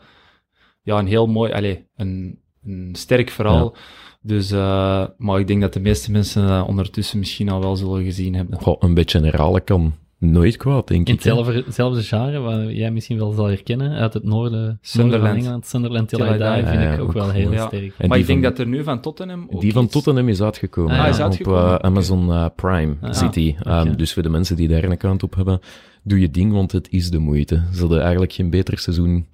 ja, 0.81 0.99
een 0.99 1.07
heel 1.07 1.27
mooi, 1.27 1.51
allez, 1.51 1.77
een, 1.95 2.39
een 2.63 2.89
sterk 2.97 3.29
verhaal. 3.29 3.75
Dus, 4.27 4.51
eh, 4.51 5.03
maar 5.17 5.39
ik 5.39 5.47
denk 5.47 5.61
dat 5.61 5.73
de 5.73 5.79
meeste 5.79 6.11
mensen 6.11 6.47
eh, 6.49 6.63
ondertussen 6.67 7.19
misschien 7.19 7.49
al 7.49 7.59
wel 7.59 7.75
zullen 7.75 8.03
gezien 8.03 8.33
hebben. 8.35 8.61
Goh, 8.61 8.75
een 8.79 8.93
beetje 8.93 9.19
herhalen 9.19 9.63
kan 9.63 9.93
nooit 10.17 10.57
kwaad, 10.57 10.87
denk 10.87 11.07
In 11.07 11.13
ik. 11.13 11.23
hè. 11.23 11.29
hetzelfde, 11.29 11.63
hetzelfde 11.65 12.01
genre, 12.03 12.39
wat 12.39 12.69
jij 12.69 12.91
misschien 12.91 13.17
wel 13.17 13.31
zal 13.31 13.45
herkennen, 13.45 13.91
uit 13.91 14.13
het 14.13 14.23
noorden, 14.23 14.51
noorden 14.59 14.79
Sunderland. 14.81 15.27
van 15.29 15.37
Engeland. 15.37 15.65
Sunderland 15.65 16.09
Till 16.09 16.19
I 16.19 16.21
Die 16.23 16.29
vind 16.31 16.41
Ja, 16.41 16.55
ik 16.55 16.65
ja, 16.69 16.93
ook 16.93 16.99
ook 17.07 17.13
wel 17.13 17.29
heel 17.29 17.51
Ja. 17.51 17.67
sterk. 17.67 17.93
En 17.97 18.09
maar 18.09 18.17
ik 18.17 18.25
denk 18.27 18.43
van- 18.43 18.49
dat 18.49 18.59
er 18.59 18.67
nu 18.67 18.83
van 18.83 19.01
Tottenham 19.01 19.47
ook 19.51 19.61
Die 19.61 19.71
van 19.73 19.87
Tottenham 19.87 20.29
is 20.29 20.41
uitgekomen. 20.41 20.91
Ah, 20.91 20.97
ja. 20.97 21.03
hè, 21.03 21.09
is 21.09 21.19
uitgekomen, 21.19 21.63
Op 21.73 21.79
eh. 21.81 21.89
Amazon 21.89 22.51
Prime 22.55 22.95
Ah, 23.01 23.13
zit 23.13 23.33
die. 23.33 23.55
oké. 23.59 23.79
Um, 23.79 23.97
dus 23.97 24.13
voor 24.13 24.23
de 24.23 24.29
mensen 24.29 24.55
die 24.55 24.67
daar 24.67 24.83
een 24.83 24.91
account 24.91 25.23
op 25.23 25.35
hebben, 25.35 25.59
doe 26.03 26.19
je 26.19 26.31
ding, 26.31 26.51
want 26.51 26.71
het 26.71 26.87
is 26.91 27.09
de 27.09 27.19
moeite. 27.19 27.63
Ze 27.73 27.79
hadden 27.79 28.01
eigenlijk 28.01 28.33
geen 28.33 28.49
beter 28.49 28.77
seizoen 28.79 29.25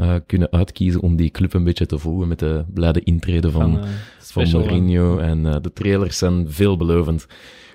eh, 0.00 0.14
kunnen 0.26 0.50
uitkiezen 0.52 1.00
om 1.00 1.16
die 1.16 1.30
club 1.30 1.54
een 1.54 1.64
beetje 1.64 1.86
te 1.86 1.98
volgen 1.98 2.28
met 2.28 2.38
de 2.38 2.64
blijde 2.74 3.02
intrede 3.02 3.50
van, 3.50 3.72
Van, 4.18 4.42
eh, 4.42 4.50
van 4.50 4.60
Mourinho. 4.60 5.18
En 5.18 5.46
eh, 5.46 5.56
de 5.60 5.72
trailers 5.72 6.18
zijn 6.18 6.50
veelbelovend. 6.50 7.26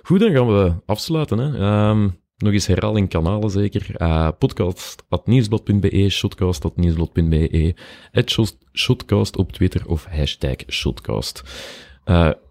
Goed, 0.04 0.20
dan 0.20 0.32
gaan 0.32 0.48
we 0.48 0.74
afsluiten. 0.86 1.38
Hè. 1.38 1.58
Ehm, 1.60 2.10
nog 2.38 2.54
eens 2.54 2.68
herhaling 2.68 3.10
kanalen 3.10 3.50
zeker. 3.50 3.96
Uh, 3.98 4.30
podcast.nieuwsblad.be, 4.40 6.10
shotcast.nieuwsblad.be, 6.10 7.76
shotcast 8.74 9.38
op 9.38 9.52
Twitter 9.52 9.88
of 9.88 10.06
hashtag 10.06 10.56
shotcast. 10.68 11.44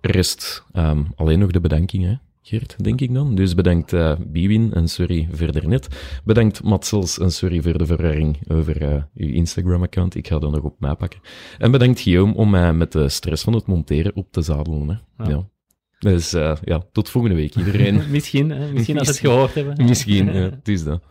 Rest 0.01 0.64
ehm, 0.72 1.03
alleen 1.16 1.39
nog 1.39 1.51
de 1.51 1.61
bedanking, 1.61 2.05
hè, 2.05 2.14
Geert, 2.47 2.84
denk 2.84 3.01
ik 3.01 3.14
dan. 3.14 3.34
Dus 3.34 3.55
bedankt 3.55 3.92
eh 3.92 4.16
Biwin 4.26 4.72
en 4.72 4.88
sorry 4.88 5.28
verder 5.30 5.68
net. 5.68 5.88
Bedankt 6.24 6.62
Matsels 6.62 7.18
en 7.18 7.30
sorry 7.30 7.62
voor 7.62 7.78
de 7.78 7.86
verwarring 7.86 8.38
over 8.49 8.82
eh, 8.82 9.03
uw 9.14 9.28
Instagram-account. 9.32 10.14
Ik 10.14 10.26
ga 10.26 10.38
dat 10.38 10.51
nog 10.51 10.62
op 10.62 10.80
mij 10.80 10.95
pakken. 10.95 11.20
En 11.59 11.70
bedankt 11.70 12.01
Guillaume 12.01 12.34
om 12.34 12.51
mij 12.51 12.72
met 12.72 12.92
de 12.92 13.09
stress 13.09 13.42
van 13.45 13.53
het 13.53 13.66
monteren 13.66 14.16
op 14.16 14.32
te 14.32 14.42
zadelen. 14.42 14.88
Hè. 14.88 15.24
Ja. 15.24 15.30
Ja. 15.30 15.49
Dus 15.99 16.32
eh, 16.32 16.57
ja, 16.64 16.82
tot 16.92 17.11
volgende 17.11 17.36
week 17.36 17.55
iedereen. 17.55 18.03
misschien, 18.11 18.51
hè, 18.51 18.72
misschien 18.72 18.99
als 18.99 19.07
ze 19.07 19.12
het 19.12 19.22
gehoord 19.22 19.55
hebben. 19.55 19.84
Misschien, 19.84 20.26
ja, 20.26 20.32
het 20.32 20.68
is 20.68 20.84
dat. 20.84 21.03